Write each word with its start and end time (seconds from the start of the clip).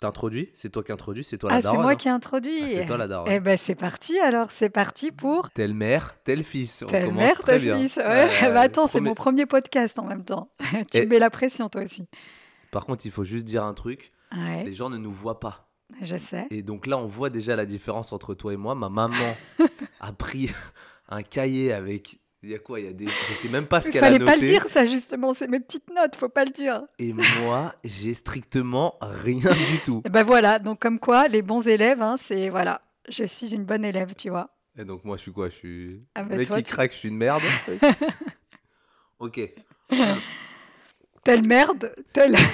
T'introduis 0.00 0.50
C'est 0.54 0.70
toi 0.70 0.82
qui 0.84 0.92
introduis 0.92 1.24
C'est 1.24 1.38
toi 1.38 1.50
la 1.50 1.56
Ah, 1.56 1.60
daronne 1.60 1.76
c'est 1.78 1.82
moi 1.82 1.92
hein 1.92 1.96
qui 1.96 2.08
introduis. 2.08 2.60
Ah, 2.62 2.68
c'est 2.70 2.84
toi 2.84 2.96
la 2.98 3.08
daronne. 3.08 3.32
Eh 3.32 3.40
ben, 3.40 3.56
c'est 3.56 3.74
parti 3.74 4.18
alors, 4.20 4.50
c'est 4.52 4.70
parti 4.70 5.10
pour 5.10 5.50
Tel 5.50 5.74
mère, 5.74 6.14
tel 6.22 6.44
fils. 6.44 6.82
On 6.82 6.86
Telle 6.86 7.12
mère, 7.12 7.40
tel 7.42 7.60
fils. 7.76 7.96
Ouais, 7.96 8.04
Ouais, 8.04 8.28
bah 8.52 8.60
attends, 8.60 8.86
c'est 8.86 9.00
mon 9.00 9.14
premier 9.14 9.44
podcast 9.46 9.98
en 9.98 10.04
même 10.04 10.24
temps. 10.24 10.50
tu 10.92 10.98
Et- 10.98 11.02
me 11.06 11.10
mets 11.10 11.18
la 11.18 11.30
pression 11.30 11.68
toi 11.68 11.82
aussi. 11.82 12.06
Par 12.70 12.86
contre, 12.86 13.06
il 13.06 13.10
faut 13.12 13.24
juste 13.24 13.44
dire 13.46 13.64
un 13.64 13.74
truc. 13.74 14.12
Ouais, 14.36 14.62
Les 14.64 14.74
gens 14.74 14.90
ne 14.90 14.98
nous 14.98 15.10
voient 15.12 15.40
pas. 15.40 15.68
je 16.02 16.16
sais. 16.16 16.46
Et 16.50 16.62
donc 16.62 16.86
là, 16.86 16.98
on 16.98 17.06
voit 17.06 17.30
déjà 17.30 17.56
la 17.56 17.66
différence 17.66 18.12
entre 18.12 18.34
toi 18.34 18.52
et 18.52 18.56
moi. 18.56 18.74
Ma 18.76 18.88
maman 18.90 19.34
a 20.00 20.12
pris 20.12 20.50
un 21.08 21.22
cahier 21.22 21.72
avec. 21.72 22.20
Il 22.42 22.50
y 22.50 22.54
a 22.54 22.58
quoi 22.60 22.78
Il 22.78 22.86
y 22.86 22.88
a 22.88 22.92
des. 22.92 23.08
Je 23.28 23.34
sais 23.34 23.48
même 23.48 23.66
pas 23.66 23.80
ce 23.80 23.90
qu'elle 23.90 24.02
a 24.02 24.06
fallait 24.06 24.18
noté. 24.18 24.30
pas 24.30 24.36
le 24.36 24.46
dire 24.46 24.68
ça 24.68 24.84
justement, 24.84 25.34
c'est 25.34 25.48
mes 25.48 25.58
petites 25.60 25.92
notes, 25.92 26.14
faut 26.16 26.28
pas 26.28 26.44
le 26.44 26.50
dire. 26.52 26.82
Et 27.00 27.12
moi, 27.12 27.74
j'ai 27.84 28.14
strictement 28.14 28.96
rien 29.00 29.52
du 29.54 29.78
tout. 29.84 30.02
Et 30.04 30.08
ben 30.08 30.22
voilà, 30.22 30.58
donc 30.60 30.78
comme 30.80 31.00
quoi 31.00 31.26
les 31.28 31.42
bons 31.42 31.66
élèves, 31.66 32.00
hein, 32.00 32.16
c'est 32.16 32.48
voilà, 32.48 32.80
je 33.08 33.24
suis 33.24 33.54
une 33.54 33.64
bonne 33.64 33.84
élève, 33.84 34.14
tu 34.14 34.30
vois. 34.30 34.50
Et 34.78 34.84
donc 34.84 35.04
moi, 35.04 35.16
je 35.16 35.22
suis 35.22 35.32
quoi 35.32 35.48
Je 35.48 35.54
suis. 35.56 36.02
Ah 36.14 36.22
bah 36.22 36.36
mec 36.36 36.46
toi, 36.46 36.58
qui 36.58 36.62
tu- 36.62 36.72
craque, 36.72 36.92
je 36.92 36.98
suis 36.98 37.08
une 37.08 37.16
merde. 37.16 37.42
ok. 39.18 39.40
Telle 41.24 41.42
merde, 41.44 41.92
telle. 42.12 42.36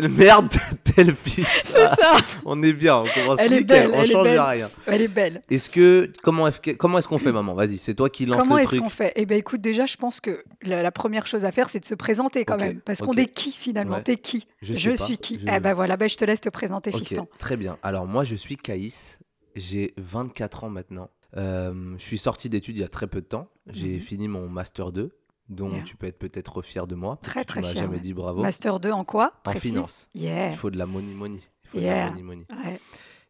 Telle 0.00 0.08
merde, 0.08 0.48
tel 0.84 1.14
fils. 1.14 1.46
c'est 1.64 1.86
ça. 1.86 2.16
On 2.46 2.62
est 2.62 2.72
bien, 2.72 2.96
on 2.96 3.06
commence 3.06 3.38
Elle 3.38 3.52
est 3.52 3.62
belle, 3.64 3.90
on 3.92 4.00
elle 4.00 4.08
est 4.10 4.12
change 4.12 4.24
belle. 4.24 4.40
rien. 4.40 4.70
Elle 4.86 5.02
est 5.02 5.08
belle. 5.08 5.42
Est-ce 5.50 5.68
que 5.68 6.10
comment 6.22 6.48
est-ce 6.48 6.72
comment 6.76 6.96
est-ce 6.98 7.08
qu'on 7.08 7.18
fait 7.18 7.30
maman? 7.32 7.52
Vas-y, 7.54 7.76
c'est 7.76 7.94
toi 7.94 8.08
qui 8.08 8.24
lance 8.24 8.40
Comment 8.40 8.56
le 8.56 8.62
est-ce 8.62 8.70
truc. 8.70 8.80
qu'on 8.82 8.88
fait? 8.88 9.12
Eh 9.16 9.26
ben 9.26 9.36
écoute, 9.36 9.60
déjà, 9.60 9.84
je 9.84 9.96
pense 9.98 10.20
que 10.20 10.42
la, 10.62 10.82
la 10.82 10.90
première 10.90 11.26
chose 11.26 11.44
à 11.44 11.52
faire, 11.52 11.68
c'est 11.68 11.80
de 11.80 11.84
se 11.84 11.94
présenter 11.94 12.44
quand 12.46 12.56
même, 12.56 12.80
parce 12.80 13.00
qu'on 13.00 13.12
est 13.14 13.26
qui 13.32 13.52
finalement? 13.52 13.96
Ouais. 13.96 14.02
T'es 14.02 14.16
qui? 14.16 14.46
Je 14.62 14.90
pas, 14.90 14.96
suis 14.96 15.18
qui? 15.18 15.38
Je- 15.38 15.46
Eh 15.54 15.60
ben 15.60 15.74
voilà, 15.74 15.96
ben 15.98 16.08
je 16.08 16.16
te 16.16 16.24
laisse 16.24 16.40
te 16.40 16.48
présenter, 16.48 16.90
Ok, 16.90 16.98
fiston. 17.00 17.28
très 17.38 17.58
bien. 17.58 17.76
Alors 17.82 18.06
moi, 18.06 18.24
je 18.24 18.34
suis 18.34 18.56
Caïs. 18.56 19.18
J'ai 19.56 19.92
24 19.98 20.64
ans 20.64 20.70
maintenant. 20.70 21.10
Euh, 21.36 21.94
je 21.98 22.02
suis 22.02 22.16
sorti 22.18 22.48
d'études 22.48 22.78
il 22.78 22.80
y 22.80 22.84
a 22.84 22.88
très 22.88 23.06
peu 23.06 23.20
de 23.20 23.26
temps. 23.26 23.48
J'ai 23.70 23.94
Mhm. 23.96 24.00
fini 24.00 24.28
mon 24.28 24.48
master 24.48 24.90
2, 24.92 25.10
dont 25.52 25.82
tu 25.82 25.96
peux 25.96 26.06
être 26.06 26.18
peut-être 26.18 26.62
fier 26.62 26.86
de 26.86 26.94
moi. 26.94 27.18
Très, 27.22 27.40
que 27.42 27.46
tu 27.46 27.52
très 27.52 27.60
m'as 27.60 27.72
jamais 27.74 27.94
ouais. 27.94 28.00
dit 28.00 28.14
bravo. 28.14 28.42
Master 28.42 28.80
2 28.80 28.90
en 28.90 29.04
quoi 29.04 29.32
En 29.46 29.50
Précise. 29.50 29.70
finance. 29.70 30.08
Yeah. 30.14 30.50
Il 30.50 30.56
faut 30.56 30.70
de 30.70 30.78
la 30.78 30.86
money 30.86 31.14
money. 31.14 31.38
Il 31.64 31.68
faut 31.68 31.78
de 31.78 31.84
la 31.84 32.10
money 32.10 32.22
money. 32.22 32.46
Ouais. 32.64 32.80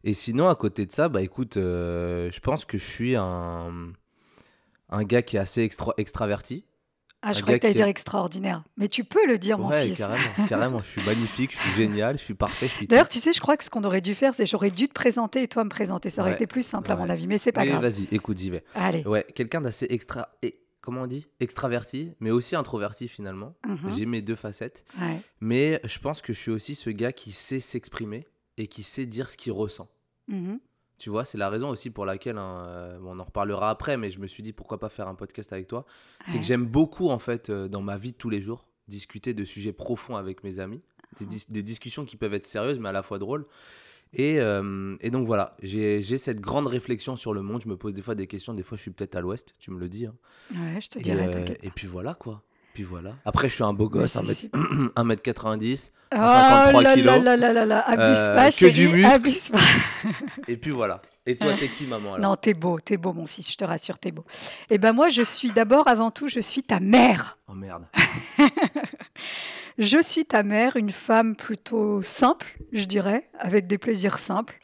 Et 0.03 0.13
sinon, 0.13 0.49
à 0.49 0.55
côté 0.55 0.85
de 0.85 0.91
ça, 0.91 1.07
bah 1.09 1.21
écoute, 1.21 1.55
euh, 1.57 2.29
je 2.31 2.39
pense 2.41 2.65
que 2.65 2.77
je 2.77 2.83
suis 2.83 3.15
un, 3.15 3.71
un 4.89 5.03
gars 5.03 5.21
qui 5.21 5.37
est 5.37 5.39
assez 5.39 5.63
extra- 5.63 5.93
extraverti. 5.97 6.65
Ah, 7.25 7.31
je 7.31 7.39
croyais 7.41 7.57
que 7.57 7.61
t'allais 7.61 7.73
dire 7.73 7.87
est- 7.87 7.91
extraordinaire. 7.91 8.65
Mais 8.75 8.89
tu 8.89 9.05
peux 9.05 9.25
le 9.25 9.37
dire, 9.37 9.57
mon 9.57 9.69
fils. 9.71 9.97
carrément, 9.99 10.23
carrément. 10.49 10.83
Je 10.83 10.89
suis 10.89 11.01
magnifique, 11.03 11.53
je 11.53 11.57
suis 11.57 11.71
génial, 11.71 12.17
je 12.17 12.21
suis 12.23 12.33
parfait, 12.33 12.67
je 12.67 12.73
suis 12.73 12.87
D'ailleurs, 12.87 13.07
tu 13.07 13.19
sais, 13.19 13.31
je 13.31 13.39
crois 13.39 13.55
que 13.55 13.63
ce 13.63 13.69
qu'on 13.69 13.85
aurait 13.85 14.01
dû 14.01 14.13
faire, 14.13 14.35
c'est 14.35 14.45
j'aurais 14.45 14.71
dû 14.71 14.89
te 14.89 14.93
présenter 14.93 15.41
et 15.43 15.47
toi 15.47 15.63
me 15.63 15.69
présenter. 15.69 16.09
Ça 16.09 16.21
aurait 16.21 16.31
Ouais, 16.31 16.35
été 16.35 16.47
plus 16.47 16.65
simple, 16.67 16.91
à 16.91 16.97
mon 16.97 17.07
avis. 17.09 17.25
Mais 17.27 17.37
c'est 17.37 17.53
pas 17.53 17.61
Mais 17.61 17.69
grave. 17.69 17.81
vas-y, 17.81 18.09
écoute, 18.11 18.37
j'y 18.39 18.49
vais. 18.49 18.65
Allez. 18.75 19.05
Ouais, 19.07 19.25
quelqu'un 19.33 19.61
d'assez 19.61 19.87
extra. 19.89 20.27
Comment 20.83 21.03
on 21.03 21.07
dit 21.07 21.25
Extraverti, 21.39 22.11
mais 22.19 22.29
aussi 22.29 22.57
introverti 22.57 23.07
finalement. 23.07 23.55
Mhm. 23.65 23.95
J'ai 23.95 24.05
mes 24.05 24.21
deux 24.21 24.35
facettes. 24.35 24.83
Ouais. 24.99 25.21
Mais 25.39 25.79
je 25.85 25.97
pense 25.97 26.21
que 26.21 26.33
je 26.33 26.39
suis 26.39 26.51
aussi 26.51 26.75
ce 26.75 26.89
gars 26.89 27.13
qui 27.13 27.31
sait 27.31 27.61
s'exprimer 27.61 28.27
et 28.57 28.67
qui 28.67 28.83
sait 28.83 29.05
dire 29.05 29.29
ce 29.29 29.37
qu'il 29.37 29.53
ressent. 29.53 29.87
Mhm. 30.27 30.59
Tu 30.97 31.09
vois, 31.09 31.23
c'est 31.23 31.37
la 31.37 31.49
raison 31.49 31.69
aussi 31.69 31.89
pour 31.89 32.05
laquelle, 32.05 32.37
hein, 32.37 32.63
euh, 32.67 32.99
on 33.03 33.17
en 33.17 33.23
reparlera 33.23 33.69
après, 33.69 33.95
mais 33.95 34.11
je 34.11 34.19
me 34.19 34.27
suis 34.27 34.43
dit 34.43 34.51
pourquoi 34.51 34.77
pas 34.77 34.89
faire 34.89 35.07
un 35.07 35.15
podcast 35.15 35.53
avec 35.53 35.67
toi? 35.67 35.85
C'est 36.27 36.37
que 36.37 36.43
j'aime 36.45 36.65
beaucoup, 36.65 37.07
en 37.09 37.19
fait, 37.19 37.49
euh, 37.49 37.67
dans 37.69 37.81
ma 37.81 37.97
vie 37.97 38.11
de 38.11 38.17
tous 38.17 38.29
les 38.29 38.41
jours, 38.41 38.67
discuter 38.89 39.33
de 39.33 39.45
sujets 39.45 39.73
profonds 39.73 40.17
avec 40.17 40.43
mes 40.43 40.59
amis. 40.59 40.81
Des, 41.19 41.25
dis- 41.25 41.45
des 41.49 41.63
discussions 41.63 42.03
qui 42.05 42.17
peuvent 42.17 42.33
être 42.33 42.45
sérieuses, 42.45 42.79
mais 42.79 42.89
à 42.89 42.91
la 42.91 43.03
fois 43.03 43.19
drôles. 43.19 43.45
Et, 44.13 44.39
euh, 44.39 44.95
et 45.01 45.09
donc 45.09 45.25
voilà, 45.25 45.53
j'ai 45.61 46.01
cette 46.17 46.39
grande 46.39 46.67
réflexion 46.67 47.15
sur 47.15 47.33
le 47.33 47.41
monde. 47.41 47.61
Je 47.63 47.67
me 47.69 47.77
pose 47.77 47.93
des 47.93 48.01
fois 48.01 48.15
des 48.15 48.27
questions. 48.27 48.53
Des 48.53 48.63
fois, 48.63 48.77
je 48.77 48.83
suis 48.83 48.91
peut-être 48.91 49.15
à 49.15 49.21
l'ouest, 49.21 49.55
tu 49.59 49.71
me 49.71 49.79
le 49.79 49.89
dis. 49.89 50.05
hein. 50.05 50.13
Ouais, 50.51 50.79
je 50.81 50.87
te 50.89 50.99
Et, 50.99 51.01
dirai, 51.01 51.25
euh, 51.33 51.45
et 51.63 51.69
puis 51.71 51.87
voilà, 51.87 52.13
quoi. 52.13 52.43
Puis 52.75 52.83
voilà. 52.83 53.15
Après, 53.23 53.49
je 53.49 53.53
suis 53.53 53.63
un 53.63 53.73
beau 53.73 53.87
gosse, 53.87 54.13
c'est 54.13 54.19
1m, 54.19 54.33
super. 54.33 54.59
1m90, 54.95 55.91
Oh 56.11 56.17
153 56.17 56.81
là 56.81 56.93
kilos. 56.95 57.05
là 57.05 57.19
là 57.21 57.37
là 57.37 57.53
là 57.53 57.65
là, 57.65 57.79
abuse 57.87 58.17
Euh, 58.27 58.35
pas, 58.35 58.45
que 58.49 58.55
chérie, 58.55 58.71
du 58.73 58.87
muscle. 58.87 59.05
abuse 59.13 59.49
pas. 59.51 59.59
Et 60.47 60.57
puis 60.57 60.71
voilà. 60.71 61.01
Et 61.25 61.35
toi, 61.35 61.53
t'es 61.53 61.67
qui, 61.67 61.85
maman 61.85 62.15
alors? 62.15 62.31
Non, 62.31 62.35
t'es 62.35 62.53
beau, 62.55 62.79
t'es 62.79 62.97
beau, 62.97 63.13
mon 63.13 63.27
fils, 63.27 63.51
je 63.51 63.57
te 63.57 63.63
rassure, 63.63 63.97
t'es 63.99 64.11
beau. 64.11 64.25
Eh 64.71 64.77
ben 64.79 64.91
moi, 64.91 65.07
je 65.09 65.21
suis 65.21 65.51
d'abord, 65.51 65.87
avant 65.87 66.09
tout, 66.11 66.27
je 66.27 66.39
suis 66.39 66.63
ta 66.63 66.79
mère. 66.79 67.37
Oh 67.47 67.53
merde. 67.53 67.85
Je 69.77 70.01
suis 70.01 70.25
ta 70.25 70.43
mère, 70.43 70.75
une 70.75 70.91
femme 70.91 71.35
plutôt 71.35 72.01
simple, 72.01 72.57
je 72.71 72.85
dirais, 72.85 73.29
avec 73.39 73.67
des 73.67 73.77
plaisirs 73.77 74.19
simples. 74.19 74.59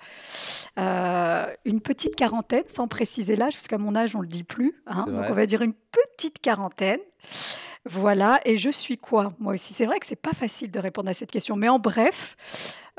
Euh, 0.78 1.46
une 1.66 1.82
petite 1.82 2.16
quarantaine, 2.16 2.64
sans 2.68 2.88
préciser 2.88 3.36
l'âge, 3.36 3.54
parce 3.54 3.68
qu'à 3.68 3.78
mon 3.78 3.96
âge, 3.96 4.16
on 4.16 4.22
le 4.22 4.28
dit 4.28 4.44
plus. 4.44 4.72
hein. 4.88 5.06
Donc 5.08 5.26
on 5.30 5.34
va 5.34 5.46
dire 5.46 5.62
une 5.62 5.74
petite 5.74 6.40
quarantaine. 6.40 7.00
Voilà, 7.86 8.40
et 8.46 8.58
je 8.58 8.70
suis 8.70 8.98
quoi 8.98 9.34
Moi 9.40 9.54
aussi, 9.54 9.74
c'est 9.74 9.86
vrai 9.86 10.00
que 10.00 10.06
c'est 10.06 10.16
pas 10.22 10.34
facile 10.34 10.70
de 10.70 10.80
répondre 10.80 11.10
à 11.10 11.14
cette 11.14 11.32
question, 11.32 11.56
mais 11.56 11.70
en 11.70 11.80
bref, 11.80 12.36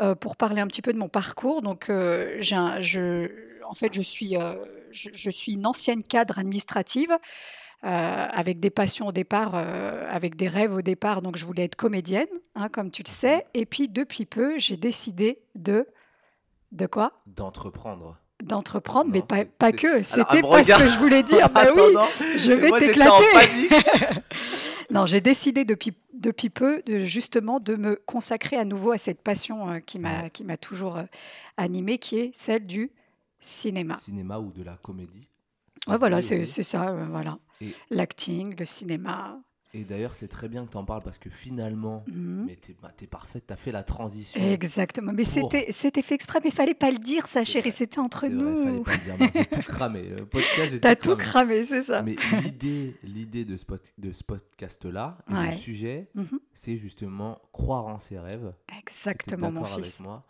euh, 0.01 0.15
pour 0.15 0.37
parler 0.37 0.61
un 0.61 0.67
petit 0.67 0.83
peu 0.83 0.93
de 0.93 0.99
mon 0.99 1.09
parcours, 1.09 1.63
donc 1.63 1.91
euh, 1.91 2.37
j'ai 2.41 2.57
en 2.57 3.75
fait, 3.75 3.95
je 3.95 4.01
suis, 4.01 4.37
euh, 4.37 4.55
je, 4.91 5.11
je 5.13 5.31
suis 5.31 5.53
une 5.53 5.65
ancienne 5.67 6.03
cadre 6.03 6.41
administrative. 6.41 7.17
Euh, 7.85 8.27
avec 8.31 8.61
des 8.61 8.71
passions 8.71 9.09
au 9.09 9.13
départ, 9.13 9.53
euh, 9.55 10.07
avec 10.11 10.37
des 10.37 10.49
rêves 10.49 10.75
au 10.75 10.83
départ, 10.83 11.23
donc 11.23 11.37
je 11.37 11.47
voulais 11.47 11.65
être 11.65 11.77
comédienne, 11.77 12.29
hein, 12.55 12.69
comme 12.69 12.91
tu 12.91 13.03
le 13.05 13.11
sais. 13.11 13.47
Et 13.55 13.67
puis 13.67 13.89
depuis 13.89 14.27
peu, 14.27 14.59
j'ai 14.59 14.77
décidé 14.77 15.41
de 15.55 15.87
de 16.73 16.87
quoi? 16.87 17.13
D'entreprendre. 17.27 18.19
D'entreprendre, 18.43 19.11
mais 19.13 19.23
pas, 19.23 19.45
pas 19.45 19.73
que. 19.73 20.03
C'était 20.03 20.41
pas 20.41 20.63
ce 20.63 20.79
que 20.79 20.89
je 20.89 20.99
voulais 20.99 21.23
dire. 21.23 21.51
Bah 21.55 21.63
Attends, 21.63 21.87
oui, 21.87 21.95
non. 21.95 22.07
je 22.39 22.53
vais 22.53 22.71
t'éclater. 22.79 23.69
Non, 24.91 25.07
j'ai 25.07 25.21
décidé 25.21 25.65
depuis, 25.65 25.93
depuis 26.13 26.51
peu 26.51 26.83
de, 26.85 26.99
justement 26.99 27.61
de 27.61 27.77
me 27.77 27.95
consacrer 28.07 28.57
à 28.57 28.65
nouveau 28.65 28.91
à 28.91 28.99
cette 28.99 29.23
passion 29.23 29.71
euh, 29.71 29.79
qui 29.79 29.99
m'a 30.01 30.29
qui 30.31 30.43
m'a 30.43 30.57
toujours 30.57 30.97
euh, 30.97 31.05
animée, 31.57 31.99
qui 31.99 32.19
est 32.19 32.31
celle 32.35 32.67
du 32.67 32.91
cinéma. 33.41 33.97
Cinéma 33.97 34.39
ou 34.41 34.51
de 34.51 34.65
la 34.65 34.77
comédie? 34.77 35.29
Ouais, 35.87 35.97
voilà, 35.97 36.21
c'est 36.21 36.45
ça, 36.45 36.89
euh, 36.89 37.07
voilà. 37.09 37.39
L'acting, 37.91 38.55
le 38.59 38.65
cinéma. 38.65 39.41
Et 39.73 39.85
d'ailleurs, 39.85 40.17
c'est 40.17 40.27
très 40.27 40.49
bien 40.49 40.67
que 40.67 40.73
tu 40.73 40.77
en 40.79 40.85
parles 40.85 41.03
parce 41.05 41.19
que 41.19 41.31
finalement, 41.31 42.03
Mhm. 42.09 42.45
mais 42.49 42.57
t'es 42.57 42.75
bah, 42.83 42.91
parfaite, 43.09 43.45
t'as 43.47 43.55
fait 43.55 43.71
la 43.71 43.85
transition. 43.85 44.41
Exactement. 44.43 45.13
Mais 45.13 45.23
Pour- 45.23 45.53
c'était 45.71 46.03
fait 46.03 46.15
exprès, 46.17 46.41
mais 46.43 46.49
il 46.51 46.55
fallait 46.55 46.75
pas 46.75 46.91
le 46.91 46.99
dire, 46.99 47.29
ça, 47.29 47.45
chérie. 47.45 47.71
C'était 47.71 48.01
entre 48.01 48.23
C'est 48.23 48.31
vrai, 48.31 48.43
fallait 48.65 48.77
nous. 48.79 48.83
pas 48.83 48.97
le 48.97 48.99
dire. 48.99 49.31
J'ai 49.33 49.47
tout 49.47 49.61
cramé. 49.69 50.03
Le 50.09 50.27
podcast, 50.27 50.71
j'ai 50.73 50.81
T'as 50.81 50.97
tout 50.97 51.15
cramé. 51.15 51.65
c'est 51.65 51.85
ça. 51.85 52.03
Mais 52.03 52.17
l'idée, 52.43 52.97
l'idée 53.05 53.45
de 53.45 53.57
ce, 53.57 53.65
ce 54.13 54.25
podcast-là, 54.25 55.19
Ouais. 55.31 55.47
le 55.47 55.53
sujet, 55.53 56.11
Mhm. 56.17 56.41
c'est 56.53 56.77
justement 56.77 57.41
croire 57.53 57.87
en 57.87 58.01
ses 58.01 58.19
rêves. 58.19 58.53
Exactement, 58.77 59.53
mon 59.53 59.61
d'accord 59.61 59.75
avec 59.75 59.85
fils. 59.85 60.01
moi 60.01 60.27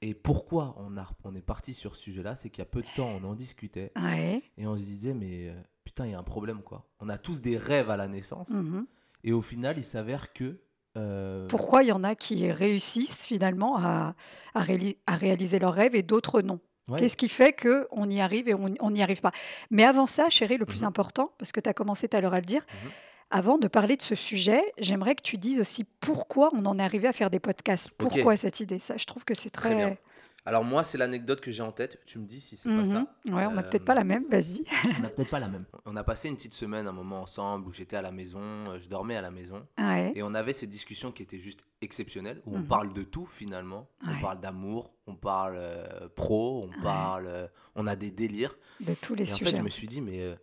Et 0.00 0.14
pourquoi 0.14 0.76
on, 0.78 0.96
a, 0.96 1.08
on 1.24 1.34
est 1.34 1.42
parti 1.44 1.74
sur 1.74 1.96
ce 1.96 2.02
sujet-là 2.02 2.36
C'est 2.36 2.50
qu'il 2.50 2.60
y 2.60 2.62
a 2.62 2.66
peu 2.66 2.82
de 2.82 2.88
temps, 2.94 3.08
on 3.20 3.24
en 3.24 3.34
discutait 3.34 3.90
Ouais. 3.96 4.42
et 4.56 4.66
on 4.68 4.76
se 4.76 4.82
disait, 4.84 5.14
mais 5.14 5.48
euh, 5.48 5.54
putain, 5.96 6.08
il 6.08 6.12
y 6.12 6.14
a 6.14 6.18
un 6.18 6.22
problème 6.22 6.60
quoi. 6.62 6.84
On 7.00 7.08
a 7.08 7.16
tous 7.16 7.40
des 7.40 7.56
rêves 7.56 7.88
à 7.90 7.96
la 7.96 8.06
naissance 8.06 8.50
Mhm. 8.50 8.86
et 9.24 9.32
au 9.32 9.40
final, 9.40 9.78
il 9.78 9.84
s'avère 9.84 10.34
que. 10.34 10.60
euh, 10.98 11.48
Pourquoi 11.48 11.82
il 11.84 11.86
y 11.88 11.92
en 11.92 12.04
a 12.04 12.14
qui 12.14 12.50
réussissent 12.52 13.24
finalement 13.24 13.78
à, 13.78 14.14
à, 14.54 14.62
réali- 14.62 14.98
à 15.06 15.14
réaliser 15.16 15.58
leurs 15.58 15.72
rêves 15.72 15.94
et 15.94 16.02
d'autres 16.02 16.42
non? 16.42 16.60
Ouais, 16.90 16.98
Qu'est-ce 17.00 17.16
qui 17.16 17.28
fait 17.30 17.52
qu'on 17.54 18.08
y 18.10 18.20
arrive 18.20 18.48
et 18.50 18.54
on 18.54 18.90
n'y 18.90 19.02
arrive 19.02 19.20
pas? 19.22 19.32
Mais 19.70 19.84
avant 19.84 20.06
ça, 20.06 20.28
chérie, 20.28 20.58
le 20.58 20.66
plus 20.66 20.82
Mhm. 20.82 20.88
important, 20.88 21.32
parce 21.38 21.50
que 21.50 21.60
tu 21.60 21.68
as 21.70 21.74
commencé 21.74 22.08
tout 22.08 22.16
à 22.16 22.20
l'heure 22.20 22.34
à 22.34 22.40
le 22.40 22.44
dire, 22.46 22.64
Mhm. 22.84 22.90
avant 23.30 23.58
de 23.58 23.66
parler 23.68 23.96
de 23.96 24.02
ce 24.02 24.14
sujet, 24.14 24.62
j'aimerais 24.78 25.14
que 25.16 25.22
tu 25.22 25.36
dises 25.38 25.58
aussi 25.58 25.84
pourquoi 26.00 26.50
on 26.52 26.64
en 26.66 26.78
est 26.78 26.82
arrivé 26.82 27.08
à 27.08 27.12
faire 27.12 27.30
des 27.30 27.40
podcasts. 27.40 27.90
Pourquoi 27.96 28.36
cette 28.36 28.60
idée? 28.60 28.78
Ça, 28.78 28.96
je 28.98 29.04
trouve 29.06 29.24
que 29.24 29.34
c'est 29.34 29.50
Très 29.50 29.70
très. 29.74 29.98
Alors, 30.46 30.62
moi, 30.64 30.84
c'est 30.84 30.96
l'anecdote 30.96 31.40
que 31.40 31.50
j'ai 31.50 31.62
en 31.64 31.72
tête. 31.72 32.00
Tu 32.06 32.18
me 32.20 32.24
dis 32.24 32.40
si 32.40 32.56
c'est 32.56 32.68
pas 32.68 32.76
Mhm. 32.76 32.86
ça. 32.86 33.00
Ouais, 33.34 33.46
on 33.46 33.52
n'a 33.52 33.62
Euh, 33.62 33.68
peut-être 33.68 33.84
pas 33.84 33.94
la 33.94 34.04
même, 34.04 34.24
vas-y. 34.30 34.62
On 34.96 35.02
n'a 35.02 35.08
peut-être 35.10 35.30
pas 35.30 35.40
la 35.40 35.48
même. 35.48 35.64
On 35.84 35.96
a 35.96 36.04
passé 36.04 36.28
une 36.28 36.36
petite 36.36 36.54
semaine, 36.54 36.86
un 36.86 36.92
moment 36.92 37.20
ensemble 37.22 37.66
où 37.66 37.72
j'étais 37.72 37.96
à 37.96 38.02
la 38.02 38.12
maison, 38.12 38.40
euh, 38.40 38.78
je 38.78 38.88
dormais 38.88 39.16
à 39.16 39.20
la 39.22 39.32
maison. 39.32 39.66
Ouais. 39.76 40.12
Et 40.14 40.22
on 40.22 40.34
avait 40.34 40.52
cette 40.52 40.70
discussion 40.70 41.10
qui 41.10 41.22
était 41.24 41.40
juste 41.40 41.64
exceptionnelle, 41.80 42.40
où 42.46 42.54
on 42.54 42.60
Mhm. 42.60 42.66
parle 42.68 42.92
de 42.92 43.02
tout 43.02 43.26
finalement. 43.26 43.88
Ouais. 44.06 44.12
On 44.18 44.20
parle 44.22 44.40
d'amour, 44.40 44.94
on 45.08 45.16
parle 45.16 45.56
euh, 45.58 46.08
pro, 46.14 46.62
on 46.64 46.68
Ouais. 46.68 46.82
parle. 46.82 47.26
euh, 47.26 47.48
on 47.74 47.86
a 47.88 47.96
des 47.96 48.12
délires. 48.12 48.56
De 48.80 48.94
tous 48.94 49.14
les 49.16 49.28
Et 49.28 49.32
en 49.32 49.36
sujets. 49.36 49.50
fait, 49.50 49.56
je 49.56 49.62
me 49.62 49.68
suis 49.68 49.88
dit, 49.88 50.00
mais. 50.00 50.20
euh, 50.22 50.36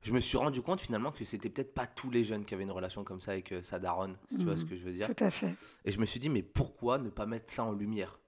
je 0.00 0.12
me 0.12 0.20
suis 0.20 0.36
rendu 0.38 0.62
compte 0.62 0.80
finalement 0.80 1.10
que 1.10 1.24
c'était 1.24 1.50
peut-être 1.50 1.74
pas 1.74 1.86
tous 1.86 2.08
les 2.10 2.22
jeunes 2.24 2.44
qui 2.44 2.54
avaient 2.54 2.62
une 2.62 2.70
relation 2.70 3.02
comme 3.04 3.20
ça 3.20 3.32
avec 3.32 3.50
euh, 3.52 3.62
sa 3.62 3.78
daronne, 3.80 4.16
si 4.30 4.38
tu 4.38 4.44
vois 4.44 4.52
Mhm. 4.52 4.58
ce 4.58 4.64
que 4.64 4.76
je 4.76 4.84
veux 4.84 4.92
dire. 4.92 5.06
Tout 5.12 5.24
à 5.24 5.30
fait. 5.30 5.54
Et 5.84 5.90
je 5.92 5.98
me 6.00 6.06
suis 6.06 6.20
dit, 6.20 6.28
mais 6.28 6.42
pourquoi 6.42 6.98
ne 6.98 7.08
pas 7.10 7.26
mettre 7.26 7.50
ça 7.52 7.64
en 7.64 7.72
lumière? 7.72 8.18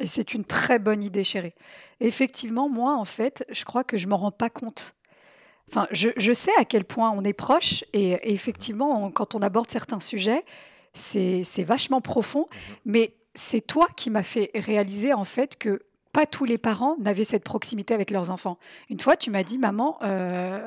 Et 0.00 0.06
c'est 0.06 0.34
une 0.34 0.44
très 0.44 0.78
bonne 0.78 1.02
idée, 1.02 1.24
chérie. 1.24 1.54
Effectivement, 2.00 2.68
moi, 2.68 2.94
en 2.94 3.04
fait, 3.04 3.44
je 3.50 3.64
crois 3.64 3.84
que 3.84 3.96
je 3.96 4.06
ne 4.06 4.10
m'en 4.10 4.18
rends 4.18 4.30
pas 4.30 4.50
compte. 4.50 4.94
Enfin, 5.70 5.86
je, 5.90 6.10
je 6.16 6.32
sais 6.32 6.52
à 6.58 6.64
quel 6.64 6.84
point 6.84 7.10
on 7.10 7.24
est 7.24 7.32
proche 7.32 7.84
et, 7.92 8.10
et 8.12 8.32
effectivement, 8.32 9.04
on- 9.04 9.10
quand 9.10 9.34
on 9.34 9.40
aborde 9.42 9.70
certains 9.70 10.00
sujets, 10.00 10.44
c'est 10.94 11.42
vachement 11.64 12.00
profond. 12.00 12.46
Mhm. 12.50 12.76
Mais 12.86 13.14
c'est 13.34 13.60
toi 13.66 13.86
qui 13.96 14.08
m'as 14.10 14.22
fait 14.22 14.50
réaliser 14.54 15.12
en 15.12 15.24
fait 15.24 15.58
que 15.58 15.82
pas 16.12 16.24
tous 16.26 16.44
les 16.46 16.58
parents 16.58 16.96
n'avaient 16.98 17.22
cette 17.24 17.44
proximité 17.44 17.92
avec 17.92 18.10
leurs 18.10 18.30
enfants. 18.30 18.58
Une 18.88 18.98
fois, 18.98 19.16
tu 19.16 19.30
m'as 19.30 19.42
dit, 19.42 19.58
maman, 19.58 19.98
euh, 20.02 20.58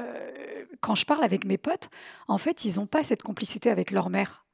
quand 0.82 0.94
je 0.96 1.06
parle 1.06 1.24
avec 1.24 1.46
mes 1.46 1.58
potes, 1.58 1.90
en 2.28 2.38
fait, 2.38 2.64
ils 2.64 2.76
n'ont 2.76 2.86
pas 2.86 3.04
cette 3.04 3.24
complicité 3.24 3.70
avec 3.72 3.90
leur 3.92 4.10
mère. 4.10 4.46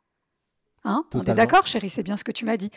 Hein? 0.86 1.04
On 1.14 1.20
est 1.20 1.36
d'accord, 1.36 1.68
chérie, 1.68 1.90
c'est 1.90 2.04
bien 2.04 2.16
ce 2.16 2.24
que 2.24 2.32
tu 2.32 2.46
m'as 2.46 2.56
dit. 2.58 2.72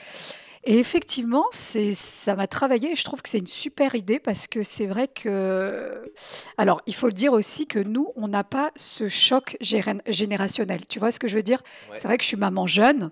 Et 0.64 0.78
effectivement, 0.78 1.46
c'est, 1.52 1.94
ça 1.94 2.34
m'a 2.34 2.46
travaillé 2.46 2.92
et 2.92 2.94
je 2.94 3.02
trouve 3.04 3.22
que 3.22 3.28
c'est 3.30 3.38
une 3.38 3.46
super 3.46 3.94
idée 3.94 4.18
parce 4.18 4.46
que 4.46 4.62
c'est 4.62 4.86
vrai 4.86 5.08
que... 5.08 6.12
Alors, 6.58 6.82
il 6.86 6.94
faut 6.94 7.06
le 7.06 7.14
dire 7.14 7.32
aussi 7.32 7.66
que 7.66 7.78
nous, 7.78 8.12
on 8.16 8.28
n'a 8.28 8.44
pas 8.44 8.70
ce 8.76 9.08
choc 9.08 9.56
géré- 9.62 10.00
générationnel. 10.06 10.84
Tu 10.86 10.98
vois 10.98 11.10
ce 11.12 11.18
que 11.18 11.28
je 11.28 11.36
veux 11.36 11.42
dire? 11.42 11.62
Ouais. 11.90 11.96
C'est 11.96 12.08
vrai 12.08 12.18
que 12.18 12.24
je 12.24 12.28
suis 12.28 12.36
maman 12.36 12.66
jeune. 12.66 13.10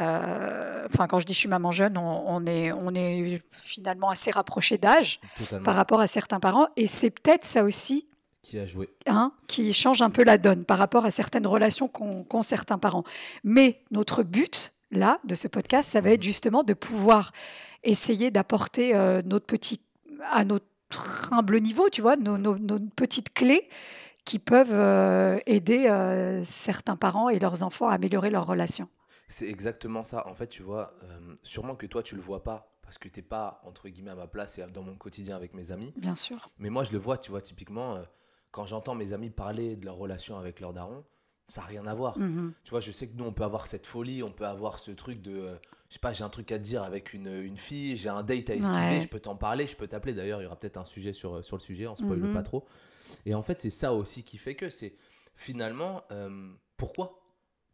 Euh, 0.00 0.86
Enfin, 0.86 1.06
quand 1.06 1.20
je 1.20 1.26
dis 1.26 1.34
je 1.34 1.38
suis 1.38 1.48
maman 1.48 1.70
jeune, 1.70 1.98
on, 1.98 2.24
on 2.26 2.46
est, 2.46 2.72
on 2.72 2.94
est 2.94 3.42
finalement 3.52 4.08
assez 4.10 4.30
rapproché 4.30 4.78
d'âge 4.78 5.20
Totalement. 5.36 5.64
par 5.64 5.74
rapport 5.74 6.00
à 6.00 6.06
certains 6.06 6.40
parents. 6.40 6.68
Et 6.76 6.86
c'est 6.86 7.10
peut-être 7.10 7.44
ça 7.44 7.62
aussi 7.62 8.06
Qui 8.42 8.58
a 8.58 8.66
joué 8.66 8.88
hein, 9.06 9.32
qui 9.48 9.72
change 9.74 10.00
un 10.02 10.10
peu 10.10 10.24
la 10.24 10.38
donne 10.38 10.64
par 10.64 10.78
rapport 10.78 11.04
à 11.04 11.10
certaines 11.10 11.46
relations 11.46 11.88
qu'ont 11.88 12.24
qu'ont 12.24 12.42
certains 12.42 12.78
parents. 12.78 13.04
Mais 13.44 13.82
notre 13.90 14.22
but, 14.22 14.72
là, 14.90 15.20
de 15.24 15.34
ce 15.34 15.48
podcast, 15.48 15.88
ça 15.88 16.00
va 16.00 16.10
être 16.10 16.22
justement 16.22 16.62
de 16.62 16.74
pouvoir 16.74 17.32
essayer 17.84 18.30
d'apporter 18.30 18.94
euh, 18.94 19.22
notre 19.24 19.46
petit, 19.46 19.80
à 20.30 20.44
notre 20.44 20.66
humble 21.32 21.60
niveau, 21.60 21.88
tu 21.90 22.00
vois, 22.00 22.16
nos, 22.16 22.38
nos- 22.38 22.58
nos 22.58 22.78
petites 22.96 23.32
clés 23.32 23.68
qui 24.24 24.38
peuvent 24.38 24.72
euh, 24.74 25.38
aider 25.46 25.86
euh, 25.88 26.42
certains 26.44 26.96
parents 26.96 27.28
et 27.28 27.38
leurs 27.38 27.62
enfants 27.62 27.88
à 27.88 27.94
améliorer 27.94 28.30
leurs 28.30 28.46
relations. 28.46 28.88
C'est 29.28 29.48
exactement 29.48 30.04
ça. 30.04 30.26
En 30.26 30.34
fait, 30.34 30.46
tu 30.48 30.62
vois, 30.62 30.94
sûrement 31.42 31.76
que 31.76 31.86
toi, 31.86 32.02
tu 32.02 32.14
le 32.14 32.22
vois 32.22 32.42
pas 32.42 32.74
parce 32.82 32.96
que 32.96 33.08
t'es 33.08 33.20
pas, 33.20 33.60
entre 33.66 33.90
guillemets, 33.90 34.12
à 34.12 34.14
ma 34.14 34.26
place 34.26 34.56
et 34.58 34.64
dans 34.72 34.82
mon 34.82 34.96
quotidien 34.96 35.36
avec 35.36 35.52
mes 35.52 35.70
amis. 35.70 35.92
Bien 35.96 36.14
sûr. 36.14 36.50
Mais 36.58 36.70
moi, 36.70 36.82
je 36.84 36.92
le 36.92 36.98
vois, 36.98 37.18
tu 37.18 37.30
vois, 37.30 37.42
typiquement, 37.42 37.98
quand 38.50 38.64
j'entends 38.64 38.94
mes 38.94 39.12
amis 39.12 39.28
parler 39.28 39.76
de 39.76 39.84
leur 39.84 39.96
relation 39.96 40.38
avec 40.38 40.60
leur 40.60 40.72
daron, 40.72 41.04
ça 41.48 41.62
n'a 41.62 41.66
rien 41.66 41.86
à 41.86 41.94
voir. 41.94 42.18
Mhm. 42.18 42.52
Tu 42.62 42.70
vois, 42.70 42.80
je 42.80 42.90
sais 42.92 43.08
que 43.08 43.16
nous, 43.16 43.24
on 43.24 43.32
peut 43.32 43.42
avoir 43.44 43.66
cette 43.66 43.86
folie, 43.86 44.22
on 44.22 44.30
peut 44.30 44.46
avoir 44.46 44.78
ce 44.78 44.90
truc 44.90 45.22
de, 45.22 45.32
euh, 45.34 45.56
je 45.88 45.94
sais 45.94 45.98
pas, 45.98 46.12
j'ai 46.12 46.22
un 46.22 46.28
truc 46.28 46.52
à 46.52 46.58
te 46.58 46.62
dire 46.62 46.82
avec 46.82 47.14
une, 47.14 47.26
une 47.28 47.56
fille, 47.56 47.96
j'ai 47.96 48.10
un 48.10 48.22
date 48.22 48.50
à 48.50 48.54
esquiver, 48.54 48.96
Ouais. 48.96 49.00
je 49.00 49.08
peux 49.08 49.18
t'en 49.20 49.34
parler, 49.36 49.66
je 49.66 49.74
peux 49.76 49.86
t'appeler. 49.88 50.12
D'ailleurs, 50.14 50.40
il 50.40 50.44
y 50.44 50.46
aura 50.46 50.56
peut-être 50.56 50.76
un 50.76 50.84
sujet 50.84 51.12
sur, 51.14 51.36
euh, 51.36 51.42
sur 51.42 51.56
le 51.56 51.60
sujet, 51.62 51.86
on 51.86 51.96
spoil 51.96 52.18
Mhm. 52.20 52.32
pas 52.34 52.42
trop. 52.42 52.66
Et 53.24 53.34
en 53.34 53.42
fait, 53.42 53.60
c'est 53.60 53.70
ça 53.70 53.94
aussi 53.94 54.22
qui 54.22 54.36
fait 54.36 54.54
que 54.54 54.68
c'est 54.70 54.94
finalement, 55.36 56.02
euh, 56.12 56.50
pourquoi 56.76 57.18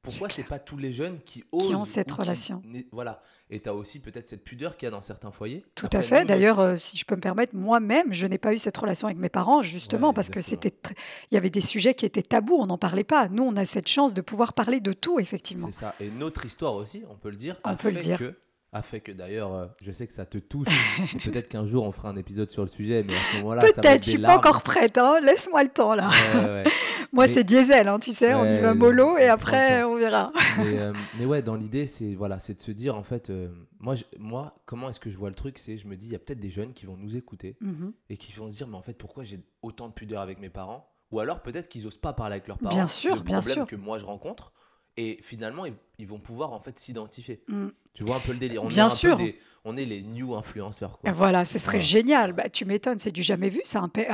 pourquoi 0.05 0.29
c'est 0.29 0.45
pas 0.45 0.59
tous 0.59 0.77
les 0.77 0.93
jeunes 0.93 1.19
qui 1.21 1.43
osent 1.51 1.75
ont 1.75 1.85
cette 1.85 2.06
qui 2.09 2.12
relation. 2.12 2.62
Voilà. 2.93 3.21
Et 3.51 3.61
tu 3.61 3.69
as 3.69 3.75
aussi 3.75 4.01
peut-être 4.01 4.29
cette 4.29 4.45
pudeur 4.45 4.77
qu'il 4.77 4.87
y 4.87 4.89
a 4.89 4.91
dans 4.91 5.01
certains 5.01 5.31
foyers. 5.31 5.65
Tout 5.75 5.87
Après, 5.87 5.99
à 5.99 6.03
fait. 6.03 6.25
D'ailleurs, 6.25 6.61
euh, 6.61 6.77
si 6.77 6.97
je 6.97 7.05
peux 7.05 7.15
me 7.17 7.21
permettre, 7.21 7.55
moi-même, 7.55 8.12
je 8.12 8.27
n'ai 8.27 8.39
pas 8.39 8.53
eu 8.53 8.59
cette 8.59 8.77
relation 8.77 9.06
avec 9.09 9.19
mes 9.19 9.29
parents, 9.29 9.62
justement, 9.62 10.09
Ouais, 10.09 10.15
parce 10.15 10.29
que 10.31 10.39
exactement. 10.39 10.62
c'était, 10.62 10.77
très- 10.95 10.95
il 11.31 11.35
y 11.35 11.37
avait 11.37 11.51
des 11.51 11.61
sujets 11.61 11.95
qui 11.95 12.06
étaient 12.06 12.23
tabous, 12.23 12.56
on 12.59 12.67
n'en 12.67 12.79
parlait 12.79 13.05
pas. 13.05 13.29
Nous, 13.29 13.43
on 13.43 13.56
a 13.56 13.65
cette 13.65 13.89
chance 13.89 14.15
de 14.15 14.21
pouvoir 14.23 14.53
parler 14.55 14.81
de 14.81 14.93
tout, 14.93 15.19
effectivement. 15.19 15.67
C'est 15.67 15.73
ça. 15.81 15.95
Et 16.01 16.11
notre 16.11 16.47
histoire 16.47 16.75
aussi, 16.75 17.03
on 17.11 17.17
peut 17.17 17.31
le 17.31 17.37
dire, 17.37 17.61
On 17.65 17.71
a 17.71 17.77
peut 17.77 17.91
le 17.91 17.99
dire. 18.01 18.19
que 18.19 18.35
a 18.75 18.82
fait 18.82 19.00
que 19.00 19.12
d'ailleurs, 19.12 19.55
euh, 19.55 19.67
je 19.81 19.93
sais 19.93 20.06
que 20.06 20.12
ça 20.12 20.26
te 20.26 20.37
touche. 20.38 20.69
peut-être 21.25 21.49
qu'un 21.49 21.65
jour 21.65 21.85
on 21.85 21.93
fera 21.93 22.11
un 22.11 22.17
épisode 22.17 22.50
sur 22.50 22.62
le 22.62 22.69
sujet, 22.69 23.03
mais 23.05 23.15
à 23.15 23.21
ce 23.32 23.37
moment-là, 23.38 23.61
ça 23.62 23.67
va 23.67 23.71
être 23.71 23.81
Peut-être, 23.82 24.05
je 24.05 24.11
suis 24.11 24.19
pas 24.19 24.37
encore 24.37 24.62
prête. 24.62 24.99
Hein. 24.99 25.21
Laisse-moi 25.23 25.62
le 25.62 25.69
temps 25.71 25.94
là. 25.94 26.11
Ouais. 26.35 26.65
Moi, 27.12 27.26
Mais- 27.29 27.32
c'est 27.32 27.44
diesel, 27.44 27.87
hein, 27.87 28.00
tu 28.00 28.11
sais. 28.11 28.35
on 28.35 28.44
y 28.44 28.59
va 28.59 28.75
mollo 28.75 29.17
et 29.17 29.29
après, 29.29 29.85
on 29.85 29.94
verra. 29.94 30.32
mais, 30.59 30.79
euh, 30.81 30.93
mais 31.19 31.25
ouais, 31.25 31.43
dans 31.43 31.55
l'idée, 31.55 31.87
c'est 31.87 32.17
voilà, 32.17 32.41
c'est 32.41 32.55
de 32.55 32.61
se 32.61 32.73
dire 32.73 32.97
en 32.97 33.05
fait, 33.05 33.31
euh, 33.31 33.49
moi, 33.79 33.94
je- 33.94 34.03
moi, 34.19 34.53
comment 34.67 34.91
est-ce 34.91 34.99
que 34.99 35.11
je 35.11 35.17
vois 35.17 35.29
le 35.29 35.37
truc 35.37 35.59
C'est, 35.59 35.79
je 35.79 35.87
me 35.87 35.97
dis, 35.97 36.06
il 36.06 36.12
y 36.12 36.17
a 36.17 36.19
peut-être 36.19 36.41
des 36.41 36.50
jeunes 36.50 36.73
qui 36.73 36.87
vont 36.87 36.97
nous 36.97 37.17
écouter 37.17 37.56
Mhm. 37.61 37.93
et 38.11 38.17
qui 38.17 38.32
vont 38.32 38.49
se 38.49 38.56
dire, 38.56 38.67
mais 38.67 38.77
en 38.77 38.82
fait, 38.82 38.99
pourquoi 38.99 39.23
j'ai 39.23 39.38
autant 39.62 39.88
de 39.88 39.93
pudeur 39.94 40.20
avec 40.23 40.41
mes 40.41 40.50
parents? 40.50 40.91
Ou 41.12 41.20
alors 41.20 41.41
peut-être 41.43 41.69
qu'ils 41.69 41.87
osent 41.87 41.99
pas 41.99 42.15
parler 42.15 42.32
avec 42.35 42.49
leurs 42.49 42.59
parents. 42.59 42.75
Bien 42.75 42.88
sûr, 42.88 43.15
le 43.15 43.20
bien 43.20 43.38
problème 43.38 43.55
sûr. 43.59 43.67
que 43.69 43.77
moi 43.77 44.00
je 44.00 44.05
rencontre. 44.05 44.53
Et 44.96 45.19
finalement, 45.23 45.67
ils, 45.67 45.75
ils 45.99 46.06
vont 46.06 46.19
pouvoir 46.20 46.52
en 46.52 46.61
fait 46.61 46.79
s'identifier. 46.79 47.43
Mm. 47.49 47.69
Tu 47.94 48.05
vois 48.05 48.17
un 48.17 48.20
peu 48.20 48.32
le 48.32 48.38
délire. 48.38 48.62
On 48.62 48.69
Bien 48.69 48.87
est 48.88 48.94
sûr. 48.94 49.17
Des, 49.17 49.38
on 49.64 49.76
est 49.76 49.85
les 49.85 50.02
new 50.02 50.35
influenceurs. 50.35 50.99
Quoi. 50.99 51.11
Voilà, 51.12 51.44
ce 51.44 51.58
serait 51.58 51.81
génial. 51.81 52.32
Bah, 52.32 52.49
tu 52.49 52.64
m'étonnes, 52.64 52.99
c'est 52.99 53.11
du 53.12 53.23
jamais 53.23 53.49
vu. 53.50 53.61
C'est 53.64 53.79
un, 53.79 53.91
un- 54.08 54.12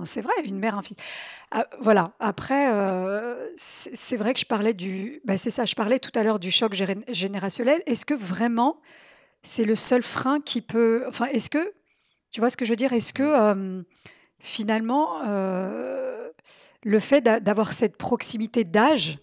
un- 0.00 0.04
c'est 0.04 0.20
vrai, 0.20 0.32
une 0.44 0.58
mère, 0.58 0.76
un 0.76 0.82
fils. 0.82 0.96
Ah, 1.50 1.66
voilà. 1.80 2.12
Après, 2.20 2.72
euh, 2.72 3.48
c'est 3.56 4.16
vrai 4.16 4.34
que 4.34 4.40
je 4.40 4.44
parlais 4.46 4.74
du. 4.74 5.20
bah, 5.24 5.36
c'est 5.36 5.50
ça. 5.50 5.64
Je 5.64 5.74
parlais 5.74 5.98
tout 5.98 6.10
à 6.14 6.22
l'heure 6.22 6.38
du 6.38 6.50
choc 6.50 6.74
générationnel. 7.08 7.82
Est-ce 7.86 8.04
que 8.06 8.14
vraiment 8.14 8.80
c'est 9.44 9.64
le 9.64 9.74
seul 9.76 10.02
frein 10.02 10.40
qui 10.40 10.60
peut. 10.60 11.04
Enfin, 11.08 11.26
est-ce 11.26 11.50
que 11.50 11.72
tu 12.30 12.40
vois 12.40 12.48
ce 12.50 12.56
que 12.56 12.64
je 12.64 12.70
veux 12.70 12.76
dire 12.76 12.92
Est-ce 12.92 13.12
que 13.12 13.22
euh, 13.24 13.82
finalement 14.38 15.22
euh, 15.26 16.28
le 16.84 16.98
fait 16.98 17.20
d'a- 17.20 17.40
d'avoir 17.40 17.72
cette 17.72 17.96
proximité 17.96 18.64
d'âge 18.64 19.18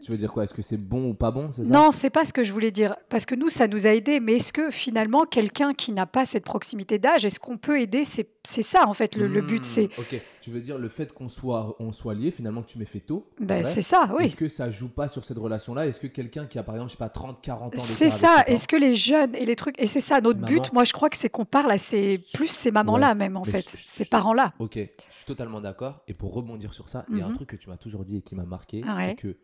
Tu 0.00 0.12
veux 0.12 0.18
dire 0.18 0.32
quoi? 0.32 0.44
Est-ce 0.44 0.54
que 0.54 0.62
c'est 0.62 0.76
bon 0.76 1.10
ou 1.10 1.14
pas 1.14 1.30
bon 1.30 1.50
ça? 1.50 1.62
Non, 1.64 1.90
c'est 1.92 2.10
pas 2.10 2.24
ce 2.24 2.32
que 2.32 2.44
je 2.44 2.52
voulais 2.52 2.70
dire. 2.70 2.96
Parce 3.08 3.26
que 3.26 3.34
nous, 3.34 3.48
ça 3.48 3.66
nous 3.66 3.86
a 3.86 3.90
aidés. 3.90 4.20
Mais 4.20 4.36
est-ce 4.36 4.52
que 4.52 4.70
finalement, 4.70 5.24
quelqu'un 5.24 5.74
qui 5.74 5.92
n'a 5.92 6.06
pas 6.06 6.24
cette 6.24 6.44
proximité 6.44 6.98
d'âge, 6.98 7.24
est-ce 7.24 7.40
qu'on 7.40 7.58
peut 7.58 7.80
aider? 7.80 8.04
C'est 8.04 8.62
ça, 8.62 8.86
en 8.88 8.94
fait, 8.94 9.14
le, 9.16 9.26
le 9.26 9.42
but. 9.42 9.60
Hmm, 9.60 9.64
C'est 9.64 9.90
Ok, 9.98 10.22
tu 10.40 10.50
veux 10.50 10.60
dire 10.60 10.78
le 10.78 10.88
fait 10.88 11.12
qu'on 11.12 11.28
soit, 11.28 11.76
on 11.80 11.92
soit 11.92 12.14
liés, 12.14 12.30
finalement, 12.30 12.62
que 12.62 12.68
tu 12.68 12.78
m'aies 12.78 12.84
fait 12.86 13.00
tôt? 13.00 13.26
Ben, 13.40 13.62
c'est 13.64 13.82
ça, 13.82 14.10
oui. 14.16 14.24
Est-ce 14.26 14.36
que 14.36 14.48
ça 14.48 14.70
joue 14.70 14.88
pas 14.88 15.08
sur 15.08 15.24
cette 15.24 15.36
relation-là? 15.38 15.86
Est-ce 15.86 16.00
que 16.00 16.06
quelqu'un 16.06 16.46
qui 16.46 16.58
a 16.58 16.62
par 16.62 16.76
exemple, 16.76 16.90
je 16.90 16.94
sais 16.94 16.98
pas, 16.98 17.08
30, 17.10 17.40
40 17.42 17.76
ans 17.76 17.80
C'est 17.80 18.08
ça. 18.10 18.44
Est-ce 18.46 18.66
que 18.68 18.76
les 18.76 18.94
jeunes 18.94 19.34
et 19.34 19.44
les 19.44 19.56
trucs. 19.56 19.74
Et 19.80 19.86
c'est 19.86 20.00
ça, 20.00 20.20
notre 20.20 20.38
Maman. 20.40 20.52
but, 20.62 20.72
moi, 20.72 20.84
je 20.84 20.92
crois 20.92 21.10
que 21.10 21.16
c'est 21.16 21.28
qu'on 21.28 21.44
parle 21.44 21.70
à 21.72 21.78
ces, 21.78 22.22
plus 22.34 22.48
ces 22.48 22.70
mamans-là, 22.70 23.14
même, 23.14 23.36
en 23.36 23.44
fait, 23.44 23.68
ces 23.68 24.04
parents-là. 24.06 24.54
Ok, 24.60 24.76
je 24.76 25.14
suis 25.14 25.24
totalement 25.26 25.60
d'accord. 25.60 26.02
Et 26.08 26.14
pour 26.14 26.32
rebondir 26.32 26.72
sur 26.72 26.88
ça, 26.88 27.04
il 27.10 27.18
y 27.18 27.20
a 27.20 27.24
un 27.26 27.28
Mhm. 27.28 27.34
truc 27.34 27.48
que 27.50 27.56
tu 27.56 27.68
m'as 27.68 27.76
toujours 27.76 28.04
dit 28.04 28.18
et 28.18 28.22
qui 28.22 28.34
m'a 28.36 28.44
marqué, 28.44 28.82
Ah 28.86 28.94
ouais. 28.96 29.08
c'est 29.08 29.14
que 29.16 29.36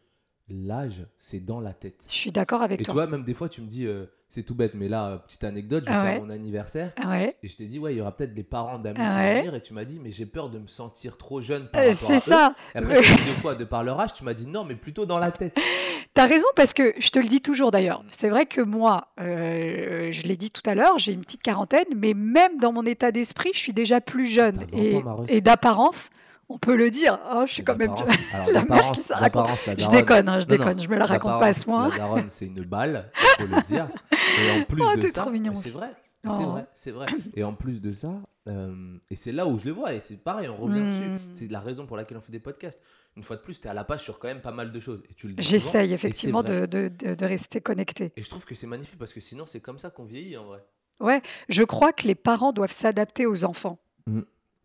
l'âge, 0.48 1.06
c'est 1.16 1.40
dans 1.40 1.60
la 1.60 1.72
tête. 1.72 2.06
Je 2.10 2.14
suis 2.14 2.32
d'accord 2.32 2.62
avec 2.62 2.80
Et 2.80 2.84
tu 2.84 2.90
toi. 2.90 2.94
vois, 2.94 3.06
même 3.06 3.24
des 3.24 3.34
fois, 3.34 3.48
tu 3.48 3.62
me 3.62 3.66
dis, 3.66 3.86
euh, 3.86 4.04
c'est 4.28 4.42
tout 4.42 4.54
bête, 4.54 4.72
mais 4.74 4.88
là, 4.88 5.06
euh, 5.08 5.16
petite 5.18 5.44
anecdote, 5.44 5.84
je 5.86 5.90
vais 5.90 5.96
Ah 5.96 6.02
faire 6.04 6.14
ouais. 6.14 6.20
mon 6.20 6.28
anniversaire. 6.30 6.92
Ah 7.00 7.10
ouais. 7.10 7.34
Et 7.42 7.48
je 7.48 7.56
t'ai 7.56 7.66
dit, 7.66 7.78
ouais, 7.78 7.94
il 7.94 7.98
y 7.98 8.00
aura 8.02 8.14
peut-être 8.14 8.34
des 8.34 8.44
parents 8.44 8.78
d'amis 8.78 8.98
Ah 9.00 9.10
qui 9.10 9.16
ouais. 9.16 9.32
vont 9.34 9.38
venir. 9.40 9.54
Et 9.54 9.60
tu 9.62 9.72
m'as 9.74 9.84
dit, 9.84 10.00
mais 10.00 10.10
j'ai 10.10 10.26
peur 10.26 10.50
de 10.50 10.58
me 10.58 10.66
sentir 10.66 11.16
trop 11.16 11.40
jeune 11.40 11.68
par 11.68 11.80
Euh, 11.82 11.90
rapport 11.90 12.10
à 12.10 12.18
c'est 12.18 12.30
eux. 12.30 12.32
ça. 12.34 12.54
Et 12.74 12.78
après, 12.78 13.02
je 13.02 13.14
dit 13.24 13.34
de 13.36 13.40
quoi? 13.40 13.54
De 13.54 13.64
par 13.64 13.84
leur 13.84 13.98
âge? 14.00 14.12
Tu 14.12 14.22
m'as 14.24 14.34
dit, 14.34 14.46
non, 14.46 14.64
mais 14.64 14.76
plutôt 14.76 15.06
dans 15.06 15.18
la 15.18 15.30
tête. 15.30 15.56
T'as 16.14 16.26
raison 16.26 16.46
parce 16.56 16.74
que 16.74 16.94
je 16.98 17.08
te 17.10 17.18
le 17.18 17.26
dis 17.26 17.40
toujours 17.40 17.70
d'ailleurs. 17.70 18.04
C'est 18.12 18.28
vrai 18.28 18.46
que 18.46 18.60
moi, 18.60 19.08
je 19.18 20.22
l'ai 20.28 20.36
dit 20.36 20.50
tout 20.50 20.62
à 20.68 20.74
l'heure, 20.74 20.98
j'ai 20.98 21.12
une 21.12 21.22
petite 21.22 21.42
quarantaine, 21.42 21.86
mais 21.96 22.14
même 22.14 22.58
dans 22.60 22.70
mon 22.72 22.84
état 22.84 23.10
d'esprit, 23.12 23.50
je 23.54 23.58
suis 23.58 23.72
déjà 23.72 24.00
plus 24.00 24.26
jeune. 24.26 24.56
T'as 24.58 24.76
20 24.76 24.82
Et, 24.82 24.94
ans, 24.96 25.02
Maros. 25.02 25.24
et 25.28 25.40
d'apparence, 25.40 26.10
on 26.48 26.58
peut 26.58 26.76
le 26.76 26.90
dire. 26.90 27.18
hein, 27.24 27.44
je 27.46 27.52
suis 27.54 27.64
quand 27.64 27.76
même. 27.76 27.94
Alors, 28.32 28.48
la 28.52 28.64
mère 28.64 28.92
qui 28.92 29.00
se 29.00 29.12
raconte. 29.12 29.48
la 29.66 29.74
Je 29.74 29.80
daronne- 29.80 29.96
déconne, 30.00 30.28
hein, 30.28 30.40
je 30.40 30.46
Non, 30.46 30.50
non, 30.56 30.64
déconne, 30.64 30.80
je 30.82 30.88
me 30.88 30.96
la 30.96 31.06
raconte 31.06 31.40
pas 31.40 31.46
à 31.46 31.52
ce 31.52 31.64
point. 31.64 31.88
La 31.90 31.96
daronne, 31.98 32.28
c'est 32.28 32.46
une 32.46 32.62
balle, 32.64 33.10
il 33.38 33.46
faut 33.48 33.54
le 33.56 33.62
dire. 33.62 33.88
Et 34.12 34.60
en 34.60 34.64
plus 34.64 34.82
Oh, 34.84 34.96
de 34.96 35.06
ça, 35.06 35.26
c'est 35.54 35.70
vrai. 35.70 35.92
Oh. 36.26 36.30
C'est 36.32 36.44
vrai, 36.44 36.66
c'est 36.74 36.90
vrai. 36.90 37.06
Et 37.34 37.44
en 37.44 37.52
plus 37.52 37.82
de 37.82 37.92
ça, 37.92 38.08
euh, 38.48 38.96
et 39.10 39.16
c'est 39.16 39.30
là 39.32 39.46
où 39.46 39.58
je 39.58 39.66
le 39.66 39.72
vois, 39.72 39.92
et 39.92 40.00
c'est 40.00 40.16
pareil, 40.16 40.48
on 40.48 40.56
revient 40.56 40.80
dessus. 40.80 41.10
C'est 41.34 41.50
la 41.50 41.60
raison 41.60 41.84
pour 41.86 41.98
laquelle 41.98 42.16
on 42.16 42.22
fait 42.22 42.32
des 42.32 42.40
podcasts. 42.40 42.80
Une 43.16 43.22
fois 43.22 43.36
de 43.36 43.42
plus, 43.42 43.60
tu 43.60 43.66
es 43.66 43.70
à 43.70 43.74
la 43.74 43.84
page 43.84 44.00
sur 44.00 44.18
quand 44.18 44.28
même 44.28 44.40
pas 44.40 44.50
mal 44.50 44.72
de 44.72 44.80
choses. 44.80 45.02
Et 45.10 45.14
tu 45.14 45.28
le 45.28 45.34
J'essaye 45.38 45.92
effectivement 45.92 46.42
de, 46.42 46.64
de- 46.64 46.88
de- 46.88 47.14
de 47.14 47.24
rester 47.26 47.60
connecté. 47.60 48.10
Et 48.16 48.22
je 48.22 48.30
trouve 48.30 48.46
que 48.46 48.54
c'est 48.54 48.66
magnifique 48.66 48.98
parce 48.98 49.12
que 49.12 49.20
sinon, 49.20 49.44
c'est 49.46 49.60
comme 49.60 49.76
ça 49.78 49.90
qu'on 49.90 50.04
vieillit 50.06 50.38
en 50.38 50.46
vrai. 50.46 50.64
Ouais, 51.00 51.20
je 51.50 51.62
crois 51.62 51.92
que 51.92 52.06
les 52.08 52.14
parents 52.14 52.52
doivent 52.52 52.72
s'adapter 52.72 53.26
aux 53.26 53.44
enfants. 53.44 53.78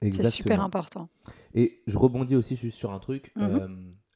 C'est 0.02 0.30
super 0.30 0.62
important. 0.62 1.10
Et 1.54 1.82
je 1.88 1.98
rebondis 1.98 2.36
aussi 2.36 2.56
juste 2.56 2.78
sur 2.78 2.92
un 2.92 3.00
truc. 3.00 3.32
Mhm. 3.36 3.44
euh, 3.44 3.68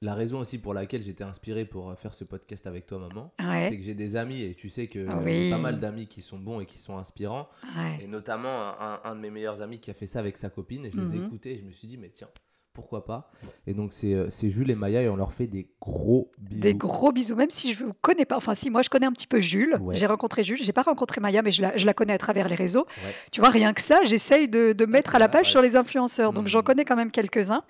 la 0.02 0.16
raison 0.16 0.40
aussi 0.40 0.58
pour 0.58 0.74
laquelle 0.74 1.02
j'étais 1.02 1.24
inspiré 1.24 1.64
pour 1.64 1.90
euh, 1.90 1.96
faire 1.96 2.14
ce 2.14 2.26
podcast 2.26 2.68
avec 2.68 2.86
toi, 2.86 3.00
maman, 3.00 3.34
Ouais. 3.40 3.64
c'est 3.64 3.78
que 3.78 3.84
j'ai 3.84 3.96
des 3.96 4.18
amis 4.18 4.42
et 4.42 4.54
tu 4.54 4.70
sais 4.70 4.88
que 4.88 5.06
Ah 5.10 5.18
euh, 5.20 5.24
j'ai 5.26 5.50
pas 5.50 5.58
mal 5.58 5.80
d'amis 5.80 6.08
qui 6.08 6.22
sont 6.22 6.38
bons 6.40 6.60
et 6.60 6.66
qui 6.66 6.78
sont 6.78 6.98
inspirants. 6.98 7.48
Ouais. 7.78 8.00
Et 8.04 8.08
notamment 8.08 8.50
un, 8.82 8.96
un- 8.96 9.02
un 9.06 9.16
de 9.16 9.22
mes 9.22 9.30
meilleurs 9.32 9.62
amis 9.62 9.80
qui 9.80 9.92
a 9.92 9.94
fait 9.94 10.08
ça 10.08 10.20
avec 10.20 10.36
sa 10.38 10.50
copine 10.50 10.86
et 10.86 10.92
je 10.92 11.00
les 11.00 11.16
ai 11.16 11.20
Mhm. 11.20 11.26
écoutés 11.28 11.54
et 11.56 11.58
je 11.60 11.64
me 11.64 11.72
suis 11.72 11.88
dit, 11.88 11.98
mais 11.98 12.10
tiens, 12.10 12.28
pourquoi 12.74 13.06
pas 13.06 13.32
Et 13.68 13.74
donc 13.74 13.94
c'est 13.94 14.14
euh, 14.14 14.28
c'est 14.30 14.50
Jules 14.50 14.72
et 14.72 14.76
Maya 14.76 15.02
et 15.02 15.10
on 15.10 15.16
leur 15.16 15.32
fait 15.32 15.48
des 15.48 15.70
gros 15.80 16.32
bisous. 16.40 16.62
Des 16.62 16.74
gros 16.74 17.12
bisous, 17.12 17.36
même 17.36 17.50
si 17.52 17.74
je 17.74 17.86
ne 17.86 17.92
connais 18.02 18.26
pas. 18.26 18.38
Enfin, 18.38 18.54
si, 18.56 18.70
moi, 18.70 18.82
je 18.82 18.90
connais 18.90 19.06
un 19.06 19.12
petit 19.12 19.28
peu 19.28 19.40
Jules. 19.40 19.78
Ouais. 19.82 19.96
J'ai 19.96 20.06
rencontré 20.08 20.44
Jules. 20.44 20.62
J'ai 20.64 20.74
pas 20.74 20.82
rencontré 20.82 21.22
Maya, 21.22 21.42
mais 21.42 21.52
je 21.52 21.62
la, 21.62 21.78
je 21.78 21.86
la 21.86 21.94
connais 21.94 22.14
à 22.14 22.18
travers 22.18 22.48
les 22.50 22.56
réseaux. 22.56 22.86
Ouais. 23.06 23.14
Tu 23.32 23.40
vois, 23.42 23.50
rien 23.50 23.74
que 23.74 23.82
ça, 23.82 24.00
j'essaye 24.06 24.48
de, 24.48 24.74
de 24.74 24.86
mettre 24.86 25.16
à 25.16 25.20
la 25.20 25.30
page 25.30 25.50
sur 25.52 25.62
les 25.62 25.76
influenceurs. 25.76 26.34
Donc, 26.34 26.46
Mhm. 26.46 26.50
j'en 26.50 26.62
connais 26.64 26.84
quand 26.86 26.96
même 26.96 27.12
quelques-uns. 27.12 27.64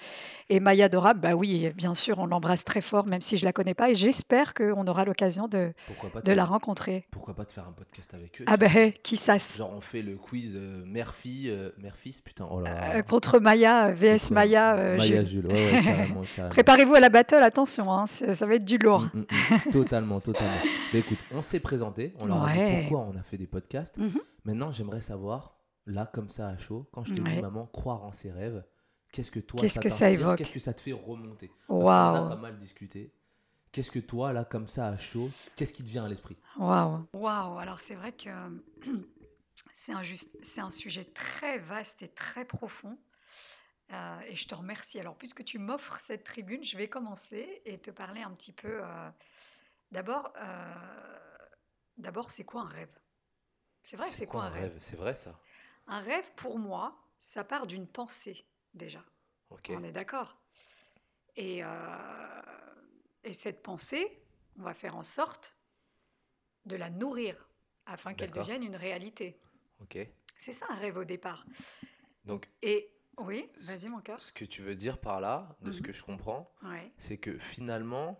Et 0.50 0.60
Maya 0.60 0.90
Dora, 0.90 1.14
bah 1.14 1.36
oui, 1.36 1.72
bien 1.76 1.96
sûr, 1.96 2.20
on 2.20 2.26
l'embrasse 2.26 2.66
très 2.66 2.82
fort, 2.82 3.06
même 3.08 3.22
si 3.22 3.38
je 3.38 3.46
la 3.46 3.54
connais 3.54 3.74
pas. 3.74 3.90
Et 3.90 3.96
j'espère 3.96 4.54
qu'on 4.54 4.86
aura 4.88 5.06
l'occasion 5.06 5.48
de, 5.48 5.72
de 6.26 6.32
la 6.34 6.44
rencontrer. 6.46 7.08
pourquoi 7.12 7.34
pas 7.34 7.46
te 7.46 7.54
faire 7.54 7.68
un 7.68 7.72
podcast 7.72 8.14
avec 8.14 8.42
eux 8.42 8.46
Ah 8.48 8.58
ben, 8.58 8.92
qui 9.04 9.16
sasse. 9.16 9.58
Genre 9.58 9.72
on 9.74 9.80
fait 9.82 10.02
le 10.02 10.18
quiz 10.18 10.56
euh, 10.58 10.84
mère-fille, 10.86 11.50
euh, 11.50 11.70
mère-fils, 11.78 12.20
putain, 12.22 12.46
oh 12.52 12.60
là 12.60 12.74
là. 12.74 12.96
Euh, 12.98 13.02
contre 13.04 13.40
Maya, 13.40 13.92
VS 13.94 14.32
Maya, 14.32 14.76
euh, 14.94 14.98
Maya 14.98 15.24
Jules. 15.26 15.42
Jules, 15.42 15.48
ouais, 15.48 15.54
ouais, 15.74 15.84
carrément, 15.84 16.24
carrément. 16.36 16.50
Préparez-vous 16.54 16.96
à 16.96 17.00
la 17.00 17.10
battle, 17.10 17.36
attention, 17.44 17.92
hein, 17.92 18.06
ça 18.08 18.46
va 18.46 18.56
être 18.56 18.66
du 18.66 18.78
lourd. 18.78 19.02
Mm, 19.14 19.20
mm, 19.20 19.26
mm. 19.68 19.72
totalement, 19.72 20.20
totalement. 20.20 20.62
Mais 20.94 21.00
écoute, 21.00 21.20
on 21.32 21.42
s'est 21.42 21.60
présenté, 21.60 22.14
on 22.20 22.26
leur 22.26 22.44
a 22.44 22.52
dit 22.52 22.60
pourquoi 22.82 23.00
on 23.02 23.16
a 23.16 23.24
fait 23.24 23.38
des 23.38 23.48
podcasts. 23.48 23.98
Mhm. 23.98 24.20
Maintenant, 24.46 24.72
j'aimerais 24.72 25.02
savoir, 25.02 25.58
là, 25.86 26.06
comme 26.06 26.30
ça, 26.30 26.48
à 26.50 26.58
chaud, 26.58 26.88
quand 26.92 27.04
je 27.04 27.14
te 27.14 27.20
dis, 27.22 27.38
maman, 27.42 27.66
croire 27.68 28.04
en 28.04 28.12
ses 28.12 28.32
rêves, 28.32 28.64
qu'est-ce 29.12 29.32
que 29.32 29.40
toi, 29.40 29.62
Qu'est-ce 29.62 29.76
ça 29.76 29.82
que 29.82 29.90
ça 29.90 30.10
évoque 30.10 30.38
Qu'est-ce 30.38 30.52
que 30.52 30.60
ça 30.60 30.74
te 30.74 30.82
fait 30.82 30.94
remonter? 30.94 31.50
Parce 31.68 31.82
qu'on 31.84 31.88
en 31.88 32.26
a 32.26 32.30
pas 32.30 32.36
mal 32.36 32.58
discuté. 32.58 33.14
Qu'est-ce 33.72 33.90
que 33.90 34.00
toi, 34.00 34.34
là, 34.34 34.46
comme 34.46 34.68
ça, 34.68 34.88
à 34.88 34.98
chaud, 34.98 35.32
qu'est-ce 35.56 35.74
qui 35.74 35.84
te 35.84 35.90
vient 35.90 36.06
à 36.06 36.08
l'esprit? 36.08 36.38
Waouh. 36.60 37.08
Waouh, 37.14 37.58
alors 37.58 37.80
c'est 37.80 37.96
vrai 37.96 38.12
que 38.12 38.30
c'est 39.74 39.94
un, 39.94 40.04
juste- 40.04 40.38
c'est 40.42 40.62
un 40.62 40.70
sujet 40.70 41.06
très 41.06 41.58
vaste 41.58 42.04
et 42.04 42.08
très 42.08 42.46
profond. 42.46 42.98
Euh, 43.92 44.20
et 44.22 44.36
je 44.36 44.48
te 44.48 44.56
remercie. 44.56 45.00
Alors, 45.00 45.16
puisque 45.18 45.44
tu 45.44 45.60
m'offres 45.60 46.00
cette 46.00 46.24
tribune, 46.24 46.64
je 46.64 46.78
vais 46.78 46.88
commencer 46.88 47.62
et 47.66 47.78
te 47.78 47.92
parler 47.92 48.22
un 48.22 48.32
petit 48.32 48.52
peu. 48.54 48.84
euh, 48.84 49.10
D'abord, 49.92 50.34
euh, 50.38 51.20
d'abord, 51.98 52.32
c'est 52.32 52.44
quoi 52.46 52.62
un 52.62 52.68
rêve? 52.70 52.98
C'est 53.84 53.98
vrai 53.98 54.08
c'est 54.08 54.26
quoi 54.26 54.46
un 54.46 54.50
rêve? 54.50 54.76
C'est 54.80 54.96
vrai, 54.96 55.14
ça 55.14 55.40
Un 55.88 56.00
rêve, 56.00 56.32
pour 56.36 56.58
moi, 56.58 56.98
ça 57.20 57.44
part 57.44 57.68
d'une 57.68 57.88
pensée, 57.88 58.48
déjà. 58.74 59.04
Ok. 59.50 59.72
On 59.72 59.84
est 59.84 59.92
d'accord? 59.92 60.40
Et, 61.36 61.62
et 63.24 63.34
cette 63.34 63.62
pensée, 63.62 64.24
on 64.58 64.64
va 64.64 64.74
faire 64.74 64.96
en 64.96 65.04
sorte 65.04 65.58
de 66.66 66.76
la 66.76 66.90
nourrir 66.90 67.50
afin 67.86 68.14
qu'elle 68.14 68.32
devienne 68.32 68.64
une 68.64 68.76
réalité. 68.76 69.40
Ok. 69.82 69.98
C'est 70.38 70.54
ça 70.54 70.66
un 70.70 70.76
rêve 70.76 70.98
au 70.98 71.04
départ. 71.06 71.46
Donc, 72.24 72.50
Et 72.62 72.93
oui, 73.20 73.50
vas-y 73.60 73.88
mon 73.90 74.00
cœur. 74.02 74.20
ce 74.20 74.32
que 74.34 74.46
tu 74.46 74.62
veux 74.62 74.76
dire 74.76 74.98
par 75.00 75.22
là, 75.22 75.56
de 75.62 75.72
ce 75.72 75.80
Mhm. 75.80 75.86
que 75.86 75.94
je 75.94 76.04
comprends, 76.04 76.52
Ouais. 76.64 76.92
c'est 76.98 77.18
que 77.18 77.38
finalement, 77.38 78.20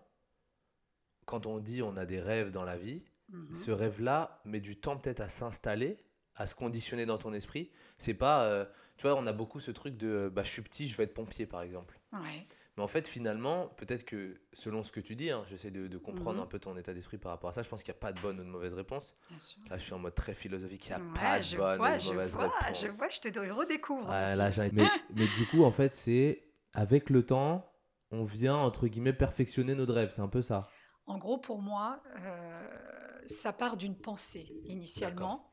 quand 1.26 1.46
on 1.46 1.58
dit 1.58 1.82
on 1.82 1.96
a 1.96 2.06
des 2.06 2.20
rêves 2.20 2.50
dans 2.50 2.64
la 2.64 2.76
vie, 2.76 3.04
Mhm. 3.30 3.54
ce 3.54 3.70
rêve-là 3.70 4.40
met 4.44 4.60
du 4.60 4.76
temps 4.78 4.96
peut-être 4.98 5.20
à 5.20 5.28
s'installer, 5.28 5.96
à 6.36 6.46
se 6.46 6.54
conditionner 6.54 7.06
dans 7.06 7.16
ton 7.18 7.32
esprit. 7.32 7.70
C'est 7.96 8.14
pas, 8.14 8.44
euh, 8.44 8.66
tu 8.96 9.06
vois, 9.06 9.16
on 9.16 9.26
a 9.26 9.32
beaucoup 9.32 9.60
ce 9.60 9.70
truc 9.70 9.96
de, 9.96 10.30
bah, 10.32 10.42
je 10.42 10.50
suis 10.50 10.62
petit, 10.62 10.88
je 10.88 10.96
vais 10.96 11.04
être 11.04 11.14
pompier 11.14 11.46
par 11.46 11.62
exemple. 11.62 11.98
Ouais. 12.12 12.42
Mais 12.76 12.82
en 12.82 12.88
fait, 12.88 13.06
finalement, 13.06 13.68
peut-être 13.76 14.04
que 14.04 14.40
selon 14.52 14.82
ce 14.82 14.90
que 14.90 15.00
tu 15.00 15.14
dis, 15.14 15.30
hein, 15.30 15.42
j'essaie 15.46 15.70
de, 15.70 15.86
de 15.86 15.98
comprendre 15.98 16.38
Mhm. 16.38 16.44
un 16.44 16.46
peu 16.46 16.58
ton 16.58 16.76
état 16.76 16.92
d'esprit 16.92 17.18
par 17.18 17.30
rapport 17.32 17.50
à 17.50 17.52
ça. 17.52 17.62
Je 17.62 17.68
pense 17.68 17.82
qu'il 17.82 17.92
n'y 17.92 17.98
a 17.98 18.00
pas 18.00 18.12
de 18.12 18.20
bonne 18.20 18.40
ou 18.40 18.44
de 18.44 18.48
mauvaise 18.48 18.74
réponse. 18.74 19.14
Bien 19.30 19.38
sûr. 19.38 19.62
Là, 19.70 19.78
je 19.78 19.84
suis 19.84 19.92
en 19.92 19.98
mode 20.00 20.14
très 20.14 20.34
philosophique. 20.34 20.86
Il 20.86 20.90
n'y 20.90 20.94
a 20.94 20.98
Ouais, 20.98 21.04
pas 21.14 21.38
de 21.40 21.56
bonne 21.56 21.78
vois, 21.80 21.94
ou 21.94 21.98
de 22.00 22.04
mauvaise 22.04 22.36
vois, 22.36 22.50
réponse. 22.60 22.82
je 22.82 22.88
vois, 22.88 23.08
je 23.10 23.20
te 23.20 23.38
redécouvre. 23.52 24.08
Là, 24.10 24.50
j'ai- 24.50 24.70
mais, 24.72 24.86
mais 25.14 25.28
du 25.28 25.46
coup, 25.46 25.62
en 25.64 25.70
fait, 25.72 25.94
c'est 25.94 26.42
avec 26.72 27.10
le 27.10 27.24
temps, 27.24 27.70
on 28.10 28.24
vient 28.24 28.56
entre 28.56 28.88
guillemets 28.88 29.12
perfectionner 29.12 29.74
notre 29.74 29.94
rêve. 29.94 30.10
C'est 30.12 30.22
un 30.22 30.28
peu 30.28 30.42
ça. 30.42 30.68
En 31.06 31.18
gros, 31.18 31.38
pour 31.38 31.60
moi, 31.60 32.02
euh, 32.18 33.22
ça 33.26 33.52
part 33.52 33.76
d'une 33.76 33.96
pensée 33.96 34.48
initialement. 34.64 35.50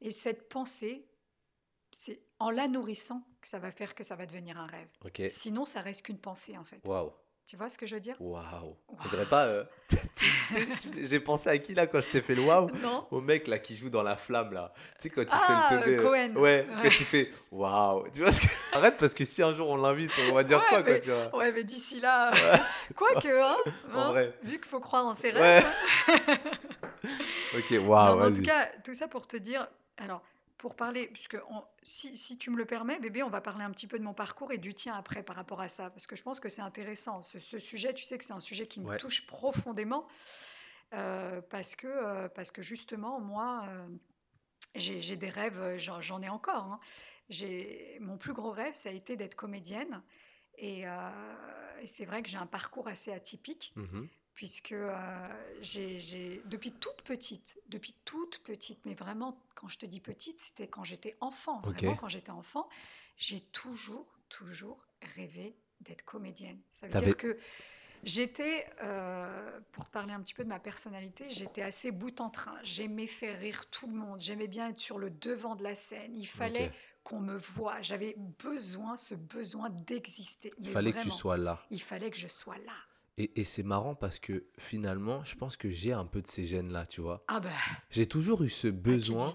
Et 0.00 0.10
cette 0.10 0.48
pensée, 0.48 1.10
c'est 1.90 2.22
en 2.38 2.50
la 2.50 2.68
nourrissant 2.68 3.26
que 3.40 3.48
ça 3.48 3.58
va 3.58 3.70
faire 3.70 3.94
que 3.94 4.02
ça 4.04 4.16
va 4.16 4.26
devenir 4.26 4.58
un 4.58 4.66
rêve. 4.66 4.88
Ok. 5.04 5.22
Sinon, 5.30 5.64
ça 5.64 5.80
reste 5.80 6.02
qu'une 6.04 6.18
pensée 6.18 6.56
en 6.58 6.64
fait. 6.64 6.80
Waouh. 6.84 7.12
Tu 7.46 7.56
vois 7.56 7.68
ce 7.68 7.78
que 7.78 7.86
je 7.86 7.94
veux 7.96 8.00
dire? 8.00 8.14
Waouh. 8.20 8.76
On 9.04 9.08
dirait 9.08 9.26
pas. 9.28 9.46
euh, 9.46 9.64
J'ai 11.02 11.18
pensé 11.18 11.48
à 11.48 11.58
qui 11.58 11.74
là 11.74 11.88
quand 11.88 12.00
je 12.00 12.08
t'ai 12.08 12.22
fait 12.22 12.36
le 12.36 12.42
waouh? 12.42 12.70
Non 12.76 13.08
Au 13.10 13.20
mec 13.20 13.48
là 13.48 13.58
qui 13.58 13.76
joue 13.76 13.90
dans 13.90 14.04
la 14.04 14.16
flamme 14.16 14.52
là. 14.52 14.72
Tu 14.76 15.08
sais 15.08 15.10
quand 15.10 15.22
il 15.22 15.28
Ah, 15.32 15.66
fait 15.68 15.74
le 15.76 15.80
teubé, 15.82 15.96
euh, 15.96 16.02
Cohen. 16.02 16.32
Ouais, 16.40 16.66
Ouais. 16.68 16.82
quand 16.82 16.88
il 16.88 17.06
fait 17.06 17.30
waouh. 17.50 18.08
Tu 18.12 18.20
vois 18.20 18.30
ce 18.30 18.42
que. 18.42 18.46
Arrête 18.76 18.96
parce 18.98 19.14
que 19.14 19.24
si 19.24 19.42
un 19.42 19.52
jour 19.52 19.68
on 19.68 19.76
l'invite, 19.76 20.12
on 20.30 20.34
va 20.34 20.44
dire 20.44 20.58
Ouais, 20.58 20.64
quoi 20.68 20.82
quoi, 20.84 20.92
mais- 20.92 21.00
tu 21.00 21.10
vois? 21.10 21.36
Ouais, 21.36 21.50
mais 21.50 21.64
d'ici 21.64 21.98
là, 21.98 22.30
quoique, 22.94 23.26
hein, 23.28 23.56
En 23.94 23.98
hein, 23.98 24.08
vrai. 24.10 24.38
vu 24.42 24.58
qu'il 24.60 24.68
faut 24.68 24.78
croire 24.80 25.06
en 25.06 25.14
ses 25.14 25.32
Ouais. 25.32 25.58
rêves. 25.60 26.38
Ok, 27.56 27.74
waouh, 27.84 28.22
en 28.28 28.32
tout 28.32 28.42
cas, 28.42 28.68
tout 28.84 28.94
ça 28.94 29.08
pour 29.08 29.26
te 29.26 29.36
dire, 29.36 29.66
alors, 29.96 30.22
pour 30.60 30.76
parler, 30.76 31.08
puisque 31.08 31.38
on- 31.48 31.64
si, 31.82 32.14
si 32.18 32.36
tu 32.36 32.50
me 32.50 32.56
le 32.58 32.66
permets, 32.66 32.98
bébé, 33.00 33.22
on 33.22 33.30
va 33.30 33.40
parler 33.40 33.64
un 33.64 33.70
petit 33.70 33.86
peu 33.86 33.98
de 33.98 34.04
mon 34.04 34.12
parcours 34.12 34.52
et 34.52 34.58
du 34.58 34.74
tien 34.74 34.94
après 34.94 35.22
par 35.22 35.34
rapport 35.36 35.62
à 35.62 35.68
ça, 35.68 35.88
parce 35.88 36.06
que 36.06 36.14
je 36.16 36.22
pense 36.22 36.38
que 36.38 36.50
c'est 36.50 36.60
intéressant. 36.60 37.22
Ce, 37.22 37.38
ce 37.38 37.58
sujet, 37.58 37.94
tu 37.94 38.04
sais 38.04 38.18
que 38.18 38.24
c'est 38.24 38.34
un 38.34 38.40
sujet 38.40 38.66
qui 38.66 38.78
me 38.80 38.86
Ouais. 38.88 38.98
touche 38.98 39.26
profondément, 39.26 40.06
euh, 40.92 41.40
parce, 41.40 41.76
que, 41.76 41.86
euh, 41.86 42.28
parce 42.28 42.50
que 42.50 42.60
justement, 42.60 43.20
moi, 43.20 43.64
euh, 43.68 43.88
j'ai 44.74 45.16
des 45.16 45.30
rêves, 45.30 45.76
j'en 45.76 46.20
ai 46.20 46.28
encore. 46.28 46.64
hein. 46.64 46.80
Mon 48.00 48.18
plus 48.18 48.34
gros 48.34 48.50
rêve, 48.50 48.74
ça 48.74 48.90
a 48.90 48.92
été 48.92 49.16
d'être 49.16 49.36
comédienne. 49.36 50.02
Et, 50.58 50.80
et 50.82 51.86
c'est 51.86 52.04
vrai 52.04 52.22
que 52.22 52.28
j'ai 52.28 52.36
un 52.36 52.46
parcours 52.46 52.86
assez 52.86 53.12
atypique 53.12 53.72
Mhm. 53.76 54.08
Puisque 54.34 54.72
euh, 54.72 55.28
j'ai, 55.60 56.42
depuis 56.46 56.72
toute 56.72 57.02
petite, 57.02 57.60
depuis 57.68 57.94
toute 58.04 58.42
petite, 58.42 58.84
mais 58.86 58.94
vraiment 58.94 59.38
quand 59.54 59.68
je 59.68 59.78
te 59.78 59.86
dis 59.86 60.00
petite, 60.00 60.38
c'était 60.40 60.68
quand 60.68 60.84
j'étais 60.84 61.16
enfant, 61.20 61.60
vraiment 61.60 61.96
quand 61.96 62.08
j'étais 62.08 62.30
enfant, 62.30 62.68
j'ai 63.16 63.40
toujours, 63.40 64.06
toujours 64.28 64.86
rêvé 65.14 65.54
d'être 65.80 66.04
comédienne. 66.04 66.58
Ça 66.70 66.88
veut 66.88 67.00
dire 67.00 67.16
que 67.16 67.38
j'étais, 68.02 68.66
euh, 68.82 69.60
pour 69.72 69.86
parler 69.88 70.12
un 70.12 70.20
petit 70.20 70.34
peu 70.34 70.44
de 70.44 70.48
ma 70.48 70.60
personnalité, 70.60 71.28
j'étais 71.30 71.62
assez 71.62 71.90
bout 71.90 72.20
en 72.20 72.30
train. 72.30 72.56
J'aimais 72.62 73.06
faire 73.06 73.38
rire 73.38 73.68
tout 73.70 73.88
le 73.88 73.94
monde, 73.94 74.20
j'aimais 74.20 74.48
bien 74.48 74.70
être 74.70 74.78
sur 74.78 74.98
le 74.98 75.10
devant 75.10 75.54
de 75.54 75.62
la 75.62 75.74
scène. 75.74 76.16
Il 76.16 76.26
fallait 76.26 76.72
qu'on 77.02 77.20
me 77.20 77.36
voie. 77.36 77.80
J'avais 77.80 78.14
besoin, 78.16 78.96
ce 78.96 79.14
besoin 79.14 79.70
d'exister. 79.70 80.52
Il 80.58 80.70
fallait 80.70 80.92
que 80.92 81.02
tu 81.02 81.10
sois 81.10 81.36
là. 81.36 81.64
Il 81.70 81.82
fallait 81.82 82.10
que 82.10 82.18
je 82.18 82.28
sois 82.28 82.58
là. 82.58 82.76
Et, 83.18 83.40
et 83.40 83.44
c'est 83.44 83.62
marrant 83.62 83.94
parce 83.94 84.18
que 84.18 84.46
finalement, 84.58 85.22
je 85.24 85.34
pense 85.34 85.56
que 85.56 85.70
j'ai 85.70 85.92
un 85.92 86.06
peu 86.06 86.22
de 86.22 86.26
ces 86.26 86.46
gènes-là, 86.46 86.86
tu 86.86 87.00
vois. 87.00 87.24
Ah 87.28 87.40
ben, 87.40 87.50
J'ai 87.90 88.06
toujours 88.06 88.42
eu 88.42 88.48
ce 88.48 88.68
le 88.68 88.72
besoin, 88.72 89.30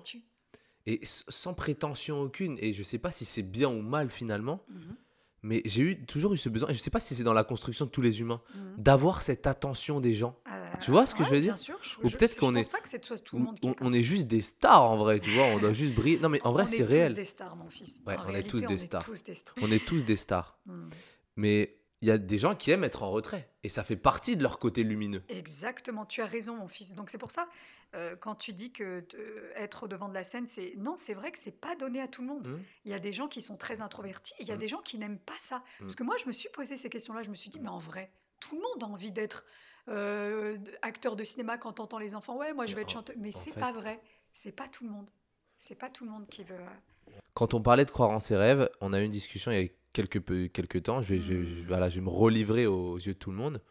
et 0.87 0.99
sans 1.03 1.53
prétention 1.53 2.19
aucune, 2.21 2.57
et 2.59 2.73
je 2.73 2.83
sais 2.83 2.97
pas 2.99 3.11
si 3.11 3.25
c'est 3.25 3.43
bien 3.43 3.69
ou 3.69 3.81
mal 3.81 4.09
finalement, 4.09 4.63
Mhm. 4.69 4.95
mais 5.43 5.61
j'ai 5.65 5.81
eu, 5.83 6.05
toujours 6.05 6.33
eu 6.33 6.37
ce 6.37 6.49
besoin, 6.49 6.69
et 6.69 6.73
je 6.73 6.79
sais 6.79 6.89
pas 6.89 6.99
si 6.99 7.13
c'est 7.15 7.23
dans 7.23 7.33
la 7.33 7.43
construction 7.43 7.85
de 7.85 7.91
tous 7.91 8.01
les 8.01 8.21
humains, 8.21 8.41
Mhm. 8.55 8.77
d'avoir 8.79 9.21
cette 9.21 9.45
attention 9.45 9.99
des 9.99 10.13
gens. 10.13 10.39
Euh, 10.51 10.61
Tu 10.81 10.89
vois 10.91 11.05
ce 11.05 11.13
que 11.15 11.23
je 11.23 11.29
veux 11.29 11.41
dire? 11.41 11.57
sûr, 11.59 11.77
je- 11.81 11.97
Ou 11.99 12.09
peut-être 12.09 12.37
qu'on 12.37 12.53
pense 12.53 12.65
est- 12.65 12.71
pas 12.71 12.79
que 12.79 12.89
c'est 12.89 12.99
tout, 12.99 13.13
On, 13.33 13.37
le 13.39 13.45
monde 13.45 13.59
est 13.61 13.67
on- 13.67 13.75
on 13.81 13.91
est 13.93 14.03
juste 14.03 14.27
des 14.27 14.41
stars 14.41 14.81
en 14.89 14.97
vrai, 14.97 15.19
tu 15.19 15.29
vois, 15.31 15.45
on 15.45 15.59
doit 15.59 15.73
juste 15.73 15.93
briller. 15.95 16.19
Non 16.19 16.29
mais 16.29 16.41
en 16.43 16.51
vrai 16.51 16.63
on 16.63 16.67
c'est 16.67 16.77
est 16.79 16.85
tous 16.85 16.91
réel. 16.91 17.13
des 17.13 17.23
stars, 17.23 17.55
mon 17.55 17.69
fils. 17.69 18.01
Ouais, 18.07 18.17
on 18.25 18.33
est 18.33 18.43
tous 18.43 18.59
des 18.61 18.67
on 18.67 18.69
est 18.71 18.77
stars. 18.77 19.05
tous 19.05 19.23
des 19.23 19.33
stars. 19.35 19.55
On 19.61 19.71
est 19.71 19.85
tous 19.85 20.03
des 20.05 20.15
stars. 20.17 20.59
Mhm. 20.65 20.89
Mais 21.37 21.74
il 22.01 22.07
y 22.07 22.11
a 22.11 22.17
des 22.17 22.37
gens 22.37 22.55
qui 22.55 22.71
aiment 22.71 22.83
être 22.83 23.03
en 23.03 23.11
retrait, 23.11 23.49
et 23.63 23.69
ça 23.69 23.83
fait 23.83 23.95
partie 23.95 24.37
de 24.37 24.43
leur 24.43 24.59
côté 24.59 24.83
lumineux. 24.83 25.23
Exactement, 25.29 26.05
tu 26.05 26.21
as 26.21 26.25
raison, 26.25 26.55
mon 26.55 26.67
fils. 26.67 26.93
Donc 26.93 27.09
c'est 27.09 27.17
pour 27.17 27.31
ça, 27.31 27.47
euh, 27.95 28.15
quand 28.15 28.35
tu 28.35 28.53
dis 28.53 28.71
que 28.71 29.05
euh, 29.15 29.51
être 29.55 29.83
au 29.83 29.87
devant 29.87 30.09
de 30.09 30.13
la 30.13 30.23
scène, 30.23 30.47
c'est 30.47 30.73
non, 30.77 30.95
c'est 30.97 31.13
vrai 31.13 31.31
que 31.31 31.37
c'est 31.37 31.59
pas 31.59 31.75
donné 31.75 32.01
à 32.01 32.07
tout 32.07 32.21
le 32.21 32.27
monde. 32.27 32.47
Mhm. 32.47 32.63
Il 32.85 32.91
y 32.91 32.93
a 32.93 32.99
des 32.99 33.11
gens 33.13 33.27
qui 33.27 33.41
sont 33.41 33.57
très 33.57 33.81
introvertis, 33.81 34.33
il 34.39 34.47
y 34.47 34.51
a 34.51 34.55
Mhm. 34.55 34.59
des 34.59 34.67
gens 34.67 34.81
qui 34.81 34.97
n'aiment 34.97 35.19
pas 35.19 35.37
ça. 35.39 35.63
Parce 35.79 35.91
Mhm. 35.93 35.95
que 35.95 36.03
moi, 36.03 36.15
je 36.17 36.25
me 36.27 36.31
suis 36.31 36.49
posé 36.49 36.77
ces 36.77 36.89
questions-là, 36.89 37.23
je 37.23 37.29
me 37.29 37.35
suis 37.35 37.49
dit, 37.49 37.59
mais 37.59 37.69
en 37.69 37.79
vrai, 37.79 38.11
tout 38.41 38.55
le 38.55 38.61
monde 38.61 38.83
a 38.83 38.87
envie 38.87 39.11
d'être 39.11 39.45
euh, 39.87 40.57
acteur 40.81 41.15
de 41.15 41.23
cinéma 41.23 41.59
quand 41.59 41.73
t'entends 41.73 41.99
les 41.99 42.15
enfants. 42.15 42.35
Ouais, 42.37 42.53
moi 42.53 42.65
je 42.65 42.73
vais 42.75 42.81
être 42.81 42.89
chanteur. 42.89 43.15
Mais 43.19 43.31
c'est 43.31 43.51
fait- 43.51 43.59
pas 43.59 43.71
vrai. 43.71 44.01
C'est 44.33 44.51
pas 44.51 44.67
tout 44.67 44.83
le 44.83 44.89
monde. 44.89 45.11
C'est 45.57 45.75
pas 45.75 45.89
tout 45.91 46.05
le 46.05 46.09
monde 46.11 46.27
qui 46.27 46.43
veut. 46.43 46.55
euh, 46.55 47.11
Quand 47.35 47.53
on 47.53 47.61
parlait 47.61 47.85
de 47.85 47.91
croire 47.91 48.09
en 48.09 48.19
ses 48.19 48.35
rêves, 48.35 48.67
on 48.81 48.93
a 48.93 49.01
eu 49.01 49.05
une 49.05 49.11
discussion 49.11 49.51
il 49.51 49.55
y 49.55 49.59
a 49.59 49.69
quelques, 49.95 50.19
peu- 50.19 50.47
quelques 50.47 50.83
temps, 50.83 51.01
je 51.01 51.15
vais, 51.15 51.21
je, 51.21 51.43
je- 51.43 51.65
voilà, 51.65 51.89
je 51.89 51.95
vais 51.95 52.01
me 52.05 52.09
relivrer 52.09 52.67
aux 52.67 52.97
yeux 52.97 53.13
de 53.13 53.17
tout 53.19 53.31
le 53.31 53.37
monde, 53.37 53.61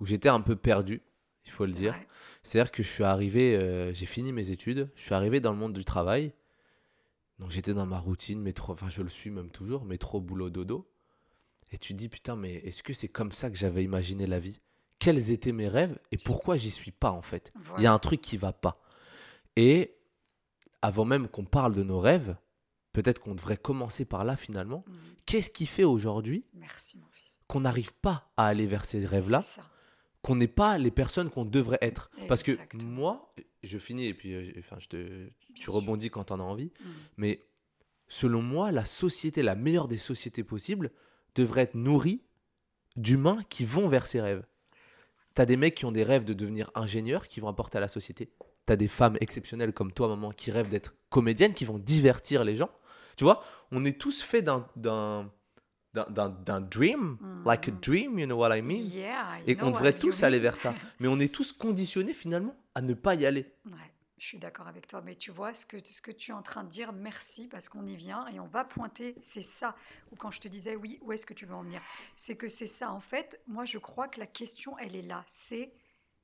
où 0.00 0.06
j'étais 0.06 0.28
un 0.28 0.40
peu 0.40 0.56
perdu, 0.56 1.00
il 1.46 1.50
faut 1.50 1.64
le 1.64 1.72
dire. 1.72 1.94
C'est-à-dire 2.42 2.72
que 2.72 2.82
je 2.82 2.88
suis 2.88 3.04
arrivé, 3.04 3.56
euh, 3.56 3.92
j'ai 3.94 4.06
fini 4.06 4.32
mes 4.32 4.50
études, 4.50 4.90
je 4.96 5.02
suis 5.02 5.14
arrivé 5.14 5.40
dans 5.40 5.52
le 5.52 5.58
monde 5.58 5.72
du 5.72 5.84
travail. 5.84 6.32
Donc 7.38 7.50
j'étais 7.50 7.72
dans 7.72 7.86
ma 7.86 7.98
routine, 7.98 8.40
métro, 8.40 8.72
enfin 8.72 8.90
je 8.90 9.00
le 9.02 9.08
suis 9.08 9.30
même 9.30 9.50
toujours, 9.50 9.84
métro, 9.84 10.20
boulot, 10.20 10.50
dodo. 10.50 10.86
Et 11.72 11.78
tu 11.78 11.92
te 11.94 11.98
dis, 11.98 12.08
putain, 12.08 12.34
mais 12.36 12.54
est-ce 12.56 12.82
que 12.82 12.92
c'est 12.92 13.08
comme 13.08 13.32
ça 13.32 13.48
que 13.50 13.56
j'avais 13.56 13.84
imaginé 13.84 14.26
la 14.26 14.38
vie? 14.40 14.60
Quels 14.98 15.30
étaient 15.30 15.52
mes 15.52 15.68
rêves 15.68 15.98
et 16.12 16.18
pourquoi 16.18 16.56
j'y 16.56 16.70
suis 16.70 16.90
pas 16.90 17.10
en 17.12 17.22
fait? 17.22 17.52
Il 17.78 17.84
y 17.84 17.86
a 17.86 17.92
un 17.92 17.98
truc 17.98 18.20
qui 18.20 18.36
va 18.36 18.52
pas. 18.52 18.82
Et 19.56 19.94
avant 20.82 21.04
même 21.06 21.28
qu'on 21.28 21.44
parle 21.44 21.74
de 21.74 21.82
nos 21.82 22.00
rêves, 22.00 22.36
peut-être 22.92 23.20
qu'on 23.20 23.34
devrait 23.34 23.56
commencer 23.56 24.04
par 24.04 24.24
là 24.24 24.36
finalement. 24.36 24.84
Mhm. 24.86 24.94
Qu'est-ce 25.26 25.50
qui 25.50 25.66
fait 25.66 25.84
aujourd'hui 25.84 26.46
qu'on 27.46 27.60
n'arrive 27.60 27.94
pas 27.94 28.30
à 28.36 28.46
aller 28.46 28.66
vers 28.66 28.84
ces 28.84 29.04
rêves-là 29.06 29.40
qu'on 30.22 30.36
n'est 30.36 30.48
pas 30.48 30.76
les 30.76 30.90
personnes 30.90 31.30
qu'on 31.30 31.44
devrait 31.46 31.78
être. 31.80 32.10
Parce 32.28 32.42
que 32.42 32.52
moi, 32.84 33.30
je 33.62 33.78
finis 33.78 34.04
et 34.06 34.12
puis 34.14 34.34
euh, 34.34 34.52
enfin, 34.58 34.76
je 34.78 34.88
te, 34.88 35.28
tu 35.54 35.62
sûr. 35.62 35.72
rebondis 35.72 36.10
quand 36.10 36.24
tu 36.24 36.32
en 36.34 36.40
as 36.40 36.42
envie, 36.44 36.72
Mhm. 36.80 36.90
mais 37.16 37.46
selon 38.06 38.42
moi, 38.42 38.70
la 38.70 38.84
société, 38.84 39.42
la 39.42 39.54
meilleure 39.54 39.88
des 39.88 39.96
sociétés 39.98 40.44
possibles, 40.44 40.90
devrait 41.34 41.62
être 41.62 41.74
nourrie 41.74 42.24
d'humains 42.96 43.42
qui 43.48 43.64
vont 43.64 43.88
vers 43.88 44.06
ces 44.06 44.20
rêves. 44.20 44.44
T'as 45.34 45.46
des 45.46 45.56
mecs 45.56 45.74
qui 45.76 45.84
ont 45.86 45.92
des 45.92 46.02
rêves 46.02 46.24
de 46.24 46.34
devenir 46.34 46.70
ingénieurs 46.74 47.28
qui 47.28 47.40
vont 47.40 47.48
apporter 47.48 47.78
à 47.78 47.80
la 47.80 47.88
société. 47.88 48.30
T'as 48.66 48.76
des 48.76 48.88
femmes 48.88 49.16
exceptionnelles 49.20 49.72
comme 49.72 49.92
toi, 49.92 50.08
maman, 50.08 50.32
qui 50.32 50.50
rêvent 50.50 50.68
d'être 50.68 50.94
comédiennes, 51.08 51.54
qui 51.54 51.64
vont 51.64 51.78
divertir 51.78 52.44
les 52.44 52.56
gens. 52.56 52.70
Tu 53.16 53.24
vois, 53.24 53.42
on 53.70 53.84
est 53.84 53.98
tous 54.00 54.22
faits 54.22 54.44
d'un- 54.44 54.66
d'un 55.92 56.60
dream, 56.60 57.18
like 57.44 57.68
a 57.68 57.72
dream, 57.72 58.18
you 58.18 58.26
know 58.26 58.36
what 58.36 58.56
I 58.56 58.62
mean? 58.62 58.76
Yeah, 58.86 59.38
I 59.38 59.42
Et 59.46 59.60
on 59.62 59.70
devrait 59.70 59.92
tous 59.98 60.22
aller 60.22 60.38
vers 60.38 60.56
ça. 60.56 60.72
Mais 61.00 61.08
on 61.08 61.18
est 61.18 61.32
tous 61.34 61.52
conditionnés 61.52 62.14
finalement 62.14 62.54
à 62.74 62.80
ne 62.82 62.94
pas 62.94 63.14
y 63.16 63.26
aller. 63.26 63.52
Ouais, 63.66 63.72
je 64.18 64.26
suis 64.26 64.38
d'accord 64.38 64.68
avec 64.68 64.86
toi, 64.86 65.02
mais 65.02 65.16
tu 65.16 65.32
vois 65.32 65.52
ce 65.52 65.66
que, 65.66 65.78
ce 65.84 66.00
que 66.00 66.12
tu 66.12 66.30
es 66.30 66.34
en 66.34 66.42
train 66.42 66.62
de 66.62 66.68
dire, 66.68 66.92
merci, 66.92 67.48
parce 67.48 67.68
qu'on 67.68 67.84
y 67.86 67.96
vient 67.96 68.26
et 68.28 68.38
on 68.38 68.46
va 68.46 68.64
pointer, 68.64 69.16
c'est 69.20 69.42
ça. 69.42 69.74
Ou 70.12 70.16
quand 70.16 70.30
je 70.30 70.40
te 70.40 70.46
disais, 70.46 70.76
oui, 70.76 70.98
où 71.02 71.10
est-ce 71.10 71.26
que 71.26 71.34
tu 71.34 71.46
veux 71.46 71.54
en 71.54 71.62
venir? 71.64 71.82
C'est 72.14 72.36
que 72.36 72.46
c'est 72.46 72.68
ça, 72.68 72.92
en 72.92 73.00
fait, 73.00 73.40
moi 73.48 73.64
je 73.64 73.78
crois 73.78 74.06
que 74.06 74.20
la 74.20 74.26
question, 74.26 74.78
elle 74.78 74.94
est 74.94 75.02
là. 75.02 75.24
C'est 75.26 75.72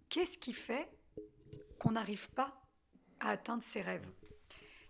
qu'est-ce 0.09 0.38
qui 0.38 0.52
fait 0.52 0.88
qu'on 1.81 1.93
n'arrive 1.93 2.31
pas 2.31 2.55
à 3.19 3.31
atteindre 3.31 3.64
ses 3.64 3.83
rêves? 3.83 4.07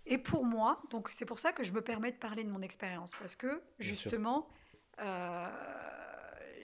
Et 0.06 0.18
pour 0.18 0.44
moi, 0.44 0.80
donc 0.90 1.08
c'est 1.10 1.25
pour 1.26 1.38
ça 1.38 1.52
que 1.52 1.62
je 1.64 1.72
me 1.72 1.80
permets 1.82 2.12
de 2.12 2.16
parler 2.16 2.44
de 2.44 2.50
mon 2.50 2.62
expérience, 2.62 3.12
parce 3.18 3.34
que 3.36 3.60
justement, 3.78 4.48
euh, 5.00 5.48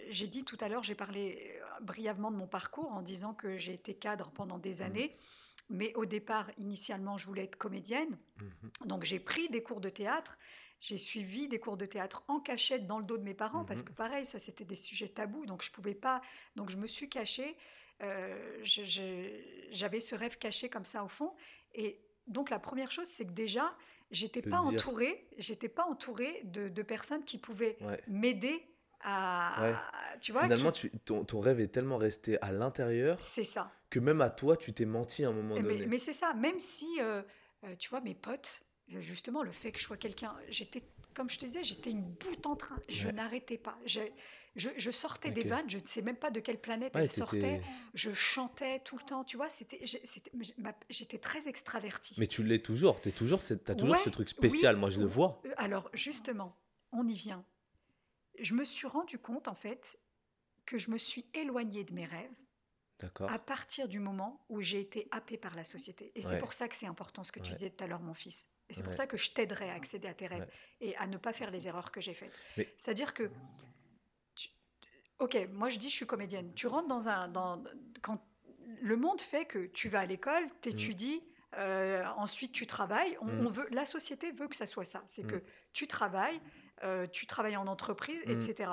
j'ai 0.09 0.29
dit 0.29 0.45
tout 0.45 0.57
à 0.61 0.69
l'heure, 0.69 0.83
j'ai 0.83 0.95
parlé 0.95 1.53
euh, 1.61 1.81
brièvement 1.81 2.31
de 2.31 2.37
mon 2.37 2.47
parcours 2.47 2.93
en 2.93 3.03
disant 3.03 3.35
que 3.35 3.57
j'ai 3.57 3.75
été 3.75 3.95
cadre 3.95 4.31
pendant 4.31 4.59
des 4.59 4.81
Mmh. 4.81 4.83
années. 4.87 5.17
Mais 5.71 5.95
au 5.95 6.05
départ, 6.07 6.51
initialement, 6.59 7.17
je 7.17 7.27
voulais 7.27 7.45
être 7.45 7.57
comédienne. 7.57 8.19
Mhm. 8.41 8.71
Donc 8.89 9.05
j'ai 9.05 9.19
pris 9.21 9.49
des 9.49 9.63
cours 9.63 9.81
de 9.81 9.89
théâtre. 9.89 10.37
J'ai 10.81 10.99
suivi 10.99 11.49
des 11.49 11.59
cours 11.61 11.77
de 11.77 11.87
théâtre 11.87 12.25
en 12.29 12.41
cachette 12.41 12.87
dans 12.87 12.99
le 12.99 13.05
dos 13.05 13.17
de 13.17 13.23
mes 13.23 13.33
parents 13.35 13.65
parce 13.65 13.81
Mhm. 13.81 13.87
que 13.89 13.93
pareil, 13.93 14.27
ça 14.27 14.39
c'était 14.39 14.65
des 14.67 14.75
sujets 14.77 15.09
tabous. 15.09 15.47
Donc 15.47 15.63
je 15.63 15.71
pouvais 15.71 15.95
pas. 15.95 16.21
Donc 16.57 16.69
je 16.69 16.77
me 16.77 16.87
suis 16.87 17.09
cachée. 17.09 17.57
Euh, 18.03 18.61
J'avais 19.71 20.01
ce 20.01 20.15
rêve 20.15 20.37
caché 20.37 20.69
comme 20.69 20.85
ça 20.85 21.05
au 21.05 21.09
fond. 21.09 21.33
Et 21.75 21.99
donc 22.27 22.51
la 22.51 22.59
première 22.59 22.91
chose, 22.91 23.07
c'est 23.07 23.25
que 23.27 23.33
déjà, 23.33 23.75
j'étais 24.11 24.43
pas 24.43 24.61
dire. 24.61 24.81
entourée. 24.81 25.27
J'étais 25.39 25.69
pas 25.69 25.85
entourée 25.85 26.41
de, 26.45 26.69
de 26.69 26.83
personnes 26.83 27.25
qui 27.25 27.39
pouvaient 27.39 27.77
Ouais. 27.81 28.01
m'aider 28.09 28.63
à, 29.01 29.63
Ouais. 29.63 29.73
à- 29.73 30.19
tu 30.21 30.33
vois. 30.33 30.43
Finalement, 30.43 30.71
qui- 30.73 30.91
tu, 30.91 30.99
ton, 31.01 31.25
ton 31.25 31.41
rêve 31.41 31.61
est 31.61 31.69
tellement 31.69 31.97
resté 31.99 32.41
à 32.43 32.53
l'intérieur 32.53 33.17
c'est 33.21 33.45
ça. 33.45 33.73
que 33.91 33.99
même 33.99 34.21
à 34.21 34.31
toi, 34.31 34.57
tu 34.57 34.73
t'es 34.73 34.85
menti 34.87 35.25
à 35.25 35.29
un 35.29 35.33
moment 35.33 35.57
donné. 35.61 35.87
mais 35.87 35.99
c'est 35.99 36.13
ça, 36.13 36.35
même 36.35 36.59
si, 36.61 36.87
euh, 37.01 37.23
euh, 37.65 37.75
tu 37.77 37.89
vois, 37.91 38.01
mes 38.01 38.15
potes, 38.15 38.63
euh, 38.95 39.01
justement, 39.01 39.43
le 39.43 39.51
fait 39.53 39.73
que 39.73 39.79
je 39.79 39.85
sois 39.85 39.97
quelqu'un, 39.97 40.35
j'étais, 40.49 40.83
comme 41.15 41.29
je 41.29 41.39
te 41.39 41.45
disais, 41.47 41.65
j'étais 41.65 41.91
une 41.91 42.03
boute 42.03 42.47
en 42.47 42.55
train, 42.57 42.79
je 42.89 43.07
Ouais. 43.09 43.13
n'arrêtais 43.13 43.59
pas. 43.59 43.77
Je, 44.55 44.69
je 44.77 44.91
sortais 44.91 45.31
des 45.31 45.45
vannes, 45.45 45.69
je 45.71 45.79
ne 45.79 45.87
sais 45.87 46.03
même 46.03 46.17
pas 46.17 46.31
de 46.31 46.39
quelle 46.41 46.61
planète 46.61 46.95
Ouais, 46.95 47.03
elles 47.05 47.11
sortaient, 47.11 47.63
je 47.95 48.13
chantais 48.13 48.81
tout 48.81 48.99
le 48.99 49.03
temps, 49.05 49.25
tu 49.25 49.37
vois, 49.39 49.49
c'était, 49.49 49.81
j'étais 50.91 51.19
très 51.19 51.49
extravertie. 51.49 52.17
Mais 52.19 52.27
tu 52.27 52.43
l'es 52.43 52.59
toujours. 52.61 53.01
Tu 53.01 53.13
toujours, 53.13 53.41
t'as 53.43 53.75
toujours 53.75 53.95
Ouais, 53.97 54.03
ce 54.03 54.11
truc 54.11 54.29
spécial. 54.29 54.75
oui, 54.75 54.81
Moi, 54.81 54.91
je 54.91 54.99
le 55.01 55.07
vois. 55.07 55.41
Euh, 55.47 55.53
Alors, 55.57 55.89
justement, 55.95 56.55
on 56.93 57.07
y 57.09 57.15
vient. 57.15 57.45
Je 58.39 58.55
me 58.55 58.65
suis 58.65 58.87
rendu 58.87 59.19
compte, 59.19 59.49
en 59.49 59.55
fait, 59.55 59.99
que 60.67 60.77
je 60.77 60.91
me 60.91 60.99
suis 60.99 61.25
éloignée 61.35 61.85
de 61.85 61.93
mes 61.95 62.05
rêves 62.07 62.31
à 63.29 63.39
partir 63.41 63.89
du 63.89 63.99
moment 63.99 64.45
où 64.49 64.63
j'ai 64.63 64.79
été 64.81 65.09
happée 65.11 65.37
par 65.37 65.57
la 65.57 65.65
société. 65.65 66.13
Et 66.15 66.23
c'est 66.23 66.39
pour 66.39 66.53
ça 66.53 66.69
que 66.69 66.77
c'est 66.77 66.87
important 66.87 67.25
ce 67.25 67.33
que 67.33 67.41
tu 67.41 67.49
Ouais. 67.51 67.55
disais 67.57 67.71
tout 67.71 67.83
à 67.83 67.87
l'heure, 67.89 68.01
mon 68.01 68.15
fils. 68.15 68.49
Et 68.69 68.75
c'est 68.75 68.85
pour 68.85 68.95
ça 68.95 69.07
que 69.09 69.17
je 69.17 69.33
t'aiderai 69.33 69.71
à 69.71 69.75
accéder 69.75 70.07
à 70.09 70.15
tes 70.15 70.27
rêves 70.29 70.49
et 70.81 70.95
à 70.97 71.07
ne 71.09 71.17
pas 71.17 71.33
faire 71.33 71.51
les 71.51 71.67
erreurs 71.67 71.91
que 71.91 72.01
j'ai 72.01 72.15
faites. 72.15 72.33
Mais- 72.57 72.73
C'est-à-dire 72.77 73.13
que, 73.13 73.29
ok, 75.23 75.49
moi 75.53 75.69
je 75.69 75.79
dis 75.79 75.89
je 75.91 75.95
suis 75.97 76.07
comédienne. 76.07 76.53
Tu 76.55 76.67
rentres 76.67 76.89
dans 76.89 77.09
un, 77.09 77.29
dans, 77.29 77.63
quand 78.03 78.19
le 78.81 78.97
monde 78.97 79.21
fait 79.21 79.45
que 79.45 79.67
tu 79.67 79.89
vas 79.89 80.01
à 80.01 80.05
l'école, 80.07 80.45
t'étudies. 80.61 81.23
euh, 81.59 82.03
ensuite, 82.17 82.51
tu 82.53 82.67
travailles. 82.67 83.15
On, 83.21 83.27
Mm. 83.27 83.47
on 83.47 83.51
veut, 83.51 83.69
la 83.73 83.85
société 83.85 84.33
veut 84.33 84.49
que 84.49 84.57
ça 84.57 84.67
soit 84.67 84.87
ça. 84.87 85.03
C'est 85.07 85.25
Mm. 85.25 85.27
que 85.27 85.43
tu 85.75 85.87
travailles, 85.87 86.41
euh, 86.83 87.07
tu 87.07 87.27
travailles 87.27 87.59
en 87.59 87.67
entreprise, 87.67 88.23
Mm. 88.27 88.31
etc. 88.31 88.71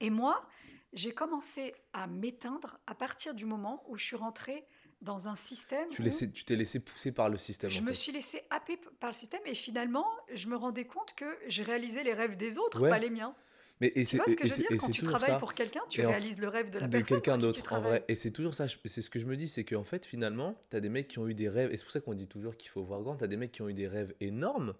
Et 0.00 0.10
moi, 0.10 0.46
j'ai 0.92 1.14
commencé 1.14 1.74
à 1.94 2.06
m'éteindre 2.06 2.78
à 2.86 2.94
partir 2.94 3.32
du 3.32 3.46
moment 3.46 3.82
où 3.88 3.96
je 3.96 4.04
suis 4.04 4.16
rentrée 4.16 4.66
dans 5.00 5.28
un 5.28 5.34
système 5.36 5.88
Tu 5.88 6.02
où 6.02 6.04
laissais- 6.04 6.30
tu 6.30 6.44
t'es 6.44 6.56
laissé 6.56 6.78
pousser 6.78 7.10
par 7.10 7.30
le 7.30 7.38
système. 7.38 7.70
je 7.70 7.80
en 7.80 7.84
me 7.84 7.94
suis 7.94 8.12
laissée 8.12 8.42
happer 8.50 8.76
par 9.00 9.08
le 9.08 9.14
système 9.14 9.40
et 9.46 9.54
finalement, 9.54 10.06
je 10.34 10.46
me 10.48 10.56
rendais 10.56 10.86
compte 10.86 11.14
que 11.14 11.38
je 11.46 11.62
réalisais 11.62 12.04
les 12.04 12.12
rêves 12.12 12.36
des 12.36 12.58
autres, 12.58 12.82
Ouais. 12.82 12.90
pas 12.90 12.98
les 12.98 13.08
miens. 13.08 13.34
Mais, 13.80 13.88
et 13.94 14.00
Tu 14.02 14.06
c'est 14.06 14.16
vois 14.16 14.26
ce 14.26 14.34
que 14.36 14.46
je 14.46 14.52
veux 14.52 14.58
dire? 14.58 14.68
Quand 14.78 14.90
tu 14.90 15.02
travailles 15.02 15.30
ça. 15.30 15.36
pour 15.36 15.54
quelqu'un, 15.54 15.80
tu 15.88 16.00
Et 16.00 16.06
en- 16.06 16.10
réalises 16.10 16.40
le 16.40 16.48
rêve 16.48 16.70
de 16.70 16.78
la 16.80 16.88
de 16.88 16.92
personne 16.98 17.20
quelqu'un 17.20 17.34
qui 17.38 17.38
tu 17.38 17.46
d'autre 17.46 17.72
en 17.74 17.80
vrai. 17.80 18.04
et 18.08 18.14
c'est 18.16 18.30
toujours 18.32 18.54
ça 18.54 18.66
c'est 18.84 19.02
ce 19.02 19.08
que 19.10 19.18
je 19.20 19.26
me 19.26 19.36
dis 19.36 19.46
c'est 19.48 19.64
qu'en 19.64 19.84
fait 19.84 20.04
finalement 20.04 20.60
tu 20.70 20.76
as 20.76 20.80
des 20.80 20.88
mecs 20.88 21.06
qui 21.08 21.18
ont 21.20 21.28
eu 21.28 21.34
des 21.34 21.48
rêves 21.48 21.72
et 21.72 21.76
c'est 21.76 21.84
pour 21.84 21.92
ça 21.92 22.00
qu'on 22.00 22.14
dit 22.14 22.26
toujours 22.26 22.56
qu'il 22.56 22.70
faut 22.70 22.82
voir 22.82 23.02
grand 23.02 23.16
tu 23.16 23.24
as 23.24 23.28
des 23.28 23.36
mecs 23.36 23.52
qui 23.52 23.62
ont 23.62 23.68
eu 23.68 23.74
des 23.74 23.86
rêves 23.88 24.14
énormes 24.20 24.74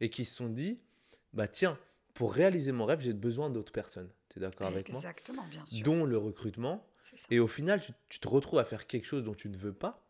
et 0.00 0.10
qui 0.10 0.24
se 0.24 0.36
sont 0.36 0.48
dit 0.48 0.80
bah 1.32 1.48
tiens 1.48 1.76
pour 2.14 2.32
réaliser 2.32 2.70
mon 2.72 2.84
rêve 2.86 3.00
j'ai 3.00 3.12
besoin 3.12 3.50
d'autres 3.50 3.72
personnes. 3.72 4.10
Tu 4.28 4.38
es 4.38 4.42
d'accord 4.42 4.68
avec 4.68 4.88
moi? 4.90 4.98
Exactement, 4.98 5.44
bien 5.50 5.64
sûr. 5.66 5.82
dont 5.84 6.04
le 6.04 6.16
recrutement. 6.18 6.86
Et 7.30 7.40
au 7.40 7.48
final 7.48 7.80
tu, 7.80 7.92
tu 8.08 8.20
te 8.20 8.28
retrouves 8.28 8.58
à 8.60 8.64
faire 8.64 8.86
quelque 8.86 9.06
chose 9.06 9.24
dont 9.24 9.34
tu 9.34 9.48
ne 9.48 9.56
veux 9.56 9.72
pas. 9.74 10.06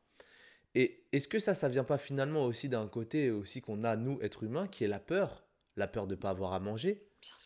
Et 0.75 1.05
est-ce 1.12 1.27
que 1.29 1.38
ça 1.38 1.55
ça 1.55 1.68
vient 1.68 1.85
pas 1.85 1.96
finalement 1.99 2.44
aussi 2.44 2.68
d'un 2.68 2.87
côté 2.87 3.31
aussi 3.31 3.61
qu'on 3.62 3.83
a 3.85 3.96
nous 3.96 4.18
êtres 4.20 4.42
humains 4.44 4.68
qui 4.68 4.85
est 4.85 4.88
la 4.88 5.01
peur? 5.01 5.44
La 5.77 5.87
peur 5.87 6.07
de 6.07 6.14
pas 6.14 6.31
avoir 6.31 6.53
à 6.55 6.61
manger. 6.61 7.03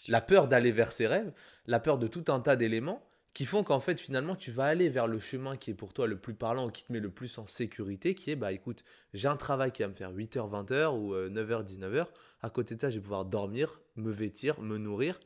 La 0.08 0.20
peur 0.20 0.48
d'aller 0.48 0.72
vers 0.72 0.92
ses 0.92 1.06
rêves, 1.06 1.32
la 1.66 1.80
peur 1.80 1.98
de 1.98 2.06
tout 2.06 2.24
un 2.28 2.40
tas 2.40 2.56
d'éléments 2.56 3.06
qui 3.32 3.46
font 3.46 3.62
qu'en 3.62 3.78
fait 3.78 4.00
finalement 4.00 4.34
tu 4.34 4.50
vas 4.50 4.64
aller 4.64 4.88
vers 4.88 5.06
le 5.06 5.20
chemin 5.20 5.56
qui 5.56 5.70
est 5.70 5.74
pour 5.74 5.92
toi 5.92 6.06
le 6.06 6.18
plus 6.18 6.34
parlant 6.34 6.66
ou 6.66 6.70
qui 6.70 6.84
te 6.84 6.92
met 6.92 7.00
le 7.00 7.10
plus 7.10 7.38
en 7.38 7.46
sécurité, 7.46 8.14
qui 8.14 8.30
est 8.30 8.36
bah 8.36 8.52
écoute, 8.52 8.82
j'ai 9.14 9.28
un 9.28 9.36
travail 9.36 9.70
qui 9.70 9.82
va 9.82 9.88
me 9.88 9.94
faire 9.94 10.12
8h, 10.12 10.50
20h 10.50 10.98
ou 10.98 11.14
euh, 11.14 11.28
9h, 11.28 11.64
19h, 11.64 12.06
à 12.42 12.50
côté 12.50 12.74
de 12.74 12.80
ça 12.80 12.90
je 12.90 12.96
vais 12.96 13.02
pouvoir 13.02 13.24
dormir, 13.24 13.80
me 13.94 14.10
vêtir, 14.10 14.60
me 14.60 14.78
nourrir, 14.78 15.20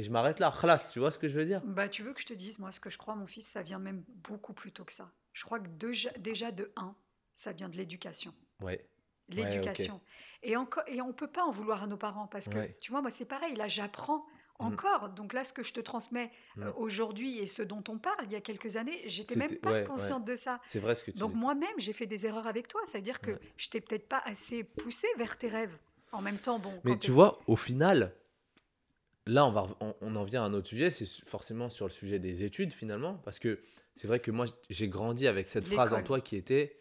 et 0.00 0.02
je 0.02 0.10
m'arrête 0.10 0.40
là, 0.40 0.50
Khlas, 0.50 0.88
tu 0.90 0.98
vois 0.98 1.10
ce 1.10 1.18
que 1.18 1.28
je 1.28 1.38
veux 1.38 1.44
dire? 1.44 1.60
Bah, 1.62 1.86
tu 1.86 2.02
veux 2.02 2.14
que 2.14 2.22
je 2.22 2.26
te 2.26 2.32
dise, 2.32 2.58
moi, 2.58 2.70
ce 2.70 2.80
que 2.80 2.88
je 2.88 2.96
crois, 2.96 3.14
mon 3.16 3.26
fils, 3.26 3.46
ça 3.46 3.60
vient 3.60 3.78
même 3.78 4.02
beaucoup 4.08 4.54
plus 4.54 4.72
tôt 4.72 4.86
que 4.86 4.94
ça. 4.94 5.12
Je 5.34 5.44
crois 5.44 5.60
que 5.60 5.70
déjà, 5.72 6.08
déjà 6.12 6.50
de 6.50 6.72
1, 6.76 6.96
ça 7.34 7.52
vient 7.52 7.68
de 7.68 7.76
l'éducation. 7.76 8.32
Ouais, 8.62 8.88
L'éducation. 9.28 10.00
Et, 10.42 10.56
encore, 10.56 10.84
et 10.86 11.00
on 11.02 11.08
ne 11.08 11.12
peut 11.12 11.26
pas 11.30 11.42
en 11.44 11.50
vouloir 11.50 11.82
à 11.82 11.86
nos 11.86 11.96
parents 11.98 12.26
parce 12.26 12.48
que, 12.48 12.56
Ouais. 12.56 12.76
tu 12.80 12.90
vois, 12.90 13.02
moi, 13.02 13.10
c'est 13.10 13.26
pareil, 13.26 13.54
là, 13.56 13.68
j'apprends 13.68 14.24
Mm. 14.58 14.64
encore. 14.66 15.08
Donc 15.10 15.32
là, 15.32 15.42
ce 15.44 15.52
que 15.54 15.62
je 15.62 15.72
te 15.72 15.80
transmets 15.80 16.30
euh, 16.58 16.66
Mm. 16.66 16.72
aujourd'hui 16.76 17.38
et 17.38 17.46
ce 17.46 17.62
dont 17.62 17.82
on 17.88 17.98
parle 17.98 18.24
il 18.24 18.30
y 18.32 18.36
a 18.36 18.40
quelques 18.40 18.76
années, 18.76 19.02
j'étais 19.06 19.36
même 19.36 19.56
pas 19.56 19.70
ouais, 19.70 19.80
ouais. 19.80 19.84
consciente 19.86 20.26
de 20.26 20.34
ça. 20.34 20.60
c'est 20.64 20.80
vrai 20.80 20.94
ce 20.94 21.04
que 21.04 21.10
tu 21.10 21.18
Donc 21.18 21.34
moi-même, 21.34 21.68
j'ai 21.78 21.92
fait 21.94 22.06
des 22.06 22.26
erreurs 22.26 22.46
avec 22.46 22.68
toi. 22.68 22.80
Ça 22.84 22.98
veut 22.98 23.02
dire 23.04 23.20
que 23.20 23.38
je 23.56 23.68
t'ai 23.70 23.80
peut-être 23.80 24.06
pas 24.08 24.22
assez 24.24 24.64
poussé 24.64 25.06
vers 25.16 25.36
tes 25.38 25.48
rêves. 25.48 25.78
En 26.12 26.20
même 26.22 26.38
temps, 26.38 26.58
bon. 26.58 26.72
Mais 26.84 26.98
tu 26.98 27.10
vois, 27.10 27.38
au 27.46 27.56
final, 27.56 28.14
là, 29.26 29.46
on, 29.46 29.50
va, 29.50 29.66
on, 29.80 29.94
on 30.00 30.16
en 30.16 30.24
vient 30.24 30.42
à 30.42 30.46
un 30.46 30.52
autre 30.54 30.66
sujet, 30.68 30.90
c'est 30.90 31.06
forcément 31.06 31.70
sur 31.70 31.86
le 31.86 31.90
sujet 31.92 32.18
des 32.18 32.42
études 32.44 32.72
finalement, 32.72 33.14
parce 33.24 33.38
que 33.38 33.60
c'est 33.94 34.08
vrai 34.08 34.18
que 34.20 34.30
moi, 34.30 34.46
j'ai 34.70 34.88
grandi 34.88 35.26
avec 35.28 35.48
cette 35.48 35.66
phrase 35.66 35.94
en 35.94 36.02
toi 36.02 36.20
qui 36.20 36.36
était 36.36 36.76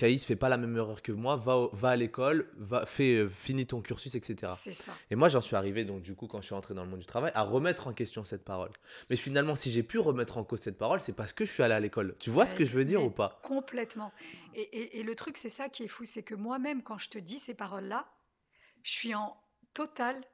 Caïs, 0.00 0.24
fais 0.24 0.34
pas 0.36 0.48
la 0.48 0.56
même 0.56 0.74
erreur 0.78 1.02
que 1.02 1.12
moi, 1.12 1.36
va, 1.36 1.68
va 1.72 1.90
à 1.90 1.96
l'école, 1.96 2.48
va, 2.56 2.86
fais, 2.86 3.16
euh, 3.16 3.28
finis 3.28 3.66
ton 3.66 3.82
cursus, 3.82 4.14
etc. 4.14 4.50
C'est 4.56 4.72
ça. 4.72 4.92
Et 5.10 5.14
moi, 5.14 5.28
j'en 5.28 5.42
suis 5.42 5.56
arrivé, 5.56 5.84
donc 5.84 6.00
du 6.00 6.14
coup, 6.14 6.26
quand 6.26 6.40
je 6.40 6.46
suis 6.46 6.54
entré 6.54 6.72
dans 6.72 6.84
le 6.84 6.88
monde 6.88 7.00
du 7.00 7.06
travail, 7.06 7.30
à 7.34 7.42
remettre 7.42 7.86
en 7.86 7.92
question 7.92 8.24
cette 8.24 8.42
parole. 8.42 8.70
Mais 9.10 9.16
finalement, 9.16 9.56
si 9.56 9.70
j'ai 9.70 9.82
pu 9.82 9.98
remettre 9.98 10.38
en 10.38 10.44
cause 10.44 10.60
cette 10.60 10.78
parole, 10.78 11.02
c'est 11.02 11.12
parce 11.12 11.34
que 11.34 11.44
je 11.44 11.52
suis 11.52 11.62
allé 11.62 11.74
à 11.74 11.80
l'école. 11.80 12.16
Tu 12.18 12.30
vois 12.30 12.46
ce 12.46 12.54
que 12.54 12.64
je 12.64 12.74
veux 12.74 12.84
dire 12.86 13.04
ou 13.04 13.10
pas? 13.10 13.38
Complètement. 13.42 14.10
Et, 14.54 14.62
et- 14.62 15.00
et 15.00 15.02
le 15.02 15.14
truc, 15.14 15.36
c'est 15.36 15.50
ça 15.50 15.68
qui 15.68 15.82
est 15.84 15.88
fou, 15.88 16.04
c'est 16.04 16.22
que 16.22 16.34
moi-même, 16.34 16.82
quand 16.82 16.96
je 16.96 17.10
te 17.10 17.18
dis 17.18 17.38
ces 17.38 17.52
paroles-là, 17.54 18.06
je 18.82 18.90
suis 18.92 19.14
en 19.14 19.36
total 19.74 20.24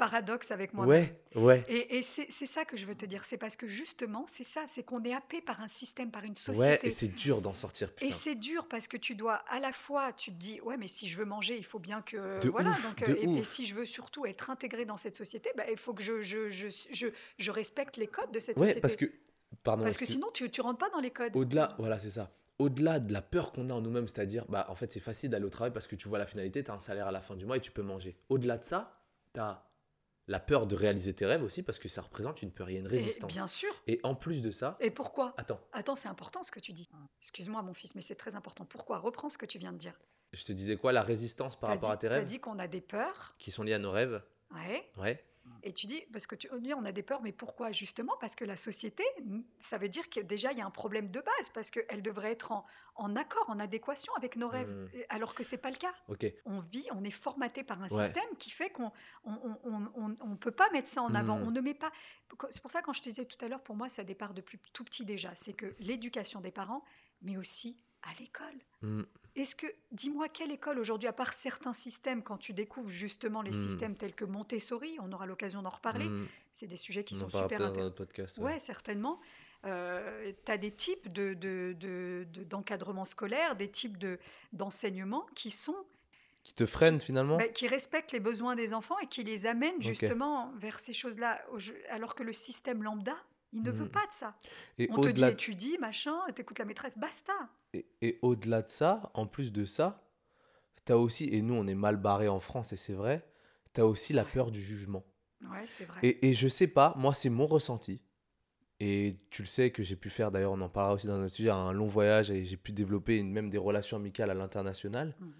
paradoxe 0.00 0.50
avec 0.50 0.72
moi-même. 0.74 1.08
Ouais, 1.36 1.40
ouais. 1.42 1.64
Et, 1.68 1.98
et 1.98 2.02
c'est 2.02 2.30
ça 2.30 2.64
que 2.64 2.76
je 2.76 2.86
veux 2.86 2.94
te 2.94 3.04
dire. 3.06 3.22
C'est 3.24 3.36
parce 3.36 3.54
que 3.56 3.66
justement, 3.66 4.24
c'est 4.26 4.44
ça, 4.44 4.62
c'est 4.66 4.82
qu'on 4.82 5.02
est 5.04 5.12
happé 5.12 5.40
par 5.42 5.60
un 5.60 5.68
système, 5.68 6.10
par 6.10 6.24
une 6.24 6.30
Ouais, 6.32 6.36
société. 6.36 6.88
et 6.88 6.90
c'est 6.90 7.08
dur 7.08 7.40
d'en 7.42 7.52
sortir, 7.54 7.88
Et 8.00 8.06
putain. 8.06 8.16
c'est 8.18 8.34
dur 8.34 8.66
parce 8.68 8.88
que 8.88 8.96
tu 8.96 9.14
dois 9.14 9.34
à 9.50 9.60
la 9.60 9.72
fois, 9.72 10.12
tu 10.14 10.30
te 10.32 10.36
dis, 10.36 10.60
ouais, 10.62 10.76
mais 10.78 10.88
si 10.88 11.06
je 11.08 11.18
veux 11.18 11.24
manger, 11.26 11.56
il 11.56 11.64
faut 11.64 11.78
bien 11.78 12.00
que. 12.00 12.40
De 12.40 12.48
voilà, 12.48 12.70
ouf, 12.70 12.82
donc, 12.82 13.04
de 13.06 13.12
euh, 13.12 13.36
et, 13.36 13.38
et 13.38 13.42
si 13.44 13.66
je 13.66 13.74
veux 13.74 13.84
surtout 13.84 14.24
être 14.26 14.48
intégré 14.50 14.84
dans 14.86 14.96
cette 14.96 15.16
société, 15.16 15.50
bah, 15.56 15.64
il 15.70 15.76
faut 15.76 15.92
que 15.94 16.02
je, 16.02 16.22
je, 16.22 16.48
je, 16.48 16.68
je, 16.90 17.06
je 17.38 17.50
respecte 17.50 17.98
les 17.98 18.06
codes 18.06 18.32
de 18.32 18.40
cette 18.40 18.56
Ouais, 18.56 18.62
société. 18.68 18.80
parce 18.80 18.96
que... 18.96 19.04
Pardon, 19.62 19.84
Parce 19.84 19.98
que 19.98 20.06
sinon, 20.06 20.28
tu 20.32 20.44
ne 20.44 20.62
rentres 20.62 20.78
pas 20.78 20.90
dans 20.90 21.00
les 21.00 21.10
codes. 21.10 21.36
Au-delà, 21.36 21.74
voilà, 21.78 21.98
c'est 21.98 22.08
ça. 22.10 22.30
Au-delà 22.58 23.00
de 23.00 23.12
la 23.12 23.20
peur 23.20 23.52
qu'on 23.52 23.68
a 23.68 23.72
en 23.74 23.80
nous-mêmes, 23.80 24.06
c'est-à-dire, 24.08 24.44
bah, 24.48 24.64
en 24.70 24.74
fait, 24.74 24.90
c'est 24.92 25.00
facile 25.00 25.28
d'aller 25.30 25.44
au 25.44 25.50
travail 25.50 25.72
parce 25.72 25.86
que 25.86 25.96
tu 25.96 26.08
vois 26.08 26.18
la 26.18 26.26
finalité, 26.26 26.62
tu 26.62 26.70
as 26.70 26.74
un 26.74 26.78
salaire 26.78 27.08
à 27.08 27.10
la 27.12 27.20
fin 27.20 27.34
du 27.36 27.44
mois 27.46 27.56
et 27.56 27.60
tu 27.60 27.70
peux 27.72 27.82
manger. 27.82 28.16
Au-delà 28.28 28.58
de 28.58 28.64
ça, 28.64 29.02
tu 29.34 29.40
as 29.40 29.69
la 30.30 30.38
peur 30.40 30.66
de 30.68 30.76
réaliser 30.76 31.12
tes 31.12 31.26
rêves 31.26 31.42
aussi 31.42 31.62
parce 31.64 31.78
que 31.80 31.88
ça 31.88 32.02
représente 32.02 32.40
une 32.40 32.52
peur, 32.52 32.70
il 32.70 32.74
y 32.74 32.76
a 32.76 32.80
une 32.80 32.86
Et 32.86 32.90
résistance. 32.90 33.32
bien 33.32 33.48
sûr. 33.48 33.70
Et 33.88 33.98
en 34.04 34.14
plus 34.14 34.42
de 34.42 34.50
ça, 34.52 34.76
Et 34.80 34.90
pourquoi? 34.92 35.34
Attends, 35.36 35.60
Attends, 35.72 35.96
c'est 35.96 36.08
important 36.08 36.42
ce 36.44 36.52
que 36.52 36.60
tu 36.60 36.72
dis. 36.72 36.88
Excuse-moi, 37.20 37.60
mon 37.62 37.74
fils, 37.74 37.96
mais 37.96 38.00
c'est 38.00 38.14
très 38.14 38.36
important. 38.36 38.64
Pourquoi? 38.64 38.98
Reprends 38.98 39.28
ce 39.28 39.36
que 39.38 39.46
tu 39.46 39.58
viens 39.58 39.72
de 39.72 39.78
dire. 39.78 40.00
je 40.32 40.44
te 40.44 40.52
disais 40.52 40.76
quoi, 40.76 40.92
la 40.92 41.02
résistance 41.02 41.58
par 41.58 41.70
rapport 41.70 41.88
dit- 41.90 41.94
à 41.94 41.96
tes 41.96 42.06
rêves? 42.08 42.24
dit 42.24 42.38
qu'on 42.38 42.58
a 42.60 42.68
des 42.68 42.80
peurs. 42.80 43.34
qui 43.40 43.50
sont 43.50 43.64
liées 43.64 43.74
à 43.74 43.78
nos 43.80 43.90
rêves? 43.90 44.22
Ouais. 44.54 44.88
Ouais. 44.96 45.24
Et 45.62 45.72
tu 45.72 45.86
dis, 45.86 46.02
parce 46.12 46.26
que 46.26 46.34
tu 46.34 46.48
dis, 46.60 46.74
on 46.74 46.84
a 46.84 46.92
des 46.92 47.02
peurs, 47.02 47.22
mais 47.22 47.32
pourquoi? 47.32 47.72
Justement 47.72 48.14
parce 48.20 48.34
que 48.34 48.44
la 48.44 48.56
société, 48.56 49.04
ça 49.58 49.78
veut 49.78 49.88
dire 49.88 50.08
que 50.10 50.20
déjà, 50.20 50.52
il 50.52 50.58
y 50.58 50.60
a 50.60 50.66
un 50.66 50.70
problème 50.70 51.10
de 51.10 51.20
base, 51.20 51.48
parce 51.52 51.70
qu'elle 51.70 52.02
devrait 52.02 52.30
être 52.32 52.52
en, 52.52 52.64
en, 52.94 53.16
accord, 53.16 53.44
en 53.48 53.58
adéquation 53.58 54.12
avec 54.16 54.36
nos 54.36 54.48
rêves, 54.48 54.70
Mm. 54.70 54.88
alors 55.08 55.34
que 55.34 55.42
c'est 55.42 55.58
pas 55.58 55.70
le 55.70 55.76
cas. 55.76 55.94
On 56.44 56.60
vit, 56.60 56.86
on 56.92 57.04
est 57.04 57.10
formaté 57.10 57.62
par 57.64 57.80
un 57.82 57.88
Ouais. 57.88 58.04
système 58.04 58.36
qui 58.38 58.50
fait 58.50 58.70
qu'on 58.70 58.92
on, 59.24 59.58
on, 59.64 59.90
on- 59.94 60.16
on 60.20 60.36
peut 60.36 60.50
pas 60.50 60.70
mettre 60.70 60.88
ça 60.88 61.02
en 61.02 61.14
avant. 61.14 61.38
Mm. 61.38 61.42
On 61.42 61.50
ne 61.50 61.60
met 61.60 61.74
pas. 61.74 61.90
C'est 62.50 62.62
pour 62.62 62.70
ça, 62.70 62.82
quand 62.82 62.92
je 62.92 63.00
te 63.02 63.08
disais 63.08 63.24
tout 63.24 63.42
à 63.44 63.48
l'heure, 63.48 63.62
pour 63.62 63.76
moi, 63.76 63.88
ça 63.88 64.04
départ 64.04 64.34
depuis 64.34 64.58
tout 64.72 64.84
petit 64.84 65.04
déjà. 65.04 65.34
C'est 65.34 65.52
que 65.52 65.74
l'éducation 65.78 66.40
des 66.40 66.50
parents, 66.52 66.84
mais 67.22 67.36
aussi 67.36 67.80
à 68.02 68.14
l'école. 68.18 68.58
Mm. 68.82 69.02
Est-ce 69.40 69.54
que, 69.56 69.66
dis-moi, 69.92 70.28
quelle 70.28 70.50
école 70.50 70.78
aujourd'hui, 70.78 71.08
à 71.08 71.12
part 71.12 71.32
certains 71.32 71.72
systèmes, 71.72 72.22
quand 72.22 72.36
tu 72.36 72.52
découvres 72.52 72.90
justement 72.90 73.40
les 73.42 73.50
Mm. 73.50 73.54
systèmes 73.68 73.96
tels 73.96 74.14
que 74.14 74.24
Montessori, 74.26 74.96
on 75.00 75.10
aura 75.12 75.24
l'occasion 75.26 75.62
d'en 75.62 75.70
reparler, 75.70 76.04
Mm. 76.08 76.28
c'est 76.52 76.66
des 76.66 76.76
sujets 76.76 77.04
qui 77.04 77.14
On 77.14 77.20
sont 77.20 77.28
super 77.30 77.44
intéressants. 77.62 77.80
notre 77.80 77.94
podcast. 77.96 78.36
ouais. 78.38 78.44
Ouais, 78.52 78.58
certainement. 78.58 79.18
tu 79.62 79.68
as 79.68 80.56
des 80.58 80.70
types 80.70 81.12
de, 81.12 81.34
de- 81.34 81.76
de- 81.78 82.26
de- 82.32 82.44
d'encadrement 82.44 83.04
scolaire, 83.04 83.56
des 83.56 83.68
types 83.70 83.98
de, 83.98 84.18
d'enseignement 84.54 85.26
qui 85.34 85.50
sont 85.50 85.76
Qui 86.42 86.54
te 86.54 86.64
freine 86.64 86.98
finalement 86.98 87.36
bah, 87.36 87.46
qui 87.48 87.66
respectent 87.66 88.12
les 88.12 88.20
besoins 88.20 88.56
des 88.56 88.72
enfants 88.72 88.98
et 89.00 89.06
qui 89.06 89.22
les 89.22 89.44
amènent 89.46 89.82
justement 89.82 90.50
vers 90.56 90.78
ces 90.78 90.94
choses-là, 90.94 91.44
alors 91.90 92.14
que 92.14 92.22
le 92.22 92.32
système 92.32 92.82
lambda, 92.82 93.14
il 93.52 93.62
ne 93.62 93.70
veut 93.70 93.86
Mm. 93.86 93.90
pas 93.90 94.06
de 94.06 94.12
ça. 94.12 94.36
Et 94.78 94.88
On 94.90 95.00
te 95.00 95.08
dit 95.08 95.24
étudie, 95.24 95.76
machin, 95.78 96.16
t'écoutes 96.34 96.58
la 96.58 96.64
maîtresse, 96.64 96.98
basta. 96.98 97.32
Et, 97.72 97.86
et 98.02 98.18
au-delà 98.22 98.62
de 98.62 98.68
ça, 98.68 99.10
en 99.14 99.26
plus 99.26 99.52
de 99.52 99.64
ça, 99.64 100.02
t'as 100.84 100.94
aussi, 100.96 101.28
et 101.32 101.42
nous 101.42 101.54
on 101.54 101.66
est 101.66 101.74
mal 101.74 101.96
barré 101.96 102.28
en 102.28 102.40
France 102.40 102.72
et 102.72 102.76
c'est 102.76 102.92
vrai, 102.94 103.26
t'as 103.72 103.84
aussi 103.84 104.12
la 104.12 104.24
peur 104.24 104.50
du 104.50 104.60
jugement. 104.60 105.04
Ouais, 105.50 105.66
c'est 105.66 105.84
vrai. 105.84 105.98
Et, 106.02 106.28
et 106.30 106.34
je 106.34 106.48
sais 106.48 106.66
pas, 106.68 106.94
moi 106.96 107.14
c'est 107.14 107.30
mon 107.30 107.46
ressenti. 107.46 108.02
Et 108.82 109.18
tu 109.30 109.42
le 109.42 109.46
sais 109.46 109.70
que 109.70 109.82
j'ai 109.82 109.94
pu 109.96 110.08
faire, 110.10 110.30
d'ailleurs 110.30 110.52
on 110.52 110.60
en 110.62 110.68
parlera 110.70 110.94
aussi 110.94 111.06
dans 111.06 111.18
notre 111.18 111.34
sujet, 111.34 111.50
un 111.50 111.72
long 111.72 111.86
voyage 111.86 112.30
et 112.30 112.44
j'ai 112.46 112.56
pu 112.56 112.72
développer 112.72 113.18
une- 113.18 113.30
même 113.30 113.50
des 113.50 113.58
relations 113.58 113.98
amicales 113.98 114.30
à 114.30 114.34
l'international. 114.34 115.14
Mhm. 115.20 115.32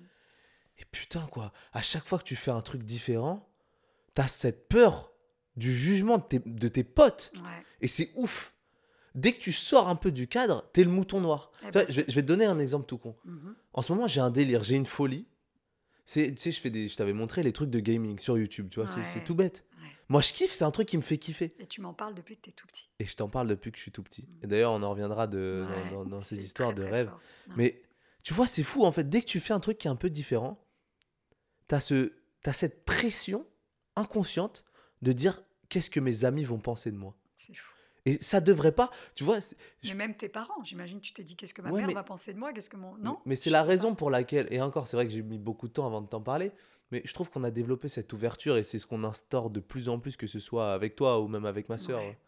Et 0.79 0.85
putain 0.87 1.27
quoi, 1.31 1.53
à 1.73 1.81
chaque 1.83 2.05
fois 2.05 2.19
que 2.19 2.25
tu 2.25 2.37
fais 2.37 2.51
un 2.51 2.61
truc 2.61 2.83
différent, 2.83 3.49
t'as 4.15 4.29
cette 4.29 4.69
peur 4.69 5.13
du 5.57 5.73
jugement 5.75 6.19
de 6.19 6.23
tes, 6.23 6.39
de 6.39 6.69
tes 6.69 6.85
potes. 6.85 7.33
Ouais. 7.37 7.65
Et 7.81 7.89
c'est 7.89 8.11
ouf. 8.15 8.55
Dès 9.15 9.33
que 9.33 9.41
tu 9.41 9.51
sors 9.53 9.89
un 9.89 9.97
peu 9.97 10.13
du 10.13 10.29
cadre, 10.29 10.69
t'es 10.73 10.85
le 10.85 10.91
mouton 10.91 11.21
noir. 11.21 11.51
Eh 11.63 11.67
Tu 11.67 11.71
ben, 11.73 11.83
vois, 11.85 11.91
je, 11.93 12.01
vais, 12.01 12.05
je 12.09 12.15
vais 12.15 12.23
te 12.23 12.27
donner 12.29 12.45
un 12.45 12.59
exemple 12.59 12.87
tout 12.87 12.99
con. 12.99 13.17
Mhm. 13.25 13.55
En 13.73 13.83
ce 13.83 13.93
moment, 13.93 14.07
j'ai 14.07 14.21
un 14.21 14.31
délire, 14.31 14.63
j'ai 14.63 14.77
une 14.77 14.87
folie. 14.87 15.27
C'est, 16.07 16.33
tu 16.35 16.41
sais, 16.41 16.53
je 16.53 16.61
fais 16.61 16.71
des, 16.71 16.89
je 16.89 16.97
t'avais 16.97 17.13
montré 17.13 17.43
les 17.43 17.53
trucs 17.53 17.71
de 17.71 17.81
gaming 17.81 18.19
sur 18.19 18.37
YouTube, 18.39 18.69
tu 18.71 18.81
vois, 18.81 18.89
c'est, 18.89 19.23
tout 19.25 19.35
bête. 19.35 19.65
Moi, 20.09 20.21
je 20.23 20.33
kiffe, 20.33 20.53
c'est 20.53 20.65
un 20.65 20.73
truc 20.73 20.89
qui 20.89 20.97
me 20.97 21.03
fait 21.03 21.19
kiffer. 21.19 21.55
Et 21.61 21.67
tu 21.67 21.81
m'en 21.81 21.95
parles 21.95 22.15
depuis 22.17 22.37
que 22.37 22.41
t'es 22.43 22.51
tout 22.51 22.67
petit. 22.67 22.91
Et 22.99 23.07
je 23.07 23.15
t'en 23.15 23.29
parle 23.29 23.47
depuis 23.47 23.71
que 23.71 23.77
je 23.79 23.83
suis 23.83 23.93
tout 23.93 24.03
petit. 24.03 24.29
Et 24.43 24.49
d'ailleurs, 24.49 24.73
on 24.73 24.83
en 24.83 24.91
reviendra 24.91 25.29
de, 25.29 25.65
dans- 25.69 25.73
Ouais, 25.73 25.91
dans, 25.91 26.05
dans 26.05 26.21
ces 26.21 26.43
histoires 26.43 26.75
très, 26.75 26.85
de 26.85 26.91
rêves. 26.91 27.13
Mais 27.55 27.81
tu 28.25 28.35
vois, 28.35 28.49
c'est 28.49 28.65
fou 28.65 28.85
en 28.85 28.91
fait. 28.91 29.09
Dès 29.09 29.21
que 29.21 29.27
tu 29.27 29.39
fais 29.39 29.53
un 29.55 29.61
truc 29.61 29.79
qui 29.79 29.87
est 29.87 29.91
un 29.91 29.95
peu 29.97 30.11
différent, 30.11 30.61
t'as, 31.69 31.79
ce, 31.79 32.13
t'as 32.43 32.53
cette 32.53 32.85
pression 32.85 33.47
inconsciente 33.95 34.65
de 35.03 35.13
dire 35.13 35.43
qu'est-ce 35.69 35.91
que 35.91 36.01
mes 36.01 36.25
amis 36.25 36.45
vont 36.45 36.59
penser 36.59 36.91
de 36.91 36.97
moi? 36.97 37.15
C'est 37.37 37.55
fou. 37.55 37.75
Et 38.07 38.17
ça 38.23 38.41
devrait 38.41 38.73
pas, 38.73 38.91
tu 39.15 39.25
vois. 39.25 39.39
je- 39.41 39.91
Mais 39.91 39.95
même 39.95 40.15
tes 40.17 40.29
parents, 40.31 40.65
j'imagine, 40.65 41.01
tu 41.01 41.13
t'es 41.13 41.23
dit 41.23 41.37
qu'est-ce 41.37 41.53
que 41.53 41.61
ma 41.61 41.71
Ouais, 41.71 41.81
mère 41.81 41.89
mais- 41.89 41.95
va 41.95 42.03
penser 42.03 42.33
de 42.33 42.39
moi, 42.39 42.53
qu'est-ce 42.53 42.71
que 42.71 42.79
mon. 42.79 42.97
Non? 42.97 43.19
Mais 43.27 43.37
c'est 43.37 43.51
la 43.51 43.63
raison 43.63 43.91
pas. 43.91 43.97
pour 43.97 44.11
laquelle, 44.11 44.47
et 44.51 44.61
encore, 44.63 44.87
c'est 44.87 44.97
vrai 44.97 45.07
que 45.07 45.13
j'ai 45.13 45.23
mis 45.23 45.39
beaucoup 45.39 45.69
de 45.69 45.73
temps 45.75 45.87
avant 45.87 46.01
de 46.01 46.07
t'en 46.09 46.23
parler, 46.23 46.51
mais 46.91 47.03
je 47.05 47.13
trouve 47.13 47.29
qu'on 47.31 47.45
a 47.45 47.51
développé 47.51 47.89
cette 47.89 48.11
ouverture 48.15 48.57
et 48.57 48.65
c'est 48.65 48.79
ce 48.79 48.87
qu'on 48.87 49.05
instaure 49.05 49.51
de 49.51 49.61
plus 49.61 49.91
en 49.91 49.99
plus, 49.99 50.17
que 50.17 50.27
ce 50.27 50.41
soit 50.41 50.73
avec 50.73 50.97
toi 50.97 51.21
ou 51.21 51.29
même 51.29 51.45
avec 51.45 51.69
ma 51.69 51.77
soeur. 51.77 52.01
Ouais. 52.01 52.19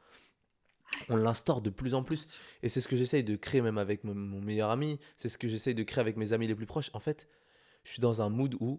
On 1.08 1.16
l'instaure 1.16 1.62
de 1.62 1.70
plus 1.70 1.94
en 1.94 2.02
plus. 2.04 2.38
Et 2.62 2.68
c'est 2.68 2.82
ce 2.82 2.86
que 2.86 2.96
j'essaye 2.96 3.24
de 3.24 3.34
créer 3.36 3.62
même 3.62 3.78
avec 3.78 4.04
mon 4.04 4.14
meilleur 4.14 4.68
ami, 4.70 5.00
c'est 5.16 5.30
ce 5.30 5.38
que 5.38 5.48
j'essaye 5.48 5.74
de 5.74 5.82
créer 5.84 6.00
avec 6.02 6.16
mes 6.18 6.34
amis 6.34 6.46
les 6.48 6.54
plus 6.54 6.66
proches. 6.66 6.90
En 6.92 7.00
fait, 7.00 7.28
je 7.84 7.92
suis 7.92 8.00
dans 8.00 8.20
un 8.20 8.28
mood 8.28 8.54
où 8.60 8.78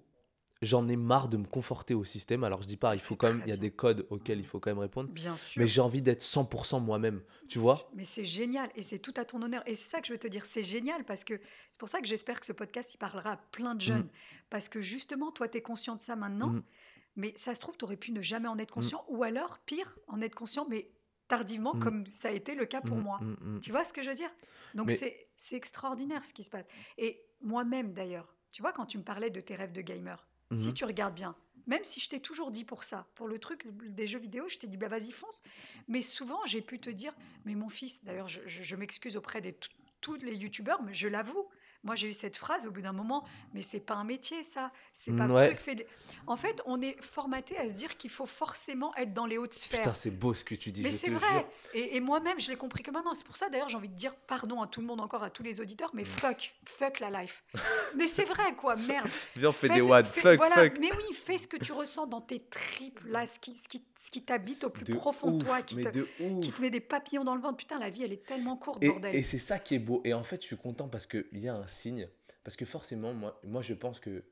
j'en 0.63 0.87
ai 0.87 0.95
marre 0.95 1.27
de 1.29 1.37
me 1.37 1.45
conforter 1.45 1.93
au 1.93 2.03
système. 2.05 2.43
Alors 2.43 2.61
je 2.61 2.67
dis 2.67 2.77
pas, 2.77 2.95
il 2.95 2.99
faut 2.99 3.15
quand 3.15 3.27
même, 3.27 3.41
il 3.45 3.49
y 3.49 3.51
a 3.51 3.55
bien. 3.55 3.57
des 3.57 3.71
codes 3.71 4.05
auxquels 4.09 4.39
il 4.39 4.45
faut 4.45 4.59
quand 4.59 4.69
même 4.71 4.79
répondre, 4.79 5.09
Bien 5.09 5.37
sûr. 5.37 5.61
mais 5.61 5.67
j'ai 5.67 5.81
envie 5.81 6.01
d'être 6.01 6.21
100% 6.21 6.79
moi-même, 6.81 7.21
tu 7.49 7.59
vois? 7.59 7.89
Mais 7.95 8.05
c'est 8.05 8.25
génial 8.25 8.69
et 8.75 8.83
c'est 8.83 8.99
tout 8.99 9.13
à 9.17 9.25
ton 9.25 9.41
honneur. 9.41 9.61
Et 9.67 9.75
c'est 9.75 9.89
ça 9.89 10.01
que 10.01 10.07
je 10.07 10.13
veux 10.13 10.19
te 10.19 10.27
dire, 10.27 10.45
c'est 10.45 10.63
génial 10.63 11.03
parce 11.05 11.23
que 11.23 11.35
c'est 11.71 11.79
pour 11.79 11.89
ça 11.89 11.99
que 12.01 12.07
j'espère 12.07 12.39
que 12.39 12.45
ce 12.45 12.53
podcast 12.53 12.93
il 12.93 12.97
parlera 12.97 13.31
à 13.33 13.37
plein 13.37 13.75
de 13.75 13.81
jeunes. 13.81 14.07
Parce 14.49 14.69
que 14.69 14.81
justement, 14.81 15.31
toi, 15.31 15.47
tu 15.47 15.57
es 15.57 15.61
conscient 15.61 15.95
de 15.95 16.01
ça 16.01 16.15
maintenant, 16.15 16.49
Mm. 16.49 16.63
mais 17.15 17.33
ça 17.35 17.53
se 17.55 17.59
trouve, 17.59 17.77
tu 17.77 17.85
aurais 17.85 17.97
pu 17.97 18.11
ne 18.11 18.21
jamais 18.21 18.47
en 18.47 18.57
être 18.57 18.71
conscient 18.71 19.03
ou 19.07 19.23
alors, 19.23 19.59
pire, 19.65 19.97
en 20.07 20.21
être 20.21 20.35
conscient, 20.35 20.67
mais 20.69 20.89
tardivement, 21.27 21.73
Mm. 21.75 21.79
comme 21.79 22.05
ça 22.07 22.27
a 22.27 22.31
été 22.31 22.53
le 22.53 22.65
cas 22.65 22.81
pour 22.81 22.97
Mm, 22.97 23.01
moi. 23.01 23.19
mm, 23.21 23.35
mm. 23.55 23.59
Tu 23.61 23.71
vois 23.71 23.83
ce 23.83 23.93
que 23.93 24.03
je 24.03 24.09
veux 24.09 24.15
dire? 24.15 24.29
Donc 24.75 24.87
Mais- 24.87 24.95
c'est 24.95 25.27
c'est 25.35 25.55
extraordinaire 25.55 26.23
ce 26.23 26.33
qui 26.33 26.43
se 26.43 26.49
passe. 26.49 26.65
Et 26.97 27.25
moi-même 27.41 27.93
d'ailleurs, 27.93 28.35
tu 28.51 28.61
vois, 28.61 28.71
quand 28.71 28.85
tu 28.85 28.97
me 28.99 29.03
parlais 29.03 29.29
de 29.31 29.41
tes 29.41 29.55
rêves 29.55 29.71
de 29.71 29.81
gamer, 29.81 30.27
si 30.55 30.67
Mhm. 30.67 30.73
tu 30.73 30.85
regardes 30.85 31.15
bien, 31.15 31.35
même 31.67 31.83
si 31.83 31.99
je 31.99 32.09
t'ai 32.09 32.19
toujours 32.19 32.51
dit 32.51 32.65
pour 32.65 32.83
ça, 32.83 33.07
pour 33.15 33.27
le 33.27 33.39
truc 33.39 33.65
des 33.87 34.05
jeux 34.07 34.19
vidéo, 34.19 34.47
je 34.49 34.57
t'ai 34.57 34.67
dit 34.67 34.77
bah 34.77 34.87
vas-y 34.89 35.11
fonce. 35.11 35.41
Mais 35.87 36.01
souvent 36.01 36.39
j'ai 36.45 36.61
pu 36.61 36.79
te 36.79 36.89
dire, 36.89 37.13
mais 37.45 37.55
mon 37.55 37.69
fils, 37.69 38.03
d'ailleurs 38.03 38.27
je, 38.27 38.41
je- 38.45 38.63
je 38.63 38.75
m'excuse 38.75 39.15
auprès 39.17 39.39
de 39.41 39.53
tous 40.01 40.15
les 40.15 40.35
youtubeurs, 40.35 40.81
mais 40.83 40.93
je 40.93 41.07
l'avoue. 41.07 41.47
Moi, 41.83 41.95
j'ai 41.95 42.07
eu 42.07 42.13
cette 42.13 42.37
phrase 42.37 42.65
au 42.65 42.71
bout 42.71 42.81
d'un 42.81 42.93
moment, 42.93 43.25
mais 43.53 43.61
c'est 43.61 43.81
pas 43.81 43.95
un 43.95 44.05
métier, 44.05 44.43
ça. 44.43 44.71
C'est 44.93 45.11
pas 45.15 45.27
Mm, 45.27 45.31
un 45.31 45.35
ouais. 45.35 45.47
truc 45.47 45.59
fait. 45.59 45.87
En 46.27 46.37
fait, 46.37 46.61
on 46.65 46.81
est 46.81 46.95
formaté 47.03 47.57
à 47.57 47.67
se 47.67 47.73
dire 47.73 47.97
qu'il 47.97 48.09
faut 48.09 48.25
forcément 48.25 48.95
être 48.95 49.13
dans 49.13 49.25
les 49.25 49.37
hautes 49.37 49.53
sphères. 49.53 49.79
Putain, 49.81 49.93
c'est 49.93 50.11
beau 50.11 50.33
ce 50.33 50.45
que 50.45 50.55
tu 50.55 50.71
dis, 50.71 50.81
Mais 50.81 50.91
c'est 50.93 51.09
vrai. 51.11 51.27
jure. 51.29 51.47
Et, 51.73 51.97
et 51.97 51.99
moi-même, 51.99 52.39
je 52.39 52.49
l'ai 52.49 52.55
compris 52.55 52.83
que 52.83 52.91
maintenant. 52.91 53.13
C'est 53.13 53.25
pour 53.25 53.35
ça, 53.35 53.49
d'ailleurs, 53.49 53.67
j'ai 53.67 53.75
envie 53.77 53.89
de 53.89 53.95
dire 53.95 54.15
pardon 54.15 54.61
à 54.61 54.67
tout 54.67 54.79
le 54.79 54.87
monde, 54.87 55.01
encore 55.01 55.23
à 55.23 55.29
tous 55.29 55.43
les 55.43 55.59
auditeurs, 55.59 55.89
Mm. 55.93 55.97
mais 55.97 56.05
fuck, 56.05 56.55
fuck 56.65 56.99
la 57.01 57.21
life. 57.21 57.43
mais 57.97 58.07
c'est 58.07 58.25
vrai, 58.25 58.55
quoi, 58.55 58.75
merde. 58.77 59.09
Viens, 59.35 59.49
on 59.49 59.51
fait 59.51 59.67
Faites- 59.67 59.75
des 59.75 59.81
wads, 59.81 60.03
fais- 60.05 60.21
fuck, 60.21 60.37
voilà, 60.37 60.55
fuck. 60.55 60.77
Mais 60.79 60.89
oui, 60.93 61.13
fais 61.13 61.37
ce 61.37 61.47
que 61.49 61.57
tu 61.57 61.73
ressens 61.73 62.07
dans 62.07 62.21
tes 62.21 62.39
tripes, 62.39 63.01
là, 63.05 63.25
ce 63.25 63.39
qui, 63.39 63.53
ce 63.53 63.67
qui, 63.67 63.83
ce 64.03 64.11
qui 64.11 64.21
t'habite 64.25 64.63
au 64.65 64.69
plus 64.69 64.83
De 64.83 64.93
profond 64.95 65.31
de 65.37 65.43
toi, 65.43 65.61
qui 65.61 65.77
te, 65.77 65.87
de 65.89 66.07
qui 66.41 66.51
te 66.51 66.61
met 66.61 66.69
des 66.69 66.81
papillons 66.81 67.23
dans 67.23 67.35
le 67.35 67.41
ventre. 67.41 67.55
Putain, 67.55 67.79
la 67.79 67.89
vie, 67.89 68.03
elle 68.03 68.11
est 68.11 68.25
tellement 68.25 68.57
courte, 68.57 68.83
Et, 68.83 68.89
bordel. 68.89 69.15
et 69.15 69.23
c'est 69.23 69.37
ça 69.37 69.59
qui 69.59 69.75
est 69.75 69.79
beau. 69.79 70.01
Et 70.03 70.13
en 70.13 70.23
fait, 70.23 70.41
je 70.41 70.47
suis 70.47 70.57
content 70.57 70.89
parce 70.89 71.07
qu'il 71.07 71.25
y 71.31 71.47
a 71.47 71.55
un 71.55 71.67
signe. 71.67 72.09
Parce 72.43 72.57
que 72.57 72.65
forcément, 72.65 73.13
moi, 73.13 73.39
moi, 73.45 73.61
je 73.61 73.73
pense 73.73 74.01
que. 74.01 74.25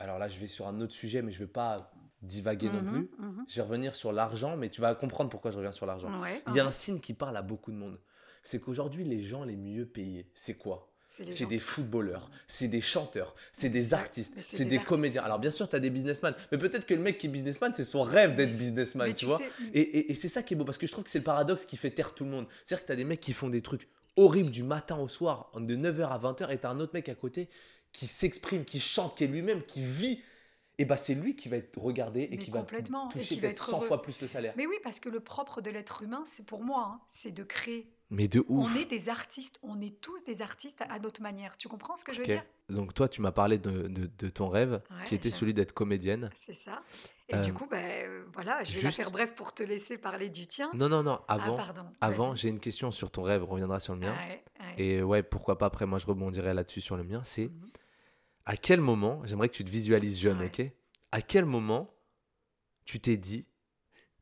Alors 0.00 0.18
là, 0.18 0.28
je 0.28 0.40
vais 0.40 0.48
sur 0.48 0.66
un 0.66 0.80
autre 0.80 0.92
sujet, 0.92 1.22
mais 1.22 1.30
je 1.30 1.40
ne 1.40 1.44
vais 1.44 1.52
pas 1.52 1.92
divaguer 2.20 2.68
non 2.68 2.82
Mhm, 2.82 2.88
plus. 2.88 3.10
mhm. 3.24 3.44
Je 3.46 3.54
vais 3.56 3.62
revenir 3.62 3.94
sur 3.94 4.12
l'argent, 4.12 4.56
mais 4.56 4.68
tu 4.68 4.80
vas 4.80 4.92
comprendre 4.96 5.30
pourquoi 5.30 5.52
je 5.52 5.56
reviens 5.56 5.70
sur 5.72 5.86
l'argent. 5.86 6.20
Ouais, 6.20 6.42
Il 6.48 6.54
y 6.56 6.60
a 6.60 6.66
un 6.66 6.72
signe 6.72 6.98
qui 6.98 7.14
parle 7.14 7.36
à 7.36 7.42
beaucoup 7.42 7.70
de 7.70 7.76
monde. 7.76 8.00
C'est 8.42 8.58
qu'aujourd'hui, 8.58 9.04
les 9.04 9.22
gens 9.22 9.44
les 9.44 9.56
mieux 9.56 9.86
payés, 9.86 10.32
c'est 10.34 10.54
quoi? 10.56 10.91
C'est 11.30 11.46
des 11.46 11.58
footballeurs, 11.58 12.30
c'est 12.46 12.68
des 12.68 12.80
chanteurs, 12.80 13.34
c'est 13.52 13.68
des 13.68 13.92
artistes, 13.94 14.34
c'est 14.40 14.64
des 14.64 14.78
comédiens. 14.78 15.22
Alors 15.22 15.38
bien 15.38 15.50
sûr, 15.50 15.68
tu 15.68 15.76
as 15.76 15.80
des 15.80 15.90
businessmen, 15.90 16.34
mais 16.50 16.58
peut-être 16.58 16.86
que 16.86 16.94
le 16.94 17.00
mec 17.02 17.18
qui 17.18 17.26
est 17.26 17.30
businessman, 17.30 17.72
c'est 17.74 17.84
son 17.84 18.02
rêve 18.02 18.34
d'être 18.34 18.48
businessman, 18.48 19.08
tu 19.08 19.14
tu 19.14 19.26
vois. 19.26 19.38
sais- 19.38 19.50
Et, 19.74 19.80
et- 19.80 20.12
et 20.12 20.14
c'est 20.14 20.28
ça 20.28 20.42
qui 20.42 20.54
est 20.54 20.56
beau, 20.56 20.64
parce 20.64 20.78
que 20.78 20.86
je 20.86 20.92
trouve 20.92 21.04
que 21.04 21.10
c'est 21.10 21.18
le 21.18 21.24
paradoxe 21.24 21.66
qui 21.66 21.76
fait 21.76 21.90
taire 21.90 22.14
tout 22.14 22.24
le 22.24 22.30
monde. 22.30 22.46
C'est-à-dire 22.64 22.82
que 22.82 22.86
tu 22.86 22.92
as 22.92 22.96
des 22.96 23.04
mecs 23.04 23.20
qui 23.20 23.32
font 23.32 23.48
des 23.50 23.62
trucs 23.62 23.88
horribles 24.16 24.50
du 24.50 24.62
matin 24.62 24.96
au 24.98 25.08
soir, 25.08 25.50
de 25.56 25.76
9h 25.76 26.08
à 26.12 26.18
20h, 26.18 26.50
et 26.50 26.58
tu 26.58 26.66
as 26.66 26.70
un 26.70 26.80
autre 26.80 26.92
mec 26.94 27.08
à 27.08 27.14
côté 27.14 27.48
qui 27.92 28.06
s'exprime, 28.06 28.64
qui 28.64 28.80
chante, 28.80 29.16
qui 29.16 29.24
est 29.24 29.26
lui-même, 29.26 29.62
qui 29.64 29.82
vit. 29.84 30.22
Et 30.78 30.86
bah 30.86 30.96
c'est 30.96 31.14
lui 31.14 31.36
qui 31.36 31.48
va 31.50 31.58
être 31.58 31.76
regardé 31.78 32.22
et 32.22 32.28
Mais 32.30 32.36
qui 32.38 32.50
va 32.50 32.62
toucher 32.62 33.36
peut-être 33.36 33.50
être 33.50 33.66
100 33.66 33.76
heureux. 33.78 33.86
fois 33.86 34.02
plus 34.02 34.20
le 34.22 34.26
salaire. 34.26 34.54
Mais 34.56 34.66
oui, 34.66 34.76
parce 34.82 34.98
que 35.00 35.10
le 35.10 35.20
propre 35.20 35.60
de 35.60 35.70
l'être 35.70 36.02
humain, 36.02 36.22
c'est 36.24 36.46
pour 36.46 36.64
moi, 36.64 36.88
hein, 36.94 37.00
c'est 37.08 37.30
de 37.30 37.42
créer. 37.44 37.92
Mais 38.14 38.28
de 38.28 38.44
ouf. 38.46 38.70
On 38.70 38.76
est 38.78 38.84
des 38.84 39.08
artistes, 39.08 39.58
on 39.62 39.80
est 39.80 39.98
tous 40.02 40.22
des 40.24 40.42
artistes 40.42 40.82
à, 40.86 40.98
notre 40.98 41.22
manière. 41.22 41.56
Tu 41.56 41.66
comprends 41.66 41.96
ce 41.96 42.04
que 42.04 42.12
je 42.12 42.20
veux 42.20 42.26
dire? 42.26 42.44
Donc 42.68 42.92
toi, 42.92 43.08
tu 43.08 43.22
m'as 43.22 43.32
parlé 43.32 43.58
de, 43.58 43.88
de- 43.88 44.10
de 44.18 44.28
ton 44.28 44.50
rêve, 44.50 44.82
Ouais, 44.90 45.04
qui 45.06 45.14
était 45.14 45.30
celui 45.30 45.54
d'être 45.54 45.72
comédienne. 45.72 46.28
C'est 46.34 46.52
ça. 46.52 46.82
Et 47.30 47.36
Euh, 47.36 47.40
du 47.40 47.54
coup, 47.54 47.66
ben, 47.66 48.24
voilà, 48.34 48.62
je 48.64 48.72
vais 48.76 48.82
la 48.82 48.88
juste- 48.90 48.96
faire 48.98 49.10
bref 49.10 49.34
pour 49.34 49.54
te 49.54 49.62
laisser 49.62 49.96
parler 49.96 50.28
du 50.28 50.46
tien. 50.46 50.70
Non, 50.74 50.90
non, 50.90 51.02
non, 51.02 51.20
ah, 51.26 51.34
avant, 51.34 51.56
pardon. 51.56 51.86
avant 52.02 52.34
j'ai 52.34 52.50
une 52.50 52.60
question 52.60 52.90
sur 52.90 53.10
ton 53.10 53.22
rêve, 53.22 53.42
on 53.44 53.46
reviendra 53.46 53.80
sur 53.80 53.94
le 53.94 54.00
mien. 54.00 54.14
Ouais, 54.14 54.44
ouais. 54.60 54.74
Et 54.84 55.02
ouais, 55.02 55.22
pourquoi 55.22 55.56
pas, 55.56 55.64
après 55.66 55.86
moi 55.86 55.98
je 55.98 56.04
rebondirai 56.06 56.52
là-dessus 56.52 56.82
sur 56.82 56.98
le 56.98 57.04
mien, 57.04 57.22
c'est 57.24 57.46
Mhm. 57.46 57.62
à 58.44 58.56
quel 58.58 58.82
moment, 58.82 59.22
j'aimerais 59.24 59.48
que 59.48 59.54
tu 59.54 59.64
te 59.64 59.70
visualises 59.70 60.20
jeune, 60.20 60.42
ok? 60.42 60.62
À 61.12 61.22
quel 61.22 61.46
moment 61.46 61.94
tu 62.84 63.00
t'es 63.00 63.16
dit, 63.16 63.46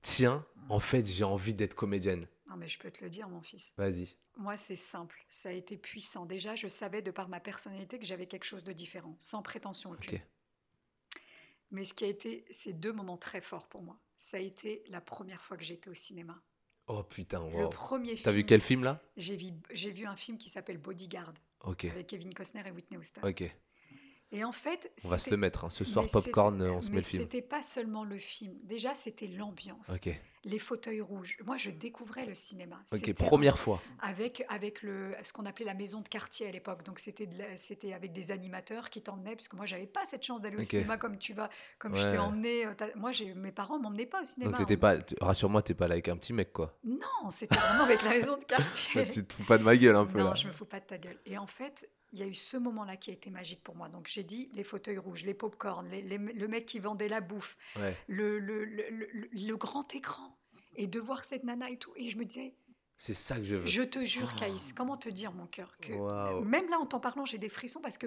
tiens, 0.00 0.46
en 0.68 0.78
fait 0.78 1.06
j'ai 1.06 1.24
envie 1.24 1.54
d'être 1.54 1.74
comédienne? 1.74 2.28
Non, 2.50 2.56
mais 2.56 2.66
je 2.68 2.78
peux 2.78 2.90
te 2.90 3.02
le 3.04 3.08
dire, 3.10 3.28
mon 3.28 3.40
fils. 3.40 3.72
Vas-y. 3.76 4.08
Moi, 4.36 4.56
c'est 4.56 4.74
simple. 4.76 5.24
Ça 5.28 5.48
a 5.50 5.52
été 5.52 5.78
puissant. 5.78 6.26
Déjà, 6.26 6.54
je 6.56 6.66
savais 6.68 7.00
de 7.00 7.10
par 7.12 7.28
ma 7.28 7.38
personnalité 7.40 7.98
que 7.98 8.04
j'avais 8.04 8.26
quelque 8.26 8.44
chose 8.44 8.64
de 8.64 8.72
différent, 8.72 9.14
sans 9.18 9.40
prétention 9.42 9.92
aucune. 9.92 10.16
Ok. 10.18 10.22
Mais 11.70 11.84
ce 11.84 11.94
qui 11.94 12.04
a 12.04 12.08
été, 12.08 12.44
c'est 12.50 12.72
deux 12.72 12.92
moments 12.92 13.16
très 13.16 13.40
forts 13.40 13.68
pour 13.68 13.82
moi. 13.82 13.98
Ça 14.16 14.36
a 14.38 14.40
été 14.40 14.82
la 14.88 15.00
première 15.00 15.40
fois 15.40 15.56
que 15.56 15.62
j'étais 15.62 15.88
au 15.88 15.94
cinéma. 15.94 16.42
Oh 16.88 17.04
putain, 17.04 17.38
Le 17.50 17.64
wow. 17.66 17.70
premier 17.70 18.16
T'as 18.16 18.30
film. 18.30 18.34
vu 18.34 18.44
quel 18.46 18.60
film 18.60 18.82
là? 18.82 19.00
J'ai 19.16 19.36
vu, 19.36 19.50
j'ai 19.70 19.92
vu 19.92 20.06
un 20.06 20.16
film 20.16 20.36
qui 20.36 20.48
s'appelle 20.50 20.78
Bodyguard 20.78 21.32
Ok, 21.62 21.84
avec 21.84 22.08
Kevin 22.08 22.34
Costner 22.34 22.62
et 22.66 22.72
Whitney 22.72 22.98
Houston. 22.98 23.20
ok. 23.22 23.44
Et 24.32 24.44
en 24.44 24.52
fait, 24.52 24.92
On 25.04 25.08
va 25.08 25.18
se 25.18 25.30
le 25.30 25.36
mettre. 25.36 25.64
hein. 25.64 25.70
Ce 25.70 25.84
soir, 25.84 26.06
popcorn, 26.10 26.60
euh, 26.62 26.72
on 26.72 26.80
se 26.80 26.90
met 26.90 26.96
le 26.96 27.02
film. 27.02 27.22
c'était 27.22 27.42
pas 27.42 27.62
seulement 27.62 28.02
le 28.04 28.18
film. 28.18 28.56
Déjà, 28.62 28.94
c'était 28.96 29.26
l'ambiance, 29.28 29.90
Ok. 29.90 30.08
Les 30.44 30.58
fauteuils 30.58 31.00
rouges. 31.02 31.36
Moi, 31.44 31.56
je 31.58 31.70
découvrais 31.70 32.24
le 32.24 32.34
cinéma. 32.34 32.80
Ok, 32.92 33.12
première 33.14 33.58
fois. 33.58 33.80
avec, 34.00 34.44
avec 34.48 34.82
le, 34.82 35.12
ce 35.22 35.32
qu'on 35.32 35.44
appelait 35.44 35.66
la 35.66 35.74
maison 35.74 36.00
de 36.00 36.08
quartier 36.08 36.46
à 36.48 36.50
l'époque. 36.50 36.82
Donc 36.84 36.98
c'était 36.98 37.26
de 37.26 37.36
avec 37.92 38.12
des 38.12 38.30
animateurs 38.30 38.88
qui 38.90 39.02
t'emmenaient, 39.02 39.36
parce 39.36 39.48
que 39.48 39.56
moi 39.56 39.66
j'avais 39.66 39.86
pas 39.86 40.04
cette 40.06 40.22
chance 40.24 40.40
d'aller 40.40 40.56
au 40.56 40.62
cinéma 40.62 40.96
comme 40.96 41.18
tu 41.18 41.32
vas, 41.34 41.50
comme 41.78 41.94
je 41.94 42.04
Ouais. 42.04 42.10
t'ai 42.10 42.18
emmené. 42.18 42.66
euh, 42.66 42.72
Moi 42.96 43.10
mes 43.36 43.52
parents 43.52 43.78
m'emmenaient 43.78 44.06
pas 44.06 44.22
au 44.22 44.24
cinéma. 44.24 44.50
Donc 44.52 44.60
t'étais 44.60 44.76
pas, 44.78 44.96
tu- 44.98 45.14
rassure-moi, 45.20 45.62
t'es 45.62 45.74
pas 45.74 45.88
là 45.88 45.94
avec 45.94 46.08
un 46.08 46.16
petit 46.16 46.32
mec 46.32 46.52
quoi. 46.52 46.78
Non, 46.84 47.30
c'était 47.30 47.56
vraiment 47.56 47.84
avec 47.84 48.02
la 48.02 48.10
maison 48.10 48.36
de 48.38 48.44
quartier. 48.46 49.08
tu 49.08 49.24
te 49.26 49.32
fous 49.34 49.44
pas 49.44 49.58
de 49.58 49.62
ma 49.62 49.76
gueule 49.76 49.96
un 49.96 50.06
peu 50.06 50.18
non, 50.20 50.30
là. 50.30 50.34
je 50.34 50.46
me 50.46 50.52
fous 50.52 50.64
pas 50.64 50.80
de 50.80 50.86
ta 50.86 50.96
gueule. 50.98 51.18
Et 51.26 51.36
en 51.38 51.46
fait, 51.46 51.88
il 52.12 52.18
y 52.18 52.22
a 52.22 52.26
eu 52.26 52.34
ce 52.34 52.56
moment-là 52.56 52.96
qui 52.96 53.10
a 53.10 53.12
été 53.12 53.30
magique 53.30 53.62
pour 53.62 53.76
moi. 53.76 53.88
Donc 53.88 54.08
j'ai 54.08 54.24
dit 54.24 54.48
les 54.52 54.64
fauteuils 54.64 54.98
rouges, 54.98 55.22
les 55.24 55.34
les- 56.02 56.18
le 56.18 56.48
mec 56.48 56.66
qui 56.66 56.78
vendait 56.78 57.08
la 57.08 57.20
bouffe, 57.20 57.56
Ouais. 57.76 57.96
le, 58.08 58.38
le, 58.38 58.64
le- 58.64 58.88
le- 58.90 59.28
grand 59.56 59.94
écran. 59.94 60.36
Et 60.76 60.86
de 60.86 61.00
voir 61.00 61.24
cette 61.24 61.44
nana 61.44 61.68
et 61.70 61.76
tout. 61.78 61.92
Et 61.96 62.10
je 62.10 62.16
me 62.18 62.24
disais, 62.24 62.54
C'est 62.96 63.14
ça 63.14 63.36
que 63.36 63.44
je 63.44 63.56
veux. 63.56 63.66
Je 63.66 63.82
te 63.82 64.04
jure, 64.04 64.30
Oh. 64.34 64.38
Caïs, 64.38 64.72
comment 64.72 64.96
te 64.96 65.08
dire, 65.08 65.32
mon 65.32 65.46
cœur, 65.46 65.76
que 65.78 65.92
même 66.44 66.68
là, 66.68 66.78
en 66.78 66.86
t'en 66.86 67.00
parlant, 67.00 67.24
j'ai 67.24 67.38
des 67.38 67.48
frissons 67.48 67.80
parce 67.80 67.96
que 67.98 68.06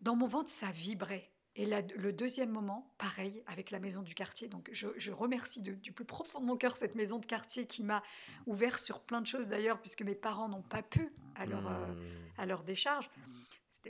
dans 0.00 0.14
mon 0.16 0.26
ventre, 0.26 0.48
ça 0.50 0.70
vibrait. 0.70 1.30
Et 1.54 1.66
là, 1.66 1.82
le 1.96 2.12
deuxième 2.14 2.50
moment, 2.50 2.94
pareil, 2.96 3.42
avec 3.46 3.70
la 3.70 3.78
maison 3.78 4.00
du 4.02 4.14
quartier. 4.14 4.48
Donc, 4.48 4.70
je, 4.72 4.88
je 4.96 5.12
remercie 5.12 5.60
de- 5.60 5.74
du 5.74 5.92
plus 5.92 6.06
profond 6.06 6.40
de 6.40 6.46
mon 6.46 6.56
cœur 6.56 6.76
cette 6.76 6.94
maison 6.94 7.18
de 7.18 7.26
quartier 7.26 7.66
qui 7.66 7.82
m'a 7.84 8.02
ouvert 8.46 8.78
sur 8.78 9.00
plein 9.00 9.20
de 9.20 9.26
choses 9.26 9.48
d'ailleurs, 9.48 9.78
puisque 9.80 10.02
mes 10.02 10.14
parents 10.14 10.48
n'ont 10.48 10.62
pas 10.62 10.82
pu 10.82 11.12
à 11.34 11.44
leur, 11.44 11.66
euh, 11.66 11.86
Hmm. 11.94 12.40
à 12.40 12.46
leur 12.46 12.62
décharge. 12.64 13.10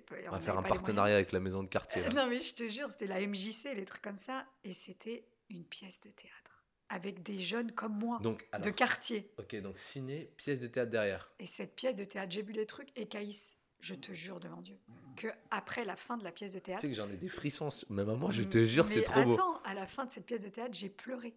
Pas, 0.06 0.14
On 0.24 0.28
on 0.28 0.30
va 0.32 0.40
faire 0.40 0.58
un 0.58 0.62
partenariat 0.62 1.14
avec 1.16 1.32
la 1.32 1.40
maison 1.40 1.62
de 1.62 1.68
quartier. 1.68 2.02
là. 2.02 2.08
Non, 2.16 2.26
mais 2.28 2.40
je 2.40 2.54
te 2.54 2.68
jure, 2.68 2.90
c'était 2.90 3.06
la 3.08 3.20
MJC, 3.20 3.74
les 3.74 3.84
trucs 3.84 4.02
comme 4.02 4.16
ça. 4.16 4.46
Et 4.64 4.72
c'était 4.72 5.24
une 5.50 5.64
pièce 5.64 6.00
de 6.02 6.10
théâtre 6.10 6.64
avec 6.88 7.22
des 7.22 7.38
jeunes 7.38 7.72
comme 7.72 7.96
moi, 7.98 8.18
Donc, 8.22 8.46
alors, 8.52 8.64
de 8.66 8.70
quartier. 8.70 9.32
ok, 9.38 9.56
donc 9.62 9.78
ciné, 9.78 10.30
pièce 10.36 10.60
de 10.60 10.66
théâtre 10.66 10.90
derrière. 10.90 11.32
Et 11.38 11.46
cette 11.46 11.74
pièce 11.74 11.94
de 11.96 12.04
théâtre, 12.04 12.30
j'ai 12.30 12.42
vu 12.42 12.52
les 12.52 12.66
trucs, 12.66 12.90
et 12.98 13.06
Caïs, 13.06 13.58
je 13.82 13.94
te 13.94 14.12
jure 14.12 14.40
devant 14.40 14.62
Dieu, 14.62 14.78
que 15.16 15.26
après 15.50 15.84
la 15.84 15.96
fin 15.96 16.16
de 16.16 16.24
la 16.24 16.32
pièce 16.32 16.52
de 16.54 16.58
Tu 16.60 16.62
théâtre, 16.64 16.80
sais 16.82 16.88
que 16.88 16.94
j'en 16.94 17.10
ai 17.10 17.16
des 17.16 17.28
frissons. 17.28 17.68
Même 17.90 18.08
à 18.08 18.14
moi, 18.14 18.30
je 18.30 18.42
te 18.44 18.64
jure, 18.64 18.86
c'est 18.88 19.02
trop 19.02 19.22
beau. 19.24 19.34
attends, 19.34 19.60
à 19.64 19.74
la 19.74 19.86
fin 19.86 20.06
de 20.06 20.10
cette 20.10 20.24
pièce 20.24 20.44
de 20.44 20.48
théâtre, 20.48 20.72
j'ai 20.72 20.88
pleuré. 20.88 21.34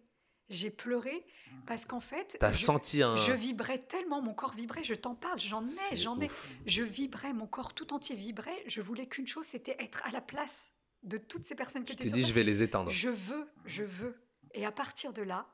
J'ai 0.48 0.70
pleuré 0.70 1.26
parce 1.66 1.86
qu'en 1.86 1.98
fait, 1.98 2.36
T'as 2.38 2.52
je, 2.52 2.62
senti 2.64 3.02
un. 3.02 3.16
je 3.16 3.32
vibrais 3.32 3.78
tellement, 3.78 4.22
mon 4.22 4.32
corps 4.32 4.54
vibrait, 4.54 4.84
je 4.84 4.94
t'en 4.94 5.16
parle, 5.16 5.40
j'en 5.40 5.66
ai, 5.66 5.96
j'en 5.96 6.20
ai. 6.20 6.30
Je 6.66 6.84
vibrais, 6.84 7.32
mon 7.32 7.48
corps 7.48 7.74
tout 7.74 7.92
entier 7.92 8.14
vibrait. 8.14 8.62
Je 8.68 8.80
voulais 8.80 9.08
qu'une 9.08 9.26
chose, 9.26 9.44
c'était 9.44 9.74
être 9.80 10.02
à 10.06 10.12
la 10.12 10.20
place 10.20 10.72
de 11.02 11.18
toutes 11.18 11.44
ces 11.44 11.56
personnes 11.56 11.82
qui 11.82 11.88
Je 11.92 11.94
étaient 11.94 12.04
t'ai 12.04 12.08
sur 12.10 12.14
dit, 12.14 12.20
scène. 12.22 12.28
je 12.30 12.34
vais 12.34 12.44
les 12.44 12.62
éteindre. 12.62 12.90
Je 12.90 13.08
veux, 13.08 13.48
je 13.64 13.82
veux. 13.82 14.14
Et 14.54 14.64
à 14.64 14.70
partir 14.70 15.12
de 15.12 15.22
là, 15.22 15.48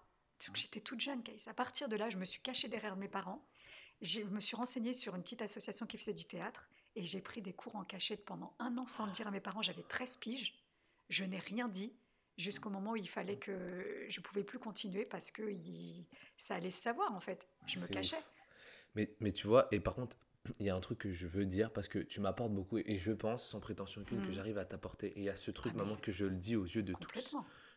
j'étais 0.52 0.81
toute 0.81 1.00
jeune, 1.00 1.22
Caïs, 1.22 1.48
à 1.48 1.55
partir 1.55 1.88
de 1.88 1.96
là, 1.96 2.11
je 2.11 2.18
me 2.18 2.26
suis 2.26 2.42
cachée 2.42 2.68
derrière 2.68 2.96
mes 2.96 3.09
parents. 3.09 3.42
Je 4.02 4.20
me 4.20 4.40
suis 4.40 4.57
renseignée 4.57 4.92
sur 4.92 5.14
une 5.14 5.22
petite 5.22 5.40
association 5.40 5.87
qui 5.87 5.96
faisait 5.96 6.12
du 6.12 6.26
théâtre 6.26 6.68
et 6.94 7.05
j'ai 7.05 7.20
pris 7.20 7.42
des 7.42 7.52
cours 7.52 7.76
en 7.76 7.85
cachette 7.85 8.24
pendant 8.24 8.55
un 8.59 8.76
an 8.78 8.87
sans 8.87 9.07
le 9.07 9.12
dire 9.12 9.26
à 9.26 9.31
mes 9.31 9.40
parents. 9.40 9.62
J'avais 9.62 9.83
13 9.83 10.16
piges. 10.16 10.55
Je 11.09 11.24
n'ai 11.24 11.38
rien 11.38 11.68
dit 11.68 11.94
jusqu'au 12.38 12.70
moment 12.70 12.92
où 12.92 12.96
il 12.96 13.09
fallait 13.09 13.38
que 13.38 14.05
je 14.09 14.20
pouvais 14.20 14.44
plus 14.44 14.59
continuer 14.59 15.05
parce 15.05 15.31
que 15.31 15.42
il- 15.50 16.07
ça 16.37 16.55
allait 16.57 16.70
se 16.70 16.81
savoir 16.83 17.12
en 17.14 17.20
fait. 17.20 17.48
Je 17.66 17.78
me 17.78 17.87
cachais. 17.87 18.16
ouf. 18.16 18.33
Mais, 18.94 19.14
mais 19.20 19.33
tu 19.33 19.46
vois, 19.46 19.68
et 19.70 19.81
par 19.81 19.94
contre, 19.94 20.16
il 20.59 20.66
y 20.66 20.70
a 20.70 20.74
un 20.74 20.81
truc 20.81 20.98
que 20.98 21.12
je 21.12 21.26
veux 21.26 21.46
dire 21.46 21.72
parce 21.72 21.88
que 21.88 21.98
tu 21.98 22.20
m'apportes 22.20 22.52
beaucoup 22.52 22.78
et 22.78 22.98
je 22.98 23.12
pense, 23.12 23.46
sans 23.46 23.61
prétention 23.61 24.02
aucune, 24.02 24.20
que 24.22 24.28
Mm. 24.28 24.33
j'arrive 24.33 24.59
à 24.59 24.64
t'apporter. 24.64 25.09
Et 25.09 25.20
il 25.20 25.24
y 25.24 25.28
a 25.31 25.37
ce 25.37 25.50
truc, 25.50 25.72
Ah, 25.76 25.78
maman, 25.78 25.96
que 25.96 26.11
je 26.12 26.24
le 26.26 26.37
dis 26.37 26.57
aux 26.57 26.64
yeux 26.66 26.83
de 26.83 26.94
tous. 26.94 27.37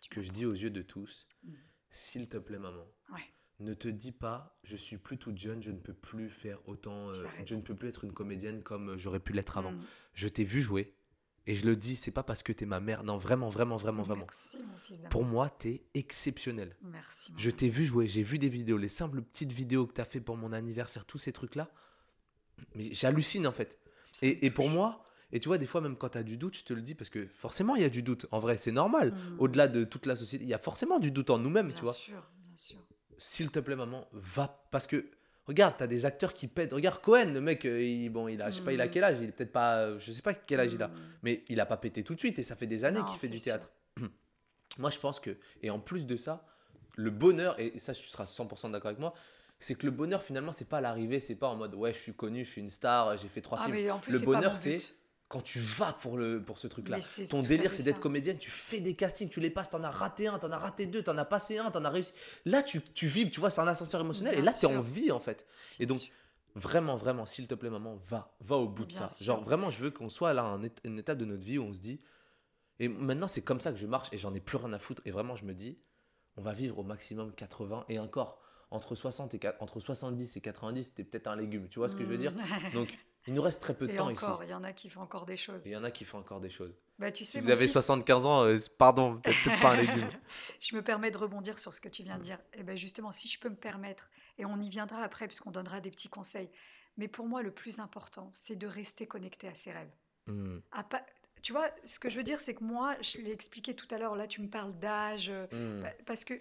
Que 0.09 0.21
je 0.21 0.31
dis 0.31 0.45
aux 0.45 0.53
yeux 0.53 0.71
de 0.71 0.81
tous. 0.81 1.27
Mm. 1.43 1.53
S'il 1.91 2.27
te 2.27 2.37
plaît, 2.37 2.57
maman. 2.59 2.85
Ouais. 3.13 3.21
Ne 3.59 3.73
te 3.73 3.87
dis 3.87 4.11
pas, 4.11 4.53
je 4.63 4.75
suis 4.75 4.97
plus 4.97 5.17
toute 5.17 5.37
jeune, 5.37 5.61
je 5.61 5.71
ne 5.71 5.77
peux 5.77 5.93
plus 5.93 6.29
faire 6.29 6.59
autant, 6.67 7.11
Tu 7.11 7.19
euh, 7.21 7.25
as 7.39 7.45
je 7.45 7.55
ne 7.55 7.61
peux 7.61 7.75
plus 7.75 7.87
être 7.87 8.03
une 8.03 8.11
comédienne 8.11 8.61
comme 8.63 8.89
euh, 8.89 8.97
j'aurais 8.97 9.21
pu 9.21 9.31
l'être 9.31 9.57
avant. 9.57 9.71
Mm. 9.71 9.79
Je 10.13 10.27
t'ai 10.27 10.43
vu 10.43 10.61
jouer 10.61 10.93
et 11.47 11.55
je 11.55 11.65
le 11.65 11.75
dis, 11.75 11.95
c'est 11.95 12.11
pas 12.11 12.23
parce 12.23 12.43
que 12.43 12.51
t'es 12.51 12.65
ma 12.65 12.79
mère, 12.79 13.03
non, 13.03 13.17
vraiment, 13.17 13.49
vraiment, 13.49 13.77
vraiment, 13.77 14.03
vraiment. 14.03 14.25
Merci 14.25 14.57
mon 14.59 14.77
fils. 14.83 15.01
Pour 15.09 15.23
moi, 15.23 15.49
t'es 15.49 15.85
exceptionnel. 15.93 16.75
Merci. 16.81 17.31
mon 17.31 17.37
Je 17.37 17.49
t'ai 17.49 17.69
vu 17.69 17.85
jouer, 17.85 18.07
j'ai 18.07 18.23
vu 18.23 18.39
des 18.39 18.49
vidéos, 18.49 18.77
les 18.77 18.89
simples 18.89 19.21
petites 19.21 19.53
vidéos 19.53 19.87
que 19.87 19.93
t'as 19.93 20.05
fait 20.05 20.21
pour 20.21 20.35
mon 20.35 20.51
anniversaire, 20.51 21.05
tous 21.05 21.17
ces 21.19 21.31
trucs-là. 21.31 21.71
Mais 22.75 22.93
j'hallucine 22.93 23.47
en 23.47 23.51
fait. 23.51 23.79
Et, 24.21 24.45
et 24.45 24.51
pour 24.51 24.69
moi, 24.69 25.03
et 25.31 25.39
tu 25.39 25.49
vois, 25.49 25.57
des 25.57 25.65
fois, 25.67 25.81
même 25.81 25.97
quand 25.97 26.09
t'as 26.09 26.23
du 26.23 26.37
doute, 26.37 26.57
je 26.57 26.63
te 26.63 26.73
le 26.73 26.81
dis 26.81 26.95
parce 26.95 27.09
que 27.09 27.27
forcément, 27.27 27.75
il 27.75 27.81
y 27.81 27.85
a 27.85 27.89
du 27.89 28.03
doute. 28.03 28.25
En 28.31 28.39
vrai, 28.39 28.57
c'est 28.57 28.71
normal. 28.71 29.11
Mm. 29.11 29.39
Au-delà 29.39 29.67
de 29.67 29.83
toute 29.83 30.05
la 30.05 30.15
société, 30.15 30.45
il 30.45 30.49
y 30.49 30.53
a 30.53 30.59
forcément 30.59 30.99
du 30.99 31.11
doute 31.11 31.29
en 31.29 31.37
nous-mêmes, 31.37 31.67
Bien 31.67 31.75
tu 31.75 31.83
vois. 31.83 31.93
sûr, 31.93 32.23
bien 32.45 32.57
sûr. 32.57 32.84
S'il 33.17 33.51
te 33.51 33.59
plaît, 33.59 33.75
maman, 33.75 34.07
va. 34.11 34.65
Parce 34.71 34.87
que, 34.87 35.05
regarde, 35.47 35.75
t'as 35.77 35.87
des 35.87 36.05
acteurs 36.05 36.33
qui 36.33 36.47
pètent. 36.47 36.73
Regarde 36.73 37.01
Cohen, 37.01 37.31
le 37.33 37.41
mec, 37.41 37.65
euh, 37.65 37.81
il, 37.81 38.09
bon, 38.09 38.27
il 38.27 38.41
a, 38.41 38.51
je 38.51 38.57
sais 38.57 38.61
pas, 38.61 38.73
il 38.73 38.81
a 38.81 38.87
Mm. 38.87 38.91
quel 38.91 39.03
âge? 39.03 39.17
Il 39.21 39.29
est 39.29 39.31
peut-être 39.31 39.51
pas. 39.53 39.77
euh, 39.77 39.99
Je 39.99 40.11
sais 40.11 40.21
pas 40.21 40.33
quel 40.33 40.59
âge 40.59 40.73
il 40.73 40.81
a. 40.83 40.87
Mm. 40.89 40.93
Mais 41.23 41.43
il 41.47 41.59
a 41.59 41.65
pas 41.65 41.77
pété 41.77 42.03
tout 42.03 42.13
de 42.15 42.19
suite 42.19 42.37
et 42.39 42.43
ça 42.43 42.55
fait 42.55 42.67
des 42.67 42.83
années 42.85 43.01
qu'il 43.09 43.19
fait 43.19 43.29
du 43.29 43.37
sûr. 43.39 43.53
théâtre. 43.53 43.69
Moi, 44.79 44.89
je 44.89 44.99
pense 44.99 45.19
que, 45.19 45.37
et 45.61 45.69
en 45.69 45.79
plus 45.79 46.05
de 46.05 46.17
ça, 46.17 46.45
le 46.97 47.09
bonheur, 47.09 47.57
et 47.59 47.77
ça, 47.79 47.93
tu 47.93 48.03
seras 48.07 48.25
100% 48.25 48.71
d'accord 48.71 48.87
avec 48.89 48.99
moi, 48.99 49.13
c'est 49.59 49.75
que 49.75 49.85
le 49.85 49.91
bonheur, 49.91 50.21
finalement, 50.21 50.51
c'est 50.51 50.67
pas 50.67 50.81
l'arrivée, 50.81 51.19
c'est 51.21 51.35
pas 51.35 51.47
en 51.47 51.55
mode 51.55 51.73
ouais, 51.75 51.93
je 51.93 51.99
suis 51.99 52.13
connu, 52.13 52.43
je 52.43 52.49
suis 52.51 52.61
une 52.61 52.69
star, 52.69 53.17
j'ai 53.17 53.27
fait 53.29 53.39
trois 53.41 53.57
Ah, 53.61 53.65
films. 53.65 53.75
mais 53.77 53.89
en 53.91 53.99
plus, 53.99 54.11
le 54.13 54.19
bonheur, 54.25 54.55
c'est. 54.57 54.79
Quand 55.27 55.41
tu 55.41 55.59
vas 55.59 55.93
pour, 55.93 56.17
le, 56.17 56.43
pour 56.43 56.59
ce 56.59 56.67
truc-là. 56.67 56.99
Ton 57.29 57.41
délire, 57.41 57.73
c'est 57.73 57.83
d'être 57.83 57.99
comédienne, 57.99 58.37
tu 58.37 58.51
fais 58.51 58.79
des 58.79 58.95
castings, 58.95 59.29
tu 59.29 59.39
les 59.39 59.49
passes, 59.49 59.71
t'en 59.71 59.83
as 59.83 59.89
raté 59.89 60.27
un, 60.27 60.37
t'en 60.37 60.51
as 60.51 60.57
raté 60.57 60.85
deux, 60.85 61.01
t'en 61.01 61.17
as 61.17 61.25
passé 61.25 61.57
un, 61.57 61.71
t'en 61.71 61.83
as 61.83 61.89
réussi. 61.89 62.13
Là, 62.45 62.61
tu, 62.61 62.81
tu 62.81 63.07
vibres, 63.07 63.31
tu 63.31 63.39
vois, 63.39 63.49
c'est 63.49 63.61
un 63.61 63.67
ascenseur 63.67 64.01
émotionnel, 64.01 64.37
et 64.37 64.41
là, 64.41 64.53
t'es 64.53 64.67
en 64.67 64.81
vie, 64.81 65.11
en 65.11 65.19
fait. 65.19 65.47
Et 65.79 65.85
donc, 65.85 65.99
sûr. 65.99 66.11
Vraiment, 66.55 66.95
vraiment, 66.95 67.25
s'il 67.25 67.47
te 67.47 67.53
plaît, 67.53 67.69
maman, 67.69 67.99
va, 68.07 68.33
va 68.39 68.55
au 68.55 68.69
bout 68.69 68.83
de 68.83 68.89
Bien 68.89 68.99
ça. 68.99 69.07
sûr. 69.09 69.25
Genre, 69.25 69.43
vraiment, 69.43 69.69
je 69.69 69.83
veux 69.83 69.91
qu'on 69.91 70.07
soit 70.07 70.33
là, 70.33 70.43
à 70.43 70.59
une 70.85 70.99
étape 70.99 71.17
de 71.17 71.25
notre 71.25 71.43
vie 71.43 71.57
où 71.57 71.63
on 71.63 71.73
se 71.73 71.81
dit. 71.81 71.99
Et 72.79 72.87
maintenant, 72.87 73.27
c'est 73.27 73.41
comme 73.41 73.59
ça 73.59 73.71
que 73.71 73.77
je 73.77 73.85
marche 73.85 74.07
et 74.13 74.17
j'en 74.17 74.33
ai 74.33 74.39
plus 74.39 74.57
rien 74.57 74.71
à 74.71 74.79
foutre. 74.79 75.01
Et 75.05 75.11
vraiment, 75.11 75.35
je 75.35 75.43
me 75.43 75.53
dis, 75.53 75.77
on 76.37 76.41
va 76.41 76.53
vivre 76.53 76.79
au 76.79 76.83
maximum 76.83 77.33
80 77.33 77.85
et 77.89 77.99
encore, 77.99 78.41
entre, 78.71 78.95
60 78.95 79.33
et, 79.33 79.39
entre 79.59 79.81
70 79.81 80.37
et 80.37 80.41
90, 80.41 80.83
c'était 80.85 81.03
peut-être 81.03 81.27
un 81.27 81.35
légume. 81.35 81.67
Tu 81.67 81.79
vois 81.79 81.89
ce 81.89 81.95
que 81.97 82.05
je 82.05 82.09
veux 82.09 82.17
dire? 82.17 82.31
Mm. 82.31 82.71
Donc, 82.73 82.97
il 83.27 83.33
nous 83.33 83.41
reste 83.41 83.61
très 83.61 83.73
peu 83.73 83.87
de 83.87 83.93
Et 83.93 83.95
temps 83.95 84.09
encore, 84.09 84.43
ici. 84.43 84.49
il 84.49 84.51
y 84.51 84.53
en 84.53 84.63
a 84.63 84.73
qui 84.73 84.89
font 84.89 85.01
encore 85.01 85.25
des 85.25 85.37
choses. 85.37 85.65
Il 85.65 85.71
y 85.71 85.77
en 85.77 85.83
a 85.83 85.91
qui 85.91 86.05
font 86.05 86.19
encore 86.19 86.39
des 86.39 86.49
choses. 86.49 86.75
Bah, 86.99 87.11
tu 87.11 87.23
Si 87.25 87.31
sais, 87.33 87.39
vous 87.41 87.47
mon 87.47 87.51
avez 87.53 87.65
fils, 87.65 87.73
75 87.73 88.25
ans, 88.25 88.45
euh, 88.45 88.55
pardon, 88.77 89.17
peut-être 89.19 89.43
peut-être 89.43 89.61
pas 89.61 89.71
un 89.71 89.77
légume. 89.81 90.09
je 90.59 90.75
me 90.75 90.81
permets 90.81 91.11
de 91.11 91.17
rebondir 91.17 91.57
sur 91.59 91.73
ce 91.73 91.81
que 91.81 91.89
tu 91.89 92.03
viens 92.03 92.17
de 92.17 92.23
dire. 92.23 92.39
Et 92.53 92.63
ben 92.63 92.77
justement, 92.77 93.11
si 93.11 93.27
je 93.27 93.39
peux 93.39 93.49
me 93.49 93.55
permettre, 93.55 94.09
et 94.37 94.45
on 94.45 94.59
y 94.61 94.69
viendra 94.69 95.01
après 95.01 95.27
puisqu'on 95.27 95.51
donnera 95.51 95.81
des 95.81 95.91
petits 95.91 96.09
conseils, 96.09 96.49
mais 96.97 97.07
pour 97.07 97.27
moi, 97.27 97.41
le 97.41 97.51
plus 97.51 97.79
important, 97.79 98.29
c'est 98.33 98.55
de 98.55 98.67
rester 98.67 99.05
connecté 99.07 99.47
à 99.47 99.53
ses 99.53 99.71
rêves. 99.73 99.91
À 100.71 100.83
pas- 100.83 101.05
Tu 101.43 101.51
vois, 101.51 101.69
ce 101.83 101.99
que 101.99 102.09
je 102.09 102.17
veux 102.17 102.23
dire, 102.23 102.39
c'est 102.39 102.55
que 102.55 102.63
moi, 102.63 102.95
je 103.01 103.17
l'ai 103.19 103.31
expliqué 103.31 103.75
tout 103.75 103.87
à 103.91 103.97
l'heure, 103.99 104.15
là, 104.15 104.25
tu 104.27 104.41
me 104.41 104.49
parles 104.49 104.73
d'âge, 104.79 105.29
euh, 105.29 105.81
pa- 105.83 105.93
parce 106.05 106.23
que 106.25 106.33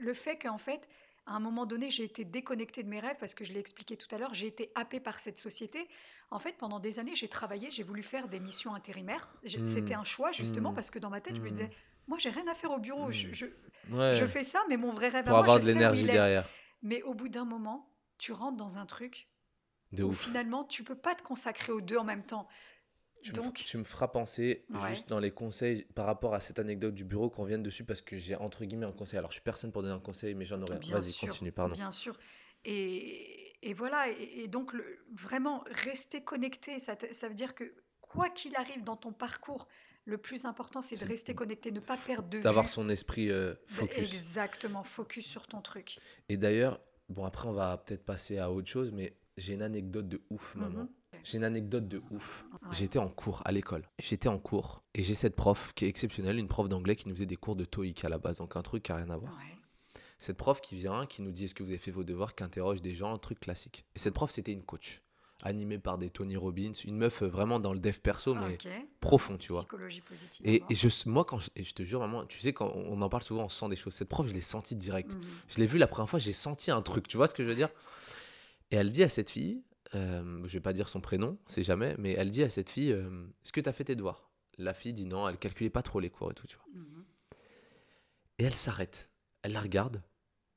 le 0.00 0.14
fait 0.14 0.36
qu'en 0.38 0.58
fait, 0.58 0.88
à 1.26 1.34
un 1.34 1.40
moment 1.40 1.66
donné, 1.66 1.90
j'ai 1.90 2.04
été 2.04 2.24
déconnectée 2.24 2.82
de 2.82 2.88
mes 2.88 2.98
rêves, 3.00 3.16
parce 3.20 3.34
que 3.34 3.44
je 3.44 3.52
l'ai 3.52 3.60
expliqué 3.60 3.96
tout 3.96 4.12
à 4.14 4.18
l'heure, 4.18 4.34
j'ai 4.34 4.46
été 4.46 4.72
happée 4.74 5.00
par 5.00 5.20
cette 5.20 5.38
société. 5.38 5.88
En 6.30 6.38
fait, 6.38 6.56
pendant 6.56 6.80
des 6.80 6.98
années, 6.98 7.14
j'ai 7.14 7.28
travaillé, 7.28 7.70
j'ai 7.70 7.82
voulu 7.82 8.02
faire 8.02 8.28
des 8.28 8.40
missions 8.40 8.74
intérimaires. 8.74 9.28
J'ai- 9.44 9.60
Mm. 9.60 9.66
C'était 9.66 9.94
un 9.94 10.04
choix, 10.04 10.32
justement, 10.32 10.72
Mm. 10.72 10.74
parce 10.74 10.90
que 10.90 10.98
dans 10.98 11.10
ma 11.10 11.20
tête, 11.20 11.36
je 11.36 11.40
me 11.42 11.48
Mm. 11.48 11.52
disais, 11.52 11.70
moi, 12.08 12.18
j'ai 12.18 12.30
rien 12.30 12.46
à 12.48 12.54
faire 12.54 12.70
au 12.72 12.78
bureau. 12.78 13.10
Je, 13.10 13.28
je- 13.32 13.46
Ouais, 13.90 14.14
je 14.14 14.24
fais 14.26 14.42
ça, 14.42 14.62
mais 14.68 14.76
mon 14.76 14.90
vrai 14.90 15.08
rêve 15.08 15.20
à 15.20 15.22
pour 15.24 15.30
moi, 15.32 15.40
avoir 15.40 15.60
je 15.60 15.66
de 15.66 15.72
l'énergie 15.72 16.04
derrière. 16.06 16.48
Mais 16.82 17.02
au 17.02 17.14
bout 17.14 17.28
d'un 17.28 17.44
moment, 17.44 17.92
tu 18.18 18.32
rentres 18.32 18.56
dans 18.56 18.78
un 18.78 18.86
truc 18.86 19.28
De 19.92 20.02
où 20.04 20.08
ouf. 20.10 20.24
finalement, 20.24 20.64
tu 20.64 20.84
peux 20.84 20.94
pas 20.94 21.14
te 21.14 21.22
consacrer 21.22 21.72
aux 21.72 21.80
deux 21.80 21.96
en 21.96 22.04
même 22.04 22.24
temps. 22.24 22.48
Tu, 23.22 23.30
me, 23.32 23.36
Donc, 23.36 23.54
tu 23.54 23.76
me 23.78 23.84
feras 23.84 24.08
penser 24.08 24.64
Ouais. 24.70 24.88
juste 24.90 25.08
dans 25.08 25.18
les 25.20 25.30
conseils 25.30 25.84
par 25.94 26.06
rapport 26.06 26.34
à 26.34 26.40
cette 26.40 26.58
anecdote 26.58 26.94
du 26.94 27.04
bureau 27.04 27.28
qu'on 27.30 27.44
vienne 27.44 27.62
dessus 27.62 27.84
parce 27.84 28.00
que 28.02 28.16
j'ai 28.16 28.34
entre 28.36 28.64
guillemets 28.64 28.86
un 28.86 28.92
conseil. 28.92 29.18
Alors 29.18 29.30
je 29.30 29.34
suis 29.36 29.42
personne 29.44 29.72
pour 29.72 29.82
donner 29.82 29.94
un 29.94 30.00
conseil, 30.00 30.34
mais 30.34 30.44
j'en 30.44 30.60
aurais. 30.62 30.78
Vas-y, 30.90 31.14
continue, 31.14 31.52
pardon. 31.52 31.74
Bien 31.74 31.92
sûr. 31.92 32.16
Et, 32.64 33.52
et 33.68 33.72
voilà, 33.72 34.08
et, 34.10 34.42
et 34.44 34.48
donc 34.48 34.72
le- 34.72 34.98
vraiment 35.12 35.64
rester 35.84 36.22
connecté, 36.22 36.78
ça, 36.78 36.96
te- 36.96 37.12
ça 37.12 37.28
veut 37.28 37.34
dire 37.34 37.54
que 37.54 37.74
quoi 38.00 38.28
qu'il 38.28 38.54
arrive 38.56 38.84
dans 38.84 38.96
ton 38.96 39.12
parcours, 39.12 39.66
le 40.04 40.18
plus 40.18 40.44
important 40.44 40.82
c'est 40.82 40.98
de 41.02 41.06
rester 41.08 41.34
connecté, 41.34 41.72
ne 41.72 41.80
pas 41.80 41.96
perdre 41.96 42.28
de 42.28 42.38
D'avoir 42.40 42.64
vue. 42.66 42.70
son 42.70 42.88
esprit 42.88 43.30
euh, 43.30 43.54
focus. 43.66 43.98
Exactement, 43.98 44.82
focus 44.82 45.26
sur 45.26 45.46
ton 45.46 45.60
truc. 45.62 45.98
Et 46.28 46.36
d'ailleurs, 46.36 46.80
bon 47.08 47.24
après 47.24 47.48
on 47.48 47.52
va 47.52 47.76
peut-être 47.78 48.04
passer 48.04 48.38
à 48.38 48.50
autre 48.50 48.68
chose, 48.68 48.92
mais 48.92 49.16
j'ai 49.36 49.54
une 49.54 49.62
anecdote 49.62 50.08
de 50.08 50.22
ouf, 50.30 50.54
maman. 50.56 50.80
Mhm. 50.84 50.88
J'ai 51.24 51.38
une 51.38 51.44
anecdote 51.44 51.88
de 51.88 52.02
ouf. 52.10 52.44
Ouais. 52.52 52.68
J'étais 52.72 52.98
en 52.98 53.08
cours 53.08 53.42
à 53.44 53.52
l'école. 53.52 53.88
J'étais 53.98 54.28
en 54.28 54.38
cours 54.38 54.82
et 54.94 55.02
j'ai 55.02 55.14
cette 55.14 55.36
prof 55.36 55.72
qui 55.74 55.84
est 55.84 55.88
exceptionnelle, 55.88 56.38
une 56.38 56.48
prof 56.48 56.68
d'anglais 56.68 56.96
qui 56.96 57.08
nous 57.08 57.14
faisait 57.14 57.26
des 57.26 57.36
cours 57.36 57.56
de 57.56 57.64
TOEIC 57.64 58.04
à 58.04 58.08
la 58.08 58.18
base, 58.18 58.38
donc 58.38 58.56
un 58.56 58.62
truc 58.62 58.82
qui 58.82 58.92
n'a 58.92 58.98
rien 58.98 59.10
à 59.10 59.16
voir. 59.16 59.32
Ouais. 59.32 59.56
Cette 60.18 60.36
prof 60.36 60.60
qui 60.60 60.76
vient, 60.76 61.06
qui 61.06 61.22
nous 61.22 61.32
dit 61.32 61.46
est-ce 61.46 61.54
que 61.54 61.62
vous 61.62 61.70
avez 61.70 61.78
fait 61.78 61.90
vos 61.90 62.04
devoirs, 62.04 62.34
qui 62.34 62.44
interroge 62.44 62.82
des 62.82 62.94
gens, 62.94 63.14
un 63.14 63.18
truc 63.18 63.40
classique. 63.40 63.86
Et 63.94 63.98
cette 63.98 64.12
prof, 64.12 64.30
c'était 64.30 64.52
une 64.52 64.62
coach. 64.62 65.00
animée 65.42 65.78
par 65.78 65.96
des 65.96 66.10
Tony 66.10 66.36
Robbins, 66.36 66.72
une 66.84 66.98
meuf 66.98 67.22
euh, 67.22 67.26
vraiment 67.26 67.58
dans 67.58 67.72
le 67.72 67.78
dev 67.78 67.98
perso, 68.00 68.34
mais 68.34 68.58
profond, 69.00 69.38
tu 69.38 69.52
vois. 69.52 69.62
Psychologie 69.62 70.02
positive. 70.02 70.46
Et, 70.46 70.62
je, 70.68 71.08
moi, 71.08 71.24
quand 71.24 71.38
je, 71.38 71.48
et 71.56 71.64
je 71.64 71.72
te 71.72 71.82
jure, 71.82 72.00
maman, 72.00 72.26
tu 72.26 72.38
sais, 72.38 72.52
quand 72.52 72.70
on 72.74 73.00
en 73.00 73.08
parle 73.08 73.22
souvent, 73.22 73.44
on 73.44 73.48
sent 73.48 73.70
des 73.70 73.76
choses. 73.76 73.94
Cette 73.94 74.10
prof, 74.10 74.26
je 74.28 74.34
l'ai 74.34 74.42
senti 74.42 74.76
direct. 74.76 75.14
Mhm. 75.14 75.22
Je 75.48 75.58
l'ai 75.58 75.66
vue 75.66 75.78
la 75.78 75.86
première 75.86 76.10
fois, 76.10 76.18
j'ai 76.18 76.34
senti 76.34 76.70
un 76.70 76.82
truc, 76.82 77.08
tu 77.08 77.16
vois 77.16 77.26
ce 77.26 77.32
que 77.32 77.42
je 77.42 77.48
veux 77.48 77.54
dire? 77.54 77.70
Et 78.70 78.76
elle 78.76 78.92
dit 78.92 79.02
à 79.02 79.08
cette 79.08 79.30
fille, 79.30 79.62
euh, 79.94 80.42
je 80.46 80.52
vais 80.52 80.60
pas 80.60 80.72
dire 80.72 80.88
son 80.88 81.00
prénom, 81.00 81.38
c'est 81.46 81.62
jamais, 81.64 81.94
mais 81.98 82.12
elle 82.12 82.30
dit 82.30 82.42
à 82.42 82.50
cette 82.50 82.70
fille, 82.70 82.92
euh, 82.92 83.26
est-ce 83.44 83.52
que 83.52 83.60
tu 83.60 83.68
as 83.68 83.72
fait 83.72 83.84
tes 83.84 83.94
devoirs? 83.96 84.30
La 84.58 84.74
fille 84.74 84.92
dit 84.92 85.06
non, 85.06 85.28
elle 85.28 85.38
calculait 85.38 85.70
pas 85.70 85.82
trop 85.82 86.00
les 86.00 86.10
cours 86.10 86.30
et 86.30 86.34
tout, 86.34 86.46
tu 86.46 86.56
vois. 86.56 86.66
Mhm. 86.80 87.04
Et 88.38 88.44
elle 88.44 88.54
s'arrête, 88.54 89.10
elle 89.42 89.52
la 89.52 89.60
regarde, 89.60 90.02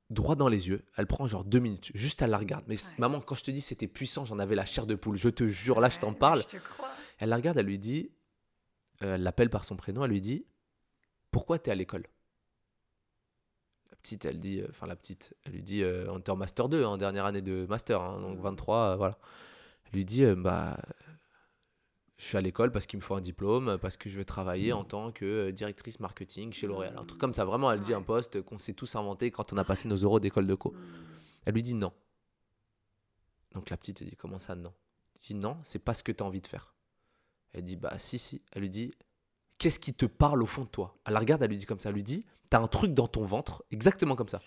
droit 0.10 0.36
dans 0.36 0.48
les 0.50 0.68
yeux, 0.70 0.86
elle 0.98 1.08
prend 1.08 1.26
genre 1.28 1.44
deux 1.46 1.60
minutes, 1.60 1.92
juste 1.96 2.22
elle 2.22 2.30
la 2.30 2.38
regarde. 2.38 2.64
Mais 2.68 2.76
Ouais. 2.76 2.96
maman, 3.00 3.20
quand 3.22 3.36
je 3.36 3.44
te 3.44 3.52
dis 3.52 3.62
c'était 3.62 3.88
puissant, 3.88 4.26
j'en 4.26 4.40
avais 4.40 4.56
la 4.56 4.66
chair 4.66 4.86
de 4.86 4.96
poule, 4.96 5.16
je 5.18 5.30
te 5.30 5.46
jure, 5.48 5.80
là 5.82 5.90
je 5.90 6.00
t'en 6.00 6.14
parle. 6.14 6.42
Je 6.42 6.48
te 6.48 6.64
crois. 6.64 6.92
Elle 7.20 7.30
la 7.30 7.36
regarde, 7.38 7.58
elle 7.58 7.66
lui 7.66 7.80
dit, 7.80 8.12
euh, 9.02 9.16
elle 9.16 9.24
l'appelle 9.24 9.50
par 9.50 9.66
son 9.66 9.76
prénom, 9.76 10.04
elle 10.04 10.12
lui 10.12 10.22
dit, 10.22 10.46
pourquoi 11.32 11.60
t'es 11.60 11.72
à 11.72 11.76
l'école? 11.76 12.06
Petite, 14.04 14.26
elle 14.26 14.40
dit, 14.40 14.60
euh, 14.62 14.68
enfin 14.70 14.86
la 14.86 14.96
petite, 14.96 15.34
elle 15.46 15.54
lui 15.54 15.64
dit, 15.64 15.82
euh, 15.84 16.06
on 16.10 16.20
était 16.20 16.30
en 16.30 16.36
master 16.36 16.70
2, 16.70 16.84
en 16.86 16.98
dernière 16.98 17.26
année 17.26 17.42
de 17.42 17.66
master, 17.68 18.02
hein, 18.02 18.22
donc 18.22 18.38
Mhm. 18.38 18.44
23, 18.44 18.78
euh, 18.78 18.96
voilà. 18.98 19.18
Elle 19.86 19.94
lui 19.94 20.06
dit, 20.06 20.24
bah, 20.38 20.78
je 22.18 22.26
suis 22.26 22.38
à 22.38 22.42
l'école 22.42 22.72
parce 22.72 22.86
qu'il 22.86 23.00
me 23.00 23.04
faut 23.04 23.16
un 23.16 23.22
diplôme, 23.22 23.78
parce 23.80 23.98
que 23.98 24.10
je 24.10 24.18
vais 24.18 24.24
travailler 24.26 24.72
en 24.74 24.84
tant 24.84 25.12
que 25.12 25.50
directrice 25.52 26.00
marketing 26.00 26.54
chez 26.54 26.68
L'Oréal. 26.68 26.96
Un 26.98 27.06
truc 27.06 27.20
comme 27.20 27.34
ça, 27.34 27.44
vraiment, 27.46 27.72
elle 27.72 27.80
dit 27.80 27.94
un 27.94 28.02
poste 28.04 28.42
qu'on 28.44 28.58
s'est 28.60 28.74
tous 28.74 28.96
inventé 28.96 29.32
quand 29.32 29.52
on 29.54 29.58
a 29.58 29.64
passé 29.64 29.88
nos 29.88 29.96
euros 29.98 30.20
d'école 30.20 30.46
de 30.48 30.56
co. 30.56 30.74
Elle 31.46 31.54
lui 31.56 31.64
dit 31.64 31.74
non. 31.74 31.92
Donc 33.54 33.70
la 33.70 33.78
petite, 33.78 34.02
elle 34.02 34.10
dit 34.10 34.16
comment 34.16 34.40
ça 34.40 34.56
non? 34.56 34.74
Elle 35.16 35.22
dit 35.22 35.36
non, 35.36 35.58
c'est 35.64 35.80
pas 35.80 35.94
ce 35.94 36.04
que 36.04 36.12
tu 36.12 36.24
as 36.24 36.26
envie 36.26 36.42
de 36.42 36.48
faire. 36.48 36.74
Elle 37.54 37.64
dit 37.64 37.76
bah 37.76 37.98
si, 38.00 38.18
si. 38.18 38.42
Elle 38.52 38.62
lui 38.62 38.70
dit 38.70 38.94
qu'est-ce 39.58 39.80
qui 39.80 39.94
te 39.94 40.06
parle 40.06 40.44
au 40.44 40.46
fond 40.46 40.64
de 40.64 40.70
toi? 40.70 40.98
Elle 41.06 41.14
la 41.14 41.20
regarde, 41.20 41.42
elle 41.44 41.50
lui 41.50 41.58
dit 41.58 41.66
comme 41.66 41.80
ça. 41.80 41.90
Elle 41.90 41.96
lui 41.96 42.04
dit 42.04 42.26
t'as 42.50 42.60
un 42.60 42.68
truc 42.68 42.94
dans 42.94 43.08
ton 43.08 43.24
ventre, 43.24 43.64
exactement 43.72 44.16
comme 44.16 44.28
ça, 44.28 44.40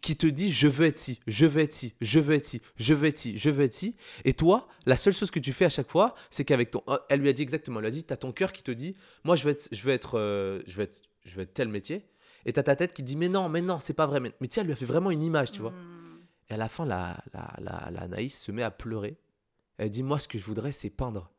qui 0.00 0.16
te 0.16 0.26
dit 0.26 0.50
je 0.50 0.66
veux 0.66 0.86
être 0.86 0.98
ci, 0.98 1.20
je 1.28 1.46
veux 1.46 1.62
être 1.62 1.72
ci, 1.72 1.94
je 2.00 2.18
veux 2.18 2.34
être 2.34 2.44
ci, 2.44 2.60
je 2.74 2.94
veux 2.94 3.06
être 3.06 3.18
ci, 3.18 3.38
je 3.38 3.48
veux 3.48 3.64
être 3.64 3.74
ci. 3.74 3.94
Et 4.24 4.32
toi, 4.32 4.66
la 4.86 4.96
seule 4.96 5.12
chose 5.12 5.30
que 5.30 5.38
tu 5.38 5.52
fais 5.52 5.66
à 5.66 5.68
chaque 5.68 5.88
fois, 5.88 6.16
c'est 6.30 6.44
qu'avec 6.44 6.72
ton. 6.72 6.82
Oh, 6.88 6.96
Elle 7.08 7.20
lui 7.20 7.28
a 7.28 7.32
dit 7.32 7.42
exactement, 7.42 7.78
elle 7.78 7.84
lui 7.84 7.88
a 7.88 7.92
dit 7.92 8.02
t'as 8.02 8.16
ton 8.16 8.32
cœur 8.32 8.52
qui 8.52 8.64
te 8.64 8.72
dit 8.72 8.96
moi 9.22 9.36
je 9.36 9.44
veux 9.44 9.52
être, 9.52 9.68
je 9.70 9.82
veux 9.82 9.92
être, 9.92 10.18
euh, 10.18 10.62
je 10.66 10.76
veux 10.76 10.82
être, 10.82 11.02
je 11.24 11.36
veux 11.36 11.42
être 11.42 11.54
tel 11.54 11.68
métier. 11.68 12.08
Et 12.44 12.52
t'as 12.52 12.64
ta 12.64 12.74
tête 12.74 12.92
qui 12.92 13.04
dit 13.04 13.14
mais 13.14 13.28
non, 13.28 13.48
mais 13.48 13.60
non, 13.60 13.78
c'est 13.78 13.94
pas 13.94 14.06
vrai. 14.06 14.18
Mais, 14.18 14.32
mais 14.40 14.48
tu 14.48 14.54
sais, 14.54 14.60
elle 14.60 14.66
lui 14.66 14.72
a 14.72 14.76
fait 14.76 14.84
vraiment 14.84 15.12
une 15.12 15.22
image, 15.22 15.52
tu 15.52 15.60
vois. 15.60 15.70
Mhm. 15.70 16.04
Et 16.50 16.54
à 16.54 16.56
la 16.56 16.68
fin, 16.68 16.84
la, 16.84 17.22
la, 17.32 17.54
la, 17.58 17.90
la 17.92 18.00
Anaïs 18.02 18.36
se 18.38 18.50
met 18.52 18.62
à 18.62 18.72
pleurer. 18.72 19.16
Elle 19.78 19.90
dit 19.90 20.02
Moi, 20.02 20.18
ce 20.18 20.28
que 20.28 20.38
je 20.38 20.44
voudrais, 20.44 20.72
c'est 20.72 20.90
peindre. 20.90 21.30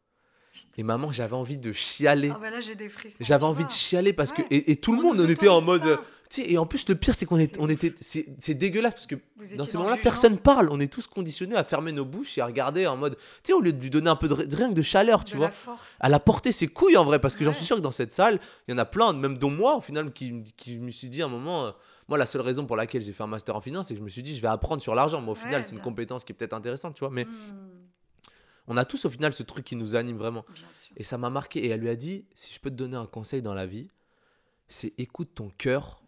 Et 0.78 0.84
maman, 0.84 1.12
j'avais 1.12 1.36
envie 1.36 1.58
de 1.58 1.72
chialer. 1.72 2.32
Ah 2.34 2.38
bah 2.40 2.50
là 2.50 2.60
j'ai 2.60 2.76
des 2.76 2.90
frissons. 2.90 3.24
J'avais 3.24 3.44
envie 3.44 3.64
vois. 3.64 3.68
de 3.68 3.72
chialer 3.72 4.14
parce 4.14 4.32
que. 4.32 4.42
Et, 4.52 4.72
et 4.72 4.76
tout 4.76 4.94
le 4.94 5.00
On 5.00 5.04
monde, 5.04 5.20
on 5.20 5.28
était 5.30 5.48
en 5.48 5.62
mode. 5.62 5.82
pas. 5.82 5.88
euh, 5.88 5.98
Tu 6.30 6.42
sais, 6.42 6.52
et 6.52 6.58
en 6.58 6.66
plus, 6.66 6.88
le 6.90 6.96
pire, 6.96 7.14
c'est 7.16 7.26
qu'on 7.26 7.38
est, 7.38 7.58
on 7.60 7.70
était. 7.70 7.94
C'est 8.00 8.54
dégueulasse 8.54 8.94
parce 8.94 9.08
que 9.08 9.16
dans 9.58 9.64
ces 9.64 9.78
moments-là, 9.78 9.98
personne 10.02 10.38
parle. 10.40 10.70
On 10.72 10.80
est 10.80 10.92
tous 10.92 11.08
conditionnés 11.08 11.56
à 11.56 11.64
fermer 11.64 11.92
nos 11.92 12.04
bouches 12.06 12.38
et 12.38 12.42
à 12.42 12.46
regarder 12.48 12.88
en 12.88 12.98
mode. 12.98 13.16
Tu 13.16 13.22
sais, 13.44 13.54
au 13.54 13.62
lieu 13.62 13.74
de 13.74 13.82
lui 13.82 13.90
donner 13.90 14.10
un 14.10 14.16
peu 14.16 14.28
de, 14.28 14.36
de 14.36 14.56
rien 14.56 14.70
que 14.70 14.74
de 14.74 14.82
chaleur, 14.82 15.24
tu 15.24 15.34
de 15.34 15.38
vois. 15.38 15.48
la 15.48 15.52
force. 15.52 16.00
Elle 16.02 16.14
a 16.14 16.20
porté 16.20 16.52
ses 16.52 16.68
couilles 16.68 16.98
en 16.98 17.06
vrai, 17.06 17.20
parce 17.20 17.36
que 17.36 17.44
j'en 17.44 17.54
suis 17.54 17.66
sûr 17.66 17.76
que 17.78 17.82
dans 17.82 17.92
cette 17.92 18.12
salle, 18.12 18.40
il 18.68 18.72
y 18.72 18.74
en 18.74 18.78
a 18.80 18.86
plein, 18.86 19.14
même 19.14 19.38
dont 19.38 19.50
moi, 19.52 19.76
au 19.78 19.82
final, 19.82 20.12
qui, 20.14 20.42
qui 20.58 20.80
me 20.80 20.92
suis 20.92 21.10
dit 21.10 21.22
à 21.22 21.26
un 21.26 21.30
moment. 21.30 21.68
euh, 21.68 21.72
moi, 22.08 22.18
la 22.20 22.26
seule 22.28 22.42
raison 22.42 22.66
pour 22.68 22.76
laquelle 22.76 23.02
j'ai 23.02 23.14
fait 23.14 23.24
un 23.24 23.28
master 23.28 23.56
en 23.56 23.62
finance, 23.62 23.88
c'est 23.88 23.96
que 23.96 24.00
je 24.00 24.04
me 24.04 24.10
suis 24.10 24.22
dit, 24.22 24.36
je 24.36 24.42
vais 24.42 24.48
apprendre 24.48 24.82
sur 24.82 24.94
l'argent. 24.94 25.22
Mais 25.22 25.30
au 25.30 25.34
Ouais, 25.34 25.40
final, 25.40 25.66
c'est 25.66 25.74
une 25.76 25.82
compétence 25.82 26.24
qui 26.24 26.34
est 26.34 26.36
peut-être 26.36 26.54
intéressante, 26.54 26.94
tu 26.96 27.00
vois. 27.00 27.10
Mais 27.10 27.26
Mhm. 27.26 27.32
On 28.68 28.78
a 28.78 28.86
tous 28.86 29.06
au 29.06 29.10
final 29.10 29.34
ce 29.34 29.44
truc 29.44 29.66
qui 29.66 29.76
nous 29.76 29.96
anime 29.96 30.18
vraiment. 30.18 30.46
Bien 30.54 30.72
sûr. 30.74 30.94
Et 30.98 31.04
ça 31.04 31.18
m'a 31.18 31.30
marqué. 31.30 31.66
Et 31.66 31.70
elle 31.70 31.82
lui 31.82 31.90
a 31.90 31.96
dit 31.96 32.26
si 32.34 32.54
je 32.54 32.60
peux 32.60 32.70
te 32.70 32.76
donner 32.76 32.98
un 32.98 33.06
conseil 33.08 33.42
dans 33.42 33.54
la 33.54 33.66
vie, 33.66 33.90
c'est 34.68 34.94
écoute 34.98 35.32
ton 35.36 35.50
cœur. 35.52 36.02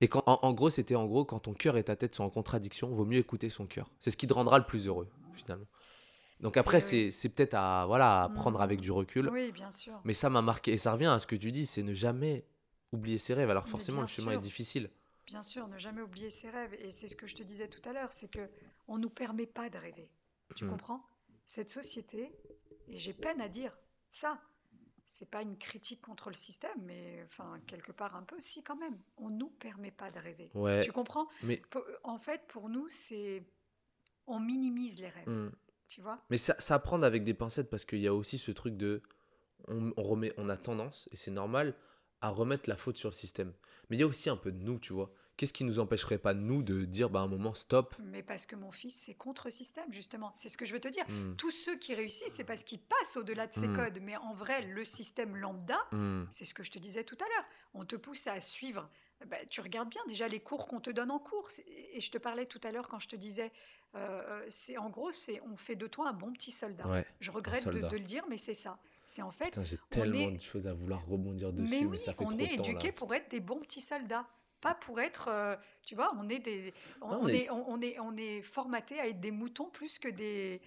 Et 0.00 0.08
quand, 0.08 0.22
en, 0.26 0.38
en 0.42 0.52
gros, 0.52 0.70
c'était 0.70 0.94
en 0.94 1.06
gros, 1.06 1.24
quand 1.24 1.40
ton 1.40 1.54
cœur 1.54 1.76
et 1.76 1.82
ta 1.84 1.96
tête 1.96 2.14
sont 2.14 2.24
en 2.24 2.30
contradiction, 2.30 2.88
vaut 2.94 3.04
mieux 3.04 3.18
écouter 3.18 3.50
son 3.50 3.66
cœur. 3.66 3.90
C'est 3.98 4.10
ce 4.10 4.16
qui 4.16 4.26
te 4.28 4.32
rendra 4.32 4.58
le 4.58 4.64
plus 4.64 4.86
heureux, 4.86 5.08
finalement. 5.34 5.66
Donc 6.40 6.56
après, 6.56 6.80
oui. 6.92 7.10
c'est 7.10 7.28
peut-être 7.30 7.54
à, 7.54 7.84
voilà, 7.86 8.22
à 8.22 8.28
prendre 8.28 8.58
Mhm. 8.58 8.62
avec 8.64 8.80
du 8.80 8.92
recul. 8.92 9.28
Oui, 9.28 9.50
bien 9.50 9.72
sûr. 9.72 10.00
Mais 10.04 10.14
ça 10.14 10.30
m'a 10.30 10.40
marqué. 10.40 10.72
Et 10.72 10.78
ça 10.78 10.92
revient 10.92 11.06
à 11.06 11.18
ce 11.18 11.26
que 11.26 11.34
tu 11.34 11.50
dis 11.50 11.66
c'est 11.66 11.82
ne 11.82 11.92
jamais 11.92 12.44
oublier 12.92 13.18
ses 13.18 13.34
rêves. 13.34 13.50
Alors 13.50 13.66
forcément, 13.68 14.02
le 14.02 14.06
chemin 14.06 14.30
sûr. 14.30 14.38
est 14.38 14.42
difficile. 14.42 14.88
Bien 15.26 15.42
sûr, 15.42 15.66
ne 15.66 15.76
jamais 15.78 16.00
oublier 16.00 16.30
ses 16.30 16.48
rêves. 16.48 16.74
Et 16.78 16.92
c'est 16.92 17.08
ce 17.08 17.16
que 17.16 17.26
je 17.26 17.34
te 17.34 17.42
disais 17.42 17.66
tout 17.66 17.86
à 17.88 17.92
l'heure, 17.92 18.12
c'est 18.12 18.28
que 18.30 18.48
on 18.86 18.98
nous 18.98 19.10
permet 19.10 19.46
pas 19.46 19.68
de 19.68 19.78
rêver. 19.78 20.08
Tu 20.54 20.64
Mm. 20.64 20.68
comprends? 20.70 21.04
Cette 21.48 21.70
société, 21.70 22.30
et 22.88 22.98
j'ai 22.98 23.14
peine 23.14 23.40
à 23.40 23.48
dire 23.48 23.74
ça, 24.10 24.38
c'est 25.06 25.30
pas 25.30 25.40
une 25.40 25.56
critique 25.56 26.02
contre 26.02 26.28
le 26.28 26.34
système, 26.34 26.78
mais 26.82 27.22
enfin 27.24 27.58
quelque 27.66 27.90
part 27.90 28.14
un 28.16 28.22
peu, 28.22 28.36
si 28.38 28.62
quand 28.62 28.76
même, 28.76 28.98
on 29.16 29.30
nous 29.30 29.48
permet 29.48 29.90
pas 29.90 30.10
de 30.10 30.18
rêver. 30.18 30.50
Ouais. 30.52 30.84
Tu 30.84 30.92
comprends? 30.92 31.26
Mais, 31.42 31.62
En 32.04 32.18
fait, 32.18 32.46
pour 32.48 32.68
nous, 32.68 32.86
c'est 32.90 33.46
on 34.26 34.40
minimise 34.40 35.00
les 35.00 35.08
rêves. 35.08 35.26
hmm. 35.26 35.50
Tu 35.88 36.02
vois? 36.02 36.22
Mais 36.28 36.36
ça, 36.36 36.54
ça 36.58 36.74
à 36.74 36.78
prendre 36.80 37.06
avec 37.06 37.24
des 37.24 37.32
pincettes 37.32 37.70
parce 37.70 37.86
qu'il 37.86 38.00
y 38.00 38.08
a 38.08 38.12
aussi 38.12 38.36
ce 38.36 38.50
truc 38.50 38.76
de. 38.76 39.00
On, 39.68 39.94
on 39.96 40.02
remet, 40.02 40.34
on 40.36 40.50
a 40.50 40.58
tendance, 40.58 41.08
et 41.12 41.16
c'est 41.16 41.30
normal, 41.30 41.74
à 42.20 42.28
remettre 42.28 42.68
la 42.68 42.76
faute 42.76 42.98
sur 42.98 43.08
le 43.08 43.14
système. 43.14 43.54
Mais 43.88 43.96
il 43.96 44.00
y 44.00 44.02
a 44.02 44.06
aussi 44.06 44.28
un 44.28 44.36
peu 44.36 44.52
de 44.52 44.62
nous, 44.62 44.78
tu 44.78 44.92
vois. 44.92 45.10
Qu'est-ce 45.38 45.54
qui 45.54 45.64
nous 45.64 45.78
empêcherait 45.78 46.18
pas, 46.18 46.34
nous, 46.34 46.62
de 46.62 46.84
dire 46.84 47.08
bah, 47.08 47.20
à 47.20 47.22
un 47.22 47.28
moment 47.28 47.54
stop 47.54 47.94
Mais 48.00 48.22
parce 48.22 48.44
que 48.44 48.56
mon 48.56 48.70
fils, 48.70 48.94
c'est 48.94 49.14
contre 49.14 49.48
système, 49.50 49.90
justement. 49.90 50.30
C'est 50.34 50.50
ce 50.50 50.58
que 50.58 50.66
je 50.66 50.74
veux 50.74 50.80
te 50.80 50.88
dire. 50.88 51.04
Hmm, 51.08 51.34
Tous 51.36 51.50
ceux 51.52 51.76
qui 51.76 51.94
réussissent, 51.94 52.34
c'est 52.34 52.44
parce 52.44 52.64
qu'ils 52.64 52.80
passent 52.80 53.16
au-delà 53.16 53.46
de 53.46 53.54
ces 53.54 53.68
Mm. 53.68 53.76
codes. 53.76 53.98
Mais 54.02 54.16
en 54.16 54.34
vrai, 54.34 54.62
le 54.62 54.84
système 54.84 55.36
lambda, 55.36 55.78
hmm. 55.92 56.24
C'est 56.30 56.44
ce 56.44 56.52
que 56.52 56.62
je 56.62 56.70
te 56.70 56.78
disais 56.78 57.04
tout 57.04 57.16
à 57.20 57.24
l'heure. 57.28 57.44
On 57.72 57.84
te 57.86 57.96
pousse 57.96 58.26
à 58.26 58.40
suivre. 58.42 58.90
Bah, 59.26 59.36
tu 59.48 59.60
regardes 59.60 59.88
bien 59.90 60.02
déjà 60.08 60.28
les 60.28 60.40
cours 60.40 60.68
qu'on 60.68 60.80
te 60.80 60.90
donne 60.90 61.10
en 61.10 61.18
cours. 61.20 61.48
Et 61.92 62.00
je 62.00 62.10
te 62.10 62.18
parlais 62.18 62.44
tout 62.46 62.60
à 62.64 62.70
l'heure 62.72 62.88
quand 62.88 62.98
je 62.98 63.08
te 63.08 63.16
disais, 63.16 63.50
euh, 63.94 64.44
c'est 64.48 64.76
en 64.76 64.90
gros, 64.90 65.12
c'est 65.12 65.40
on 65.50 65.56
fait 65.56 65.76
de 65.76 65.86
toi 65.86 66.08
un 66.08 66.12
bon 66.12 66.32
petit 66.32 66.52
soldat. 66.52 66.86
Ouais. 66.86 67.06
Je 67.20 67.30
regrette 67.30 67.64
de, 67.66 67.72
soldat. 67.72 67.88
de 67.88 67.96
le 67.96 68.02
dire, 68.04 68.24
mais 68.28 68.36
c'est 68.38 68.54
ça. 68.54 68.78
C'est 69.06 69.22
en 69.22 69.30
fait, 69.30 69.58
j'ai 69.64 69.78
tellement 69.88 70.18
est- 70.18 70.32
de 70.36 70.40
choses 70.42 70.66
à 70.68 70.74
vouloir 70.74 71.04
rebondir 71.06 71.52
dessus, 71.52 71.70
mais 71.70 71.80
mais, 71.80 71.86
oui, 71.86 71.98
ça 71.98 72.12
fait 72.12 72.24
on 72.24 72.28
trop 72.28 72.38
est 72.38 72.46
de 72.52 72.56
temps. 72.56 72.62
éduqué 72.64 72.88
là. 72.88 72.92
pour 72.92 73.14
être 73.14 73.30
des 73.30 73.40
bons 73.40 73.58
petits 73.60 73.80
soldats, 73.80 74.26
pas 74.60 74.74
pour 74.74 75.00
être, 75.00 75.28
euh, 75.28 75.56
tu 75.82 75.94
vois, 75.94 76.12
on 76.16 76.28
est 76.28 76.38
des, 76.38 76.74
on, 77.00 77.26
est- 77.26 77.44
est, 77.44 77.50
on, 77.50 77.80
est, 77.80 77.98
on 78.00 78.16
est 78.16 78.42
formaté 78.42 78.98
à 79.00 79.06
être 79.08 79.20
des 79.20 79.30
moutons 79.30 79.70
plus 79.70 79.98
que 79.98 80.08
des, 80.08 80.60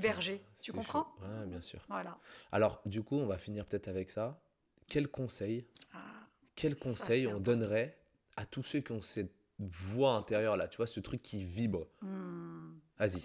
bergers. 0.00 0.42
Tu 0.62 0.72
comprends? 0.72 1.06
Ouais, 1.20 1.46
bien 1.46 1.60
sûr. 1.60 1.80
Voilà. 1.88 2.18
Alors, 2.52 2.80
du 2.86 3.02
coup, 3.02 3.16
on 3.18 3.26
va 3.26 3.38
finir 3.38 3.66
peut-être 3.66 3.88
avec 3.88 4.10
ça. 4.10 4.40
Quel 4.88 5.08
conseil, 5.08 5.64
Ah, 5.92 5.98
quel 6.54 6.74
conseil 6.76 7.26
on 7.26 7.30
important. 7.30 7.44
donnerait 7.52 7.98
à 8.36 8.46
tous 8.46 8.62
ceux 8.62 8.80
qui 8.80 8.92
ont 8.92 9.00
cette 9.00 9.32
voix 9.58 10.12
intérieure 10.14 10.56
là, 10.56 10.68
tu 10.68 10.78
vois, 10.78 10.86
ce 10.86 11.00
truc 11.00 11.22
qui 11.22 11.42
vibre? 11.42 11.86
Hmm. 12.02 12.78
Vas-y. 12.98 13.22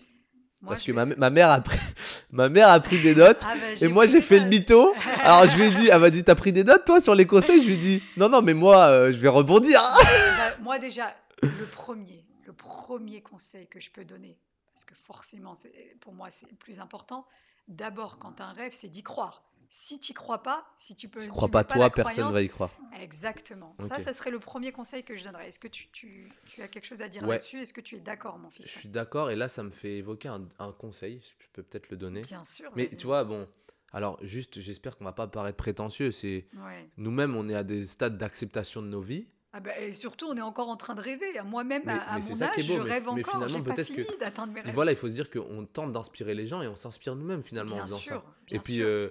Moi, 0.61 0.71
Parce 0.71 0.83
que 0.83 0.91
ma, 0.91 1.05
ma 1.05 1.29
mère 1.29 1.49
a 1.51 1.61
pris, 1.61 1.79
ma 2.31 2.49
mère 2.49 2.69
a 2.69 2.79
pris 2.81 2.99
des 2.99 3.15
notes. 3.23 3.41
Ah, 3.45 3.53
bah, 3.55 3.65
Et 3.81 3.87
moi, 3.87 4.05
j'ai 4.07 4.19
fait 4.21 4.39
le 4.39 4.45
mytho. 4.47 4.93
Alors, 5.23 5.47
je 5.47 5.55
lui 5.57 5.67
ai 5.67 5.71
dit, 5.71 5.87
elle 5.91 5.99
m'a 5.99 6.09
dit, 6.09 6.23
t'as 6.23 6.35
pris 6.35 6.51
des 6.51 6.63
notes, 6.65 6.83
toi, 6.85 6.99
sur 6.99 7.15
les 7.15 7.25
conseils? 7.25 7.61
Je 7.61 7.67
lui 7.67 7.73
ai 7.75 7.77
dit, 7.77 8.03
non, 8.17 8.27
non, 8.29 8.41
mais 8.41 8.53
moi, 8.53 8.87
euh, 8.87 9.11
je 9.11 9.17
vais 9.19 9.29
rebondir. 9.29 9.81
Bah, 9.81 10.55
moi 10.61 10.77
déjà, 10.79 11.15
le 11.41 11.65
premier, 11.71 12.25
le 12.45 12.51
premier 12.53 13.21
conseil 13.21 13.67
que 13.67 13.79
je 13.79 13.89
peux 13.89 14.03
donner, 14.03 14.37
parce 14.75 14.83
que 14.85 14.95
forcément, 14.95 15.55
c'est- 15.55 15.71
pour 16.01 16.13
moi, 16.13 16.27
c'est 16.29 16.49
le 16.49 16.55
plus 16.57 16.79
important. 16.81 17.25
D'abord, 17.69 18.17
quand 18.17 18.41
as 18.41 18.45
un 18.45 18.53
rêve, 18.53 18.71
c'est 18.73 18.87
d'y 18.89 19.03
croire. 19.03 19.43
Si 19.69 19.99
tu 19.99 20.13
crois 20.13 20.41
pas, 20.41 20.65
si 20.77 20.95
tu 20.95 21.07
peux, 21.07 21.19
Si 21.19 21.27
tu 21.27 21.31
crois 21.31 21.47
pas 21.47 21.63
toi, 21.63 21.89
personne 21.91 22.31
va 22.31 22.41
y 22.41 22.49
croire. 22.49 22.71
Exactement. 23.09 23.75
Ça, 23.79 23.97
ça 23.97 24.13
serait 24.13 24.29
le 24.29 24.39
premier 24.39 24.71
conseil 24.71 25.03
que 25.03 25.15
je 25.15 25.23
donnerais. 25.23 25.47
Est-ce 25.47 25.57
que 25.59 25.67
tu, 25.67 25.87
tu- 25.89 26.29
tu 26.45 26.61
as 26.61 26.67
quelque 26.67 26.85
chose 26.85 27.01
à 27.01 27.09
dire 27.09 27.23
Ouais. 27.23 27.35
là-dessus? 27.35 27.59
Est-ce 27.59 27.73
que 27.73 27.81
tu 27.81 27.95
es 27.95 27.99
d'accord, 27.99 28.37
mon 28.37 28.49
Je 28.51 28.55
fils 28.57 28.67
suis 28.69 28.87
d'accord, 28.89 29.31
et 29.31 29.35
là, 29.35 29.47
ça 29.47 29.63
me 29.63 29.71
fait 29.71 29.97
évoquer 29.97 30.27
un, 30.27 30.47
un 30.59 30.71
conseil. 30.71 31.19
Je 31.23 31.45
peux 31.53 31.63
peut-être 31.63 31.89
le 31.89 31.97
donner. 31.97 32.21
Bien 32.21 32.43
sûr. 32.45 32.71
Mais 32.75 32.87
tu 32.87 33.07
vois, 33.07 33.23
bon, 33.23 33.47
alors, 33.93 34.19
juste, 34.21 34.59
j'espère 34.59 34.95
qu'on 34.97 35.05
va 35.05 35.11
pas 35.13 35.25
paraître 35.27 35.57
prétentieux. 35.57 36.11
C'est 36.11 36.45
Ouais. 36.63 36.87
nous-mêmes, 36.97 37.35
on 37.35 37.49
est 37.49 37.55
à 37.55 37.63
des 37.63 37.83
stades 37.87 38.17
d'acceptation 38.17 38.81
de 38.83 38.87
nos 38.87 39.01
vies. 39.01 39.27
Ah 39.51 39.59
bah, 39.61 39.71
et 39.79 39.93
surtout, 39.93 40.27
on 40.29 40.35
est 40.37 40.41
encore 40.41 40.69
en 40.69 40.77
train 40.77 40.93
de 40.93 41.01
rêver. 41.01 41.25
Moi-même, 41.43 41.81
à, 41.89 42.19
mon 42.19 42.41
âge, 42.43 42.55
beau, 42.55 42.61
je 42.61 42.73
mais- 42.73 42.79
rêve 42.81 43.03
mais 43.05 43.09
encore. 43.21 43.33
finalement, 43.33 43.47
J'ai 43.57 43.63
pas 43.63 43.73
peut-être 43.73 43.87
fini 43.87 44.05
que- 44.05 44.19
d'atteindre 44.19 44.53
mes 44.53 44.59
Et 44.59 44.63
rêves. 44.63 44.75
voilà, 44.75 44.91
il 44.91 44.97
faut 44.97 45.09
se 45.09 45.15
dire 45.15 45.31
qu'on 45.31 45.65
tente 45.65 45.91
d'inspirer 45.91 46.35
les 46.35 46.45
gens 46.45 46.61
et 46.61 46.67
on 46.67 46.75
s'inspire 46.75 47.15
nous-mêmes 47.15 47.41
finalement 47.41 47.73
Bien 47.73 47.83
en 47.85 47.87
faisant 47.87 47.97
sûr, 47.97 48.21
ça. 48.21 48.35
bien 48.45 48.57
Et 48.57 48.59
puis, 48.61 48.75
sûr. 48.75 48.85
euh, 48.85 49.09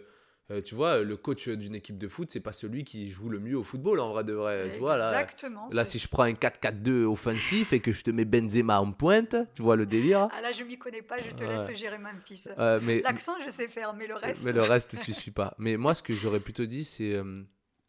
euh, 0.51 0.63
tu 0.63 0.75
vois, 0.75 1.03
le 1.03 1.17
coach 1.17 1.49
d'une 1.49 1.75
équipe 1.75 1.99
de 1.99 2.09
foot, 2.09 2.31
c'est 2.31 2.41
pas 2.41 2.53
celui 2.55 2.83
qui 2.85 3.11
joue 3.11 3.29
le 3.29 3.39
mieux 3.39 3.57
au 3.57 3.63
football 3.65 4.01
en 4.01 4.13
vrai 4.13 4.25
de 4.25 4.33
vrai. 4.33 4.71
Tu 4.73 4.79
vois, 4.79 4.97
là, 4.97 5.11
Exactement. 5.11 5.69
là 5.71 5.85
si 5.85 5.99
je 5.99 6.09
prends 6.09 6.23
un 6.23 6.33
4-4-2 6.33 7.05
offensif 7.05 7.73
et 7.75 7.81
que 7.81 7.93
je 7.93 8.03
te 8.03 8.11
mets 8.11 8.25
Benzema 8.25 8.81
en 8.81 8.91
pointe, 8.93 9.37
tu 9.55 9.61
vois 9.63 9.77
le 9.77 9.85
délire. 9.85 10.29
Ah 10.33 10.41
là, 10.41 10.53
je 10.53 10.65
m'y 10.65 10.79
connais 10.79 11.03
pas, 11.03 11.17
je 11.19 11.31
te 11.31 11.45
Ouais. 11.45 11.51
laisse 11.57 11.79
gérer 11.79 11.99
Memphis. 11.99 12.47
Euh, 12.59 12.81
mais, 12.83 13.01
L'accent, 13.01 13.35
je 13.45 13.51
sais 13.51 13.69
faire, 13.69 13.95
mais 13.95 14.07
le 14.07 14.15
reste. 14.15 14.45
mais 14.45 14.53
le 14.53 14.63
reste, 14.63 14.99
tu 14.99 15.13
suis 15.13 15.31
pas. 15.31 15.55
Mais 15.59 15.77
moi, 15.77 15.95
ce 15.95 16.03
que 16.03 16.15
j'aurais 16.17 16.41
plutôt 16.41 16.65
dit, 16.65 16.85
c'est 16.85 17.15
euh, 17.15 17.35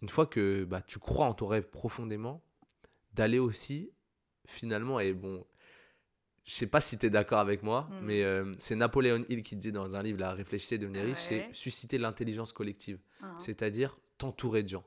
une 0.02 0.10
fois 0.10 0.26
que 0.26 0.66
bah, 0.66 0.82
tu 0.82 1.00
crois 1.00 1.28
en 1.28 1.34
ton 1.34 1.48
rêve 1.48 1.70
profondément, 1.70 2.44
d'aller 3.14 3.40
aussi, 3.40 3.92
finalement, 4.46 5.00
et 5.00 5.14
bon, 5.14 5.46
je 6.50 6.56
sais 6.56 6.66
pas 6.68 6.82
si 6.82 6.98
tu 6.98 7.06
es 7.06 7.10
d'accord 7.12 7.38
avec 7.40 7.62
moi, 7.62 7.88
Mhm. 7.92 8.00
mais 8.06 8.24
euh, 8.24 8.52
c'est 8.58 8.76
Napoléon 8.76 9.24
Hill 9.30 9.44
qui 9.44 9.56
disait 9.56 9.72
dans 9.72 9.96
un 9.96 10.02
livre, 10.02 10.20
là, 10.20 10.34
Réfléchissez, 10.34 10.80
devenez 10.80 11.02
riche, 11.02 11.20
c'est 11.20 11.48
susciter 11.54 12.00
l'intelligence 12.00 12.54
collective. 12.54 12.98
Hein. 13.22 13.36
C'est-à-dire 13.38 13.98
t'entourer 14.18 14.64
de 14.64 14.70
gens. 14.70 14.84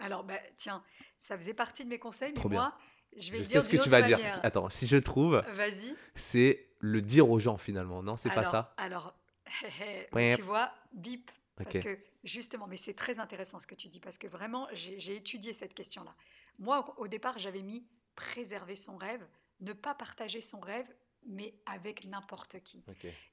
Alors, 0.00 0.22
bah, 0.24 0.38
tiens, 0.56 0.82
ça 1.16 1.36
faisait 1.38 1.54
partie 1.54 1.84
de 1.84 1.88
mes 1.88 1.98
conseils, 1.98 2.32
mais 2.32 2.34
Trop 2.40 2.48
bien. 2.50 2.60
moi, 2.60 2.78
je 3.16 3.30
vais 3.30 3.38
Je 3.38 3.42
le 3.42 3.44
sais 3.44 3.50
dire 3.52 3.62
ce 3.62 3.68
que 3.70 3.76
tu 3.78 3.88
vas 3.88 4.02
dire. 4.02 4.18
Attends, 4.42 4.68
si 4.68 4.86
je 4.86 4.96
trouve, 4.98 5.42
Vas-y. 5.52 5.94
c'est 6.14 6.68
le 6.80 7.00
dire 7.00 7.30
aux 7.30 7.40
gens 7.40 7.56
finalement, 7.56 8.02
non 8.02 8.16
C'est 8.16 8.28
pas 8.30 8.44
ça? 8.44 8.74
Alors, 8.76 9.14
tu 10.36 10.42
vois, 10.42 10.72
bip. 10.92 11.30
Parce 11.56 11.78
que 11.78 11.98
justement, 12.24 12.66
mais 12.66 12.76
c'est 12.76 12.94
très 12.94 13.18
intéressant 13.18 13.58
ce 13.60 13.66
que 13.66 13.74
tu 13.74 13.88
dis, 13.88 14.00
parce 14.00 14.18
que 14.18 14.26
vraiment, 14.26 14.68
j'ai 14.72 15.16
étudié 15.16 15.52
cette 15.52 15.72
question-là. 15.74 16.14
Moi, 16.58 16.84
au 16.98 17.08
départ, 17.08 17.38
j'avais 17.38 17.62
mis 17.62 17.86
préserver 18.14 18.76
son 18.76 18.96
rêve, 18.98 19.24
ne 19.62 19.72
pas 19.72 19.94
partager 19.94 20.40
son 20.40 20.60
rêve, 20.60 20.92
mais 21.26 21.54
avec 21.66 22.06
n'importe 22.06 22.60
qui. 22.62 22.84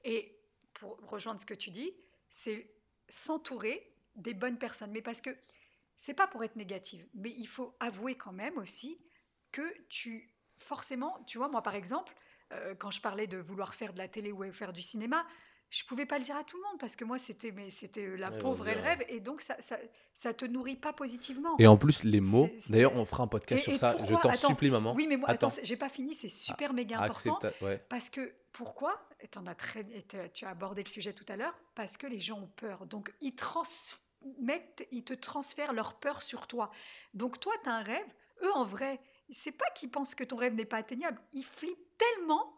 Et 0.04 0.38
pour 0.72 0.98
rejoindre 1.02 1.40
ce 1.40 1.46
que 1.46 1.54
tu 1.54 1.70
dis, 1.70 1.92
c'est 2.28 2.72
s'entourer 3.08 3.92
des 4.14 4.34
bonnes 4.34 4.58
personnes. 4.58 4.92
Mais 4.92 5.02
parce 5.02 5.20
que 5.20 5.30
c'est 5.96 6.14
pas 6.14 6.26
pour 6.26 6.42
être 6.44 6.56
négative, 6.56 7.06
mais 7.14 7.30
il 7.36 7.46
faut 7.46 7.76
avouer 7.80 8.14
quand 8.16 8.32
même 8.32 8.56
aussi 8.56 8.98
que 9.52 9.62
tu, 9.88 10.32
forcément, 10.56 11.22
tu 11.26 11.38
vois, 11.38 11.48
moi 11.48 11.62
par 11.62 11.74
exemple, 11.74 12.14
euh, 12.52 12.74
quand 12.74 12.90
je 12.90 13.00
parlais 13.00 13.26
de 13.26 13.36
vouloir 13.36 13.74
faire 13.74 13.92
de 13.92 13.98
la 13.98 14.08
télé 14.08 14.32
ou 14.32 14.50
faire 14.52 14.72
du 14.72 14.82
cinéma, 14.82 15.26
je 15.70 15.84
pouvais 15.84 16.04
pas 16.04 16.18
le 16.18 16.24
dire 16.24 16.36
à 16.36 16.44
tout 16.44 16.56
le 16.56 16.62
monde 16.64 16.78
parce 16.80 16.96
que 16.96 17.04
moi 17.04 17.16
c'était 17.18 17.52
mais 17.52 17.70
c'était 17.70 18.16
la 18.16 18.30
Ouais, 18.30 18.38
pauvre 18.38 18.68
et 18.68 18.74
le 18.74 18.80
rêve 18.80 19.04
et 19.08 19.20
donc 19.20 19.40
ça, 19.40 19.56
ça 19.60 19.78
ça 20.12 20.34
te 20.34 20.44
nourrit 20.44 20.76
pas 20.76 20.92
positivement. 20.92 21.54
Et 21.58 21.66
en 21.68 21.76
plus, 21.76 22.02
les 22.04 22.20
mots, 22.20 22.50
d'ailleurs, 22.68 22.94
on 22.96 23.04
fera 23.06 23.22
un 23.22 23.28
podcast 23.28 23.60
Et- 23.62 23.64
sur 23.64 23.72
et 23.72 23.76
ça, 23.78 23.96
je 24.04 24.14
t'en 24.16 24.34
supplie, 24.34 24.68
maman. 24.70 24.92
Oui, 24.94 25.06
mais 25.06 25.16
moi 25.16 25.30
Attends. 25.30 25.46
attends, 25.46 25.60
j'ai 25.62 25.76
pas 25.76 25.88
fini, 25.88 26.12
c'est 26.14 26.28
super 26.28 26.72
méga 26.74 27.00
important. 27.00 27.38
Accepta- 27.40 27.64
ouais. 27.64 27.78
Parce 27.88 28.10
que, 28.10 28.34
pourquoi 28.52 29.00
t'en 29.30 29.46
as 29.46 29.54
très, 29.54 29.86
tu 30.34 30.44
as 30.44 30.48
abordé 30.50 30.82
le 30.82 30.88
sujet 30.88 31.12
tout 31.12 31.24
à 31.28 31.36
l'heure. 31.36 31.56
Parce 31.76 31.96
que 31.96 32.06
les 32.08 32.18
gens 32.20 32.40
ont 32.40 32.48
peur. 32.56 32.86
Donc, 32.86 33.14
ils 33.20 33.34
transmettent, 33.36 34.86
ils 34.90 35.04
te 35.04 35.14
transfèrent 35.14 35.72
leur 35.72 35.94
peur 36.00 36.22
sur 36.22 36.46
toi. 36.46 36.70
Donc, 37.14 37.38
toi, 37.40 37.52
tu 37.62 37.68
as 37.68 37.74
un 37.74 37.82
rêve. 37.82 38.06
Eux, 38.42 38.52
en 38.54 38.64
vrai, 38.64 39.00
c'est 39.30 39.52
pas 39.52 39.68
qu'ils 39.74 39.90
pensent 39.90 40.14
que 40.14 40.24
ton 40.24 40.36
rêve 40.36 40.54
n'est 40.54 40.64
pas 40.64 40.78
atteignable. 40.78 41.20
Ils 41.32 41.44
flippent 41.44 41.78
tellement 41.98 42.52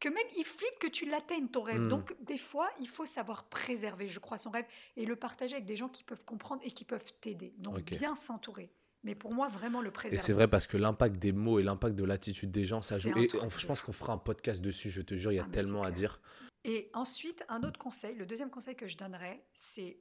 que 0.00 0.08
même 0.08 0.26
ils 0.36 0.44
flippent 0.44 0.78
que 0.80 0.86
tu 0.86 1.04
l'atteignes, 1.06 1.48
ton 1.48 1.62
rêve. 1.62 1.80
Mm. 1.82 1.88
Donc, 1.88 2.16
des 2.22 2.38
fois, 2.38 2.68
il 2.80 2.88
faut 2.88 3.06
savoir 3.06 3.44
préserver, 3.44 4.08
je 4.08 4.18
crois, 4.18 4.38
son 4.38 4.50
rêve 4.50 4.64
et 4.96 5.04
le 5.06 5.14
partager 5.14 5.54
avec 5.54 5.66
des 5.66 5.76
gens 5.76 5.88
qui 5.88 6.02
peuvent 6.02 6.24
comprendre 6.24 6.62
et 6.64 6.70
qui 6.70 6.84
peuvent 6.84 7.12
t'aider. 7.20 7.54
Donc, 7.58 7.82
bien 7.84 8.14
s'entourer. 8.14 8.72
Mais 9.02 9.14
pour 9.14 9.32
moi, 9.32 9.48
vraiment 9.48 9.80
le 9.80 9.88
Et 9.88 9.92
préserver. 9.92 10.22
c'est 10.24 10.32
vrai 10.34 10.48
parce 10.48 10.66
que 10.66 10.76
l'impact 10.76 11.16
des 11.16 11.32
mots 11.32 11.58
et 11.58 11.62
l'impact 11.62 11.94
de 11.96 12.04
l'attitude 12.04 12.50
des 12.50 12.64
gens, 12.66 12.82
ça 12.82 12.98
joue. 12.98 13.16
Et 13.18 13.28
on- 13.40 13.48
je 13.48 13.66
pense 13.66 13.80
qu'on 13.82 13.92
fera 13.94 14.12
un 14.12 14.18
podcast 14.18 14.60
dessus, 14.60 14.90
je 14.90 15.00
te 15.00 15.14
jure, 15.14 15.32
il 15.32 15.36
y 15.36 15.38
a 15.38 15.46
Ah, 15.46 15.50
tellement 15.52 15.82
à 15.82 15.90
dire. 15.90 16.20
Et 16.64 16.90
ensuite, 16.92 17.42
un 17.48 17.62
autre 17.62 17.78
conseil, 17.78 18.14
le 18.16 18.26
deuxième 18.26 18.50
conseil 18.50 18.76
que 18.76 18.86
je 18.86 18.98
donnerais, 18.98 19.42
c'est 19.54 19.98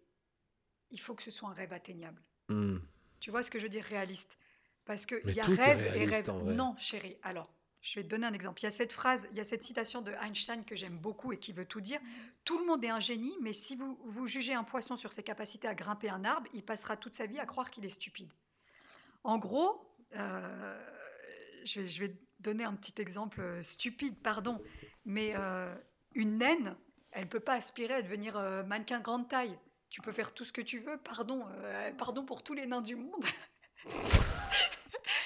il 0.91 0.99
faut 0.99 1.13
que 1.13 1.23
ce 1.23 1.31
soit 1.31 1.47
un 1.47 1.53
rêve 1.53 1.71
atteignable. 1.71 2.21
Hmm. 2.49 2.79
Tu 3.21 3.31
vois 3.31 3.43
ce 3.43 3.51
que 3.51 3.57
je 3.59 3.63
veux 3.63 3.69
dire 3.69 3.83
réaliste? 3.85 4.37
Parce 4.83 5.05
qu'il 5.05 5.21
y 5.33 5.39
a 5.39 5.43
rêve 5.43 5.93
et 5.95 6.05
rêve. 6.05 6.29
Non, 6.47 6.75
chérie. 6.77 7.15
Alors, 7.21 7.53
je 7.81 7.99
vais 7.99 8.03
te 8.03 8.09
donner 8.09 8.27
un 8.27 8.33
exemple. 8.33 8.59
Il 8.61 8.63
y 8.63 8.67
a 8.67 8.71
cette 8.71 8.93
phrase, 8.93 9.27
il 9.31 9.37
y 9.37 9.41
a 9.41 9.43
cette 9.43 9.63
citation 9.63 10.01
de 10.01 10.11
Einstein 10.21 10.65
que 10.65 10.75
j'aime 10.75 10.97
beaucoup 10.97 11.31
et 11.31 11.37
qui 11.37 11.53
veut 11.53 11.65
tout 11.65 11.81
dire. 11.81 11.99
Tout 12.43 12.59
le 12.59 12.65
monde 12.65 12.83
est 12.83 12.89
un 12.89 12.99
génie, 12.99 13.35
mais 13.41 13.53
si 13.53 13.75
vous, 13.75 13.97
vous 14.03 14.27
jugez 14.27 14.53
un 14.53 14.63
poisson 14.63 14.97
sur 14.97 15.11
ses 15.11 15.23
capacités 15.23 15.67
à 15.67 15.75
grimper 15.75 16.09
un 16.09 16.25
arbre, 16.25 16.47
il 16.53 16.63
passera 16.63 16.97
toute 16.97 17.15
sa 17.15 17.25
vie 17.25 17.39
à 17.39 17.45
croire 17.45 17.71
qu'il 17.71 17.85
est 17.85 17.89
stupide. 17.89 18.31
En 19.23 19.37
gros, 19.37 19.93
euh, 20.15 20.85
je, 21.65 21.81
vais, 21.81 21.87
je 21.87 22.05
vais 22.05 22.15
donner 22.39 22.63
un 22.63 22.73
petit 22.73 23.01
exemple 23.01 23.41
euh, 23.41 23.61
stupide, 23.61 24.17
pardon, 24.21 24.61
mais 25.05 25.33
euh, 25.35 25.73
une 26.15 26.37
naine, 26.37 26.75
elle 27.11 27.23
ne 27.23 27.29
peut 27.29 27.39
pas 27.39 27.53
aspirer 27.53 27.95
à 27.95 28.01
devenir 28.01 28.37
euh, 28.37 28.63
mannequin 28.63 28.99
grande 28.99 29.27
taille. 29.27 29.57
Tu 29.89 30.01
peux 30.01 30.11
faire 30.11 30.33
tout 30.33 30.45
ce 30.45 30.53
que 30.53 30.61
tu 30.61 30.79
veux, 30.79 30.97
pardon, 30.97 31.43
euh, 31.63 31.91
pardon 31.97 32.23
pour 32.23 32.43
tous 32.43 32.53
les 32.53 32.67
nains 32.67 32.81
du 32.81 32.95
monde. 32.95 33.25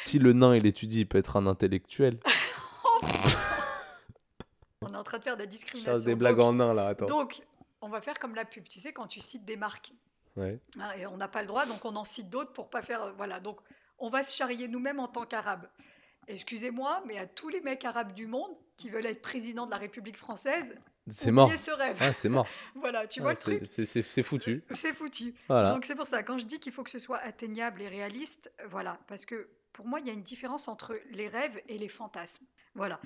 Si 0.05 0.19
le 0.19 0.31
nain 0.31 0.55
il 0.55 0.67
étudie, 0.67 0.99
il 0.99 1.07
peut 1.07 1.17
être 1.17 1.37
un 1.37 1.47
intellectuel. 1.47 2.19
On 4.81 4.87
est 4.93 4.97
en 4.97 5.03
train 5.03 5.17
de 5.17 5.23
faire 5.23 5.37
des 5.37 5.47
discriminations. 5.47 5.93
fasse 5.93 6.03
des 6.05 6.15
blagues 6.15 6.37
donc, 6.37 6.45
en 6.47 6.53
nain 6.53 6.73
là, 6.73 6.87
attends. 6.89 7.05
donc, 7.05 7.41
on 7.81 7.89
va 7.89 8.01
faire 8.01 8.19
comme 8.19 8.35
la 8.35 8.45
pub. 8.45 8.67
Tu 8.67 8.79
sais, 8.79 8.91
quand 8.93 9.07
tu 9.07 9.19
cites 9.19 9.45
des 9.45 9.55
marques, 9.57 9.93
Ouais. 10.35 10.59
hein, 10.79 10.91
et 10.97 11.05
on 11.05 11.15
n'a 11.17 11.27
pas 11.27 11.41
le 11.41 11.47
droit, 11.47 11.65
donc 11.65 11.85
on 11.85 11.95
en 11.95 12.05
cite 12.05 12.29
d'autres 12.29 12.51
pour 12.53 12.69
pas 12.69 12.81
faire. 12.81 13.01
euh, 13.03 13.11
Voilà, 13.17 13.39
donc 13.39 13.59
on 13.99 14.09
va 14.09 14.23
se 14.23 14.35
charrier 14.35 14.67
nous-mêmes 14.67 14.99
en 14.99 15.07
tant 15.07 15.25
qu'Arabes. 15.25 15.67
Excusez-moi, 16.27 17.03
mais 17.05 17.17
à 17.17 17.27
tous 17.27 17.49
les 17.49 17.61
mecs 17.61 17.83
arabes 17.85 18.13
du 18.13 18.27
monde 18.27 18.51
qui 18.77 18.89
veulent 18.89 19.05
être 19.05 19.21
président 19.21 19.65
de 19.65 19.71
la 19.71 19.77
République 19.77 20.17
française, 20.17 20.73
C'est 21.09 21.31
mort. 21.31 21.51
ce 21.51 21.71
rêve. 21.71 22.01
Ouais, 22.01 22.13
c'est 22.13 22.29
mort. 22.29 22.47
voilà, 22.75 23.07
tu 23.07 23.19
vois 23.19 23.29
Ouais, 23.31 23.35
le 23.35 23.39
truc 23.41 23.59
c'est- 23.61 23.65
c'est- 23.67 23.85
c'est 23.85 24.01
c'est 24.03 24.23
foutu. 24.23 24.63
C'est 24.73 24.93
foutu. 24.93 25.35
Voilà. 25.49 25.73
Donc 25.73 25.85
c'est 25.85 25.95
pour 25.95 26.07
ça, 26.07 26.23
quand 26.23 26.37
je 26.37 26.45
dis 26.45 26.59
qu'il 26.59 26.71
faut 26.71 26.83
que 26.83 26.89
ce 26.89 26.99
soit 26.99 27.17
atteignable 27.19 27.81
et 27.81 27.87
réaliste, 27.89 28.51
euh, 28.61 28.67
voilà, 28.69 28.97
parce 29.07 29.25
que 29.25 29.49
pour 29.73 29.85
moi, 29.87 29.99
il 29.99 30.07
y 30.07 30.09
a 30.09 30.13
une 30.13 30.23
différence 30.23 30.67
entre 30.67 30.97
les 31.11 31.27
rêves 31.27 31.61
et 31.67 31.77
les 31.77 31.89
fantasmes. 31.89 32.45
Voilà. 32.75 32.99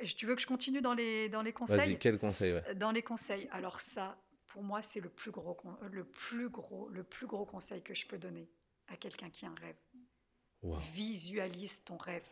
Euh, 0.00 0.06
Tu 0.16 0.26
veux 0.26 0.34
que 0.34 0.42
je 0.42 0.46
continue 0.46 0.80
dans 0.80 0.94
les, 0.94 1.28
dans 1.28 1.42
les 1.42 1.52
conseils? 1.52 1.76
Vas-y, 1.76 1.98
quel 1.98 2.18
conseil 2.18 2.52
ouais. 2.52 2.74
Dans 2.74 2.90
les 2.92 3.02
conseils, 3.02 3.48
alors 3.52 3.80
ça, 3.80 4.16
pour 4.46 4.62
moi, 4.62 4.82
c'est 4.82 5.00
le 5.00 5.08
plus 5.08 5.30
gros, 5.30 5.56
le 5.90 6.04
plus 6.04 6.48
gros, 6.48 6.88
le 6.88 7.02
plus 7.04 7.26
gros 7.26 7.44
conseil 7.46 7.82
que 7.82 7.94
je 7.94 8.06
peux 8.06 8.18
donner 8.18 8.48
à 8.88 8.96
quelqu'un 8.96 9.30
qui 9.30 9.46
a 9.46 9.48
un 9.50 9.54
rêve. 9.54 9.76
Wow. 10.62 10.78
Visualise 10.92 11.84
ton 11.84 11.96
rêve. 11.96 12.26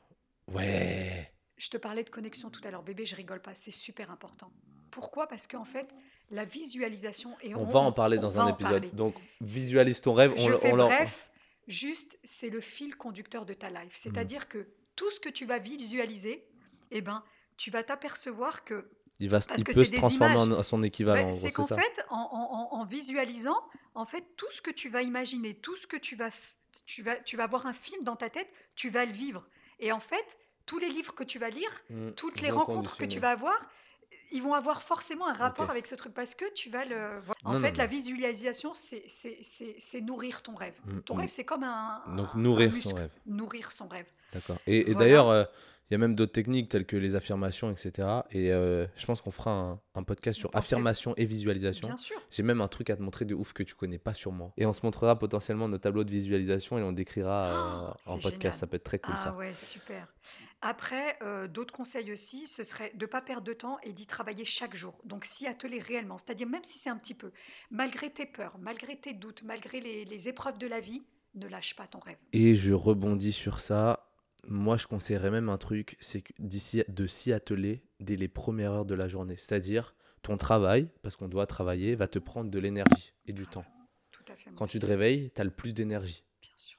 Ouais. 0.53 1.33
Je 1.57 1.69
te 1.71 1.77
parlais 1.77 2.05
de 2.05 2.11
connexion 2.11 2.51
tout 2.51 2.61
à 2.64 2.71
l'heure, 2.71 2.83
bébé, 2.83 3.05
je 3.07 3.16
rigole 3.16 3.41
pas, 3.43 3.55
c'est 3.55 3.71
super 3.71 4.11
important. 4.11 4.53
Pourquoi? 4.91 5.27
Parce 5.27 5.47
qu'en 5.47 5.64
fait, 5.64 5.95
la 6.31 6.45
visualisation 6.45 7.37
et 7.43 7.55
On, 7.55 7.64
va 7.64 7.81
en 7.81 7.93
parler 7.93 8.19
dans 8.19 8.39
un 8.39 8.49
épisode. 8.49 8.95
Donc, 8.95 9.14
visualise 9.41 10.01
ton 10.01 10.12
rêve. 10.12 10.35
Je 10.37 10.53
fais 10.55 10.73
on 10.73 10.77
leur- 10.77 10.89
bref, 10.89 11.31
juste 11.66 12.19
c'est 12.25 12.51
le 12.51 12.61
fil 12.61 12.97
conducteur 12.97 13.45
de 13.45 13.55
ta 13.55 13.71
life. 13.71 13.95
C'est-à-dire 13.95 14.49
que 14.49 14.69
tout 14.97 15.11
ce 15.11 15.21
que 15.21 15.29
tu 15.29 15.47
vas 15.47 15.59
visualiser, 15.59 16.47
eh 16.91 17.01
ben, 17.01 17.22
tu 17.57 17.70
vas 17.70 17.82
t'apercevoir 17.82 18.64
que 18.64 18.89
Il, 19.20 19.30
va, 19.30 19.41
parce 19.41 19.61
il 19.61 19.64
que 19.64 19.72
peut 19.72 19.84
se 19.84 19.93
transformer 19.93 20.36
en, 20.36 20.47
images. 20.47 20.59
en 20.59 20.62
son 20.62 20.82
équivalent. 20.82 21.30
C'est 21.32 21.51
qu'en 21.51 21.66
fait, 21.66 22.05
en, 22.11 22.68
en- 22.72 22.84
visualisant, 22.84 23.61
en 23.95 24.05
fait, 24.05 24.24
tout 24.36 24.51
ce 24.51 24.62
que 24.62 24.70
tu 24.70 24.89
vas 24.89 25.03
imaginer, 25.03 25.55
tout 25.55 25.74
ce 25.76 25.86
que 25.86 25.97
tu 25.97 26.14
vas, 26.16 26.30
tu 26.86 27.03
vas, 27.03 27.16
tu 27.16 27.36
vas 27.36 27.45
avoir 27.45 27.66
un 27.66 27.72
film 27.72 28.05
dans 28.05 28.16
ta 28.16 28.30
tête, 28.30 28.53
tu 28.76 28.89
vas 28.91 29.05
le 29.05 29.12
vivre. 29.12 29.49
Et 29.80 29.91
en 29.93 30.01
fait, 30.01 30.39
tous 30.66 30.78
les 30.78 30.89
livres 30.89 31.14
que 31.14 31.24
tu 31.24 31.39
vas 31.39 31.51
lire, 31.51 31.70
Mm, 31.91 32.11
toutes 32.12 32.41
les 32.41 32.51
rencontres 32.51 32.97
que 32.97 33.05
tu 33.07 33.18
vas 33.20 33.30
avoir, 33.30 33.57
ils 34.30 34.43
vont 34.43 34.53
avoir 34.55 34.82
forcément 34.82 35.26
un 35.26 35.32
rapport 35.32 35.70
avec 35.70 35.86
ce 35.86 35.95
truc 35.95 36.12
parce 36.14 36.34
que 36.34 36.45
tu 36.53 36.68
vas 36.70 36.84
le. 36.84 37.20
En 37.45 37.53
Non, 37.55 37.59
non, 37.59 37.64
fait, 37.64 37.76
la 37.78 37.86
visualisation, 37.86 38.72
c'est 38.74 40.01
nourrir 40.03 40.43
ton 40.43 40.55
rêve. 40.55 40.74
Mm, 40.84 41.01
Ton 41.01 41.14
mm. 41.14 41.18
rêve, 41.20 41.28
c'est 41.28 41.45
comme 41.45 41.64
un. 41.64 42.03
Donc, 42.16 42.34
nourrir 42.34 42.72
un 42.72 42.76
son 42.76 42.95
rêve. 42.95 43.11
Nourrir 43.26 43.72
son 43.72 43.89
rêve. 43.89 44.11
D'accord. 44.32 44.59
Et, 44.66 44.78
et 44.91 44.93
Voilà. 44.93 44.99
d'ailleurs, 44.99 45.28
euh, 45.30 45.45
il 45.91 45.95
y 45.95 45.97
a 45.97 45.99
même 45.99 46.14
d'autres 46.14 46.32
techniques 46.32 46.68
telles 46.68 46.84
que 46.86 46.97
les 46.97 47.16
affirmations, 47.16 47.70
etc. 47.70 48.07
Et 48.30 48.53
euh, 48.53 48.86
je 48.97 49.07
pense 49.07 49.20
qu'on 49.22 49.30
fera 49.30 49.51
un, 49.53 49.80
un 49.95 50.03
podcast 50.03 50.39
sur 50.39 50.51
affirmation 50.55 51.14
et 51.16 51.24
visualisation. 51.24 51.89
Bien 51.89 51.97
sûr. 51.97 52.16
J'ai 52.30 52.43
même 52.43 52.61
un 52.61 52.68
truc 52.68 52.91
à 52.91 52.97
te 52.97 53.03
montrer 53.03 53.24
de 53.24 53.34
ouf 53.34 53.53
que 53.53 53.62
tu 53.62 53.74
connais 53.74 53.99
pas 53.99 54.12
sur 54.14 54.32
moi. 54.32 54.53
Et 54.57 54.66
on 54.66 54.72
se 54.72 54.80
montrera 54.84 55.18
potentiellement 55.18 55.68
nos 55.68 55.78
tableaux 55.78 56.05
de 56.05 56.11
visualisation 56.11 56.78
et 56.78 56.82
on 56.82 56.93
décrira 56.93 57.89
euh, 57.89 57.91
Oh, 57.91 57.97
c'est 58.01 58.11
en 58.11 58.14
podcast. 58.14 58.34
génial. 58.43 58.55
Ça 58.55 58.66
peut 58.66 58.76
être 58.76 58.84
très 58.84 58.99
cool 58.99 59.14
ah 59.16 59.18
ça. 59.18 59.32
ouais, 59.34 59.55
super. 59.55 60.07
Après, 60.61 61.16
euh, 61.22 61.47
d'autres 61.47 61.72
conseils 61.72 62.11
aussi, 62.12 62.47
ce 62.49 62.64
serait 62.64 62.91
de 62.95 63.05
ne 63.05 63.11
pas 63.11 63.20
perdre 63.22 63.45
de 63.45 63.53
temps 63.53 63.78
et 63.84 63.93
d'y 63.93 64.07
travailler 64.07 64.45
chaque 64.45 64.74
jour. 64.74 64.99
Donc 65.05 65.24
s'y 65.24 65.47
atteler 65.47 65.78
réellement, 65.78 66.18
c'est-à-dire 66.18 66.49
même 66.49 66.64
si 66.64 66.78
c'est 66.78 66.91
un 66.91 66.97
petit 66.97 67.14
peu, 67.14 67.30
malgré 67.70 68.11
tes 68.11 68.26
peurs, 68.26 68.59
malgré 68.59 68.97
tes 68.97 69.14
doutes, 69.14 69.43
malgré 69.45 69.80
les, 69.80 70.05
les 70.05 70.28
épreuves 70.28 70.59
de 70.59 70.66
la 70.66 70.80
vie, 70.80 71.05
ne 71.34 71.47
lâche 71.47 71.76
pas 71.76 71.86
ton 71.86 72.01
rêve. 72.01 72.16
Et 72.32 72.57
je 72.57 72.72
rebondis 72.72 73.32
sur 73.32 73.61
ça. 73.61 74.08
Moi, 74.47 74.76
je 74.76 74.86
conseillerais 74.86 75.30
même 75.30 75.49
un 75.49 75.59
truc, 75.59 75.97
c'est 76.01 76.24
de 76.39 77.07
s'y 77.07 77.32
atteler 77.32 77.82
dès 78.01 78.16
les 78.16 78.28
premières 78.28 78.72
heures 78.72 78.86
de 78.86 78.95
la 78.95 79.09
journée. 79.09 79.36
C'est-à-dire, 79.36 79.95
ton 80.22 80.36
travail, 80.36 80.89
parce 81.03 81.16
qu'on 81.16 81.28
doit 81.28 81.47
travailler, 81.47 81.95
va 81.95 82.09
te 82.09 82.18
prendre 82.18 82.51
de 82.51 82.59
l'énergie 82.59 83.14
et 83.26 83.32
du 83.32 83.47
temps. 83.47 83.64
Tout 84.11 84.24
à 84.28 84.36
fait. 84.36 84.51
mon 84.51 84.57
Quand 84.57 84.66
tu 84.66 84.78
te 84.78 84.86
réveilles, 84.86 85.30
tu 85.34 85.41
as 85.41 85.45
le 85.45 85.51
plus 85.51 85.74
d'énergie. 85.74 86.24
Bien 86.41 86.53
sûr. 86.57 86.78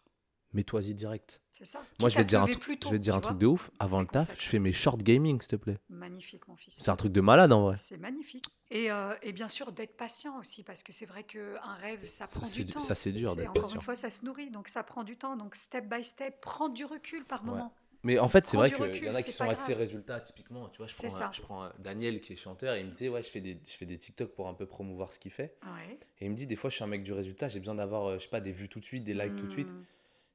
Mets-toi-y 0.53 0.95
direct. 0.95 1.41
C'est 1.51 1.65
ça. 1.65 1.83
Moi, 1.99 2.09
je 2.09 2.17
vais 2.17 2.23
te 2.23 2.29
dire 2.29 2.41
un, 2.41 2.47
tôt, 2.47 2.59
je 2.59 2.89
vais 2.89 2.97
te 2.97 3.03
dire 3.03 3.15
un 3.15 3.21
truc 3.21 3.37
de 3.37 3.45
ouf. 3.45 3.69
Avant 3.77 3.99
le 4.01 4.07
taf, 4.07 4.33
je 4.41 4.47
fais 4.49 4.57
mes 4.57 4.71
short 4.71 5.01
gaming, 5.03 5.39
s'il 5.41 5.49
te 5.49 5.55
plaît. 5.57 5.77
Magnifique, 5.89 6.47
mon 6.47 6.55
fils. 6.55 6.79
C'est 6.81 6.89
un 6.89 6.95
truc 6.95 7.11
de 7.11 7.21
malade 7.21 7.51
en 7.51 7.61
vrai. 7.65 7.75
C'est 7.75 7.97
magnifique. 7.97 8.45
Et, 8.71 8.91
euh, 8.91 9.13
et 9.21 9.31
bien 9.31 9.47
sûr, 9.47 9.71
d'être 9.71 9.95
patient 9.95 10.37
aussi, 10.39 10.63
parce 10.63 10.81
que 10.83 10.91
c'est 10.91 11.05
vrai 11.05 11.23
qu'un 11.23 11.73
rêve, 11.75 12.07
ça 12.07 12.25
Ça, 12.25 12.39
prend 12.39 12.49
du 12.49 12.65
temps. 12.65 12.79
ça, 12.79 12.95
c'est 12.95 13.11
dur 13.11 13.35
d'être 13.35 13.49
encore 13.49 13.63
patient. 13.63 13.75
une 13.75 13.81
fois, 13.81 13.95
ça 13.95 14.09
se 14.09 14.25
nourrit, 14.25 14.49
donc 14.49 14.67
ça 14.67 14.81
prend 14.83 15.03
du 15.03 15.17
temps. 15.17 15.35
Donc, 15.35 15.53
step 15.55 15.85
by 15.87 16.03
step, 16.03 16.39
prends 16.41 16.69
du 16.69 16.85
recul 16.85 17.25
par 17.25 17.43
Ouais. 17.43 17.51
moment. 17.51 17.73
Mais 18.03 18.17
en 18.17 18.29
fait, 18.29 18.47
c'est 18.47 18.55
vrai 18.55 18.71
qu'il 18.71 19.03
y 19.05 19.09
en 19.09 19.13
a 19.13 19.21
qui 19.21 19.31
sont 19.33 19.49
axés 19.49 19.73
résultats, 19.73 20.21
typiquement. 20.21 20.69
Tu 20.69 20.77
vois, 20.77 20.87
je 20.87 20.95
prends, 20.95 21.31
je 21.33 21.41
prends 21.41 21.69
Daniel 21.79 22.21
qui 22.21 22.31
est 22.31 22.37
chanteur 22.37 22.75
et 22.75 22.79
il 22.79 22.85
me 22.85 22.91
disait, 22.91 23.09
ouais, 23.09 23.21
je 23.21 23.29
fais, 23.29 23.41
des, 23.41 23.59
je 23.61 23.73
fais 23.73 23.85
des 23.85 23.97
TikTok 23.97 24.33
pour 24.35 24.47
un 24.47 24.53
peu 24.53 24.65
promouvoir 24.65 25.11
ce 25.11 25.19
qu'il 25.19 25.31
fait. 25.31 25.57
Ouais. 25.63 25.97
Et 26.21 26.25
il 26.25 26.31
me 26.31 26.35
dit, 26.35 26.47
des 26.47 26.55
fois, 26.55 26.69
je 26.69 26.75
suis 26.75 26.83
un 26.83 26.87
mec 26.87 27.03
du 27.03 27.11
résultat, 27.11 27.49
j'ai 27.49 27.59
besoin 27.59 27.75
d'avoir, 27.75 28.05
euh, 28.07 28.13
je 28.17 28.23
sais 28.23 28.29
pas, 28.29 28.39
des 28.39 28.53
vues 28.53 28.69
tout 28.69 28.79
de 28.79 28.85
suite, 28.85 29.03
des 29.03 29.13
likes 29.13 29.35
tout 29.35 29.47
de 29.47 29.51
suite. 29.51 29.73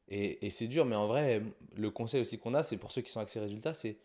Et, 0.08 0.46
et 0.46 0.50
c'est 0.50 0.66
dur, 0.66 0.84
mais 0.84 0.96
en 0.96 1.06
vrai, 1.06 1.42
le 1.76 1.90
conseil 1.90 2.20
aussi 2.20 2.38
qu'on 2.38 2.54
a, 2.54 2.62
c'est 2.62 2.76
pour 2.76 2.92
ceux 2.92 3.00
qui 3.02 3.10
sont 3.10 3.20
axés 3.20 3.40
résultats, 3.40 3.72
c'est 3.74 3.96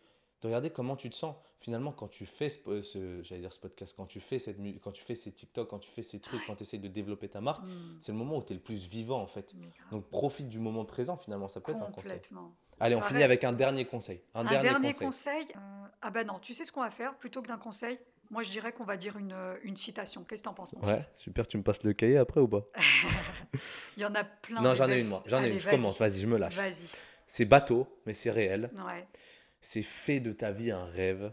de 0.42 0.46
regarder 0.48 0.70
comment 0.70 0.96
tu 0.96 1.10
te 1.10 1.14
sens. 1.14 1.36
Finalement, 1.58 1.92
quand 1.92 2.08
tu 2.08 2.24
fais 2.24 2.48
ce, 2.48 2.80
ce- 2.80 3.22
j'allais 3.22 3.42
dire 3.42 3.52
ce 3.52 3.60
podcast, 3.60 3.92
quand 3.94 4.06
tu 4.06 4.20
fais 4.20 4.38
cette 4.38 4.56
quand 4.80 4.92
tu 4.92 5.04
fais 5.04 5.14
ces 5.14 5.30
TikTok, 5.32 5.68
quand 5.68 5.78
tu 5.78 5.90
fais 5.90 6.02
ces 6.02 6.18
trucs, 6.18 6.40
quand 6.46 6.56
tu 6.56 6.62
essayes 6.62 6.80
de 6.80 6.88
développer 6.88 7.28
ta 7.28 7.42
marque, 7.42 7.62
Mm. 7.66 7.96
c'est 7.98 8.12
le 8.12 8.18
moment 8.18 8.38
où 8.38 8.42
tu 8.42 8.52
es 8.52 8.56
le 8.56 8.62
plus 8.62 8.86
vivant 8.86 9.20
en 9.20 9.26
fait. 9.26 9.54
Donc 9.90 10.06
profite 10.08 10.48
du 10.48 10.58
moment 10.58 10.86
présent 10.86 11.18
finalement, 11.18 11.48
ça 11.48 11.60
peut 11.60 11.72
être 11.72 11.82
un 11.82 11.90
conseil. 11.90 12.12
Complètement. 12.12 12.54
Allez, 12.82 12.94
on 12.94 13.00
Pareil. 13.00 13.12
finit 13.16 13.24
avec 13.24 13.44
un 13.44 13.52
dernier 13.52 13.84
conseil. 13.84 14.22
Un, 14.32 14.40
Un 14.40 14.44
dernier, 14.48 14.70
dernier 14.70 14.92
conseil. 14.94 15.06
conseil. 15.06 15.46
euh, 15.54 15.86
ah 16.00 16.10
bah 16.10 16.24
non, 16.24 16.38
tu 16.38 16.54
sais 16.54 16.64
ce 16.64 16.72
qu'on 16.72 16.80
va 16.80 16.88
faire 16.90 17.14
plutôt 17.18 17.42
que 17.42 17.48
d'un 17.48 17.58
conseil 17.58 17.98
Moi, 18.30 18.42
je 18.44 18.50
dirais 18.50 18.72
qu'on 18.72 18.84
va 18.84 18.96
dire 18.96 19.16
une, 19.18 19.32
euh, 19.32 19.56
une 19.64 19.76
citation. 19.76 20.24
Qu'est-ce 20.24 20.42
que 20.42 20.48
t'en 20.48 20.54
penses, 20.54 20.72
mon 20.72 20.80
Ouais, 20.86 20.94
fils? 20.96 21.10
super, 21.14 21.46
tu 21.48 21.56
me 21.58 21.62
passes 21.62 21.82
le 21.82 21.92
cahier 21.92 22.16
après 22.16 22.40
ou 22.40 22.48
pas? 22.48 22.64
Il 23.96 24.02
y 24.02 24.06
en 24.06 24.14
a 24.14 24.22
plein. 24.24 24.62
Non, 24.62 24.74
j'en 24.74 24.88
ai 24.88 25.00
une 25.00 25.08
moi, 25.08 25.22
j'en 25.26 25.42
ai 25.42 25.50
une, 25.52 25.58
je 25.58 25.68
commence, 25.68 25.98
vas-y, 25.98 26.20
je 26.20 26.26
me 26.26 26.38
lâche. 26.38 26.54
Vas-y. 26.54 26.86
C'est 27.26 27.44
bateau, 27.44 28.00
mais 28.06 28.12
c'est 28.14 28.30
réel. 28.30 28.70
Ouais. 28.86 29.06
C'est 29.60 29.82
fait 29.82 30.20
de 30.20 30.32
ta 30.32 30.52
vie 30.52 30.70
un 30.70 30.84
rêve 30.84 31.32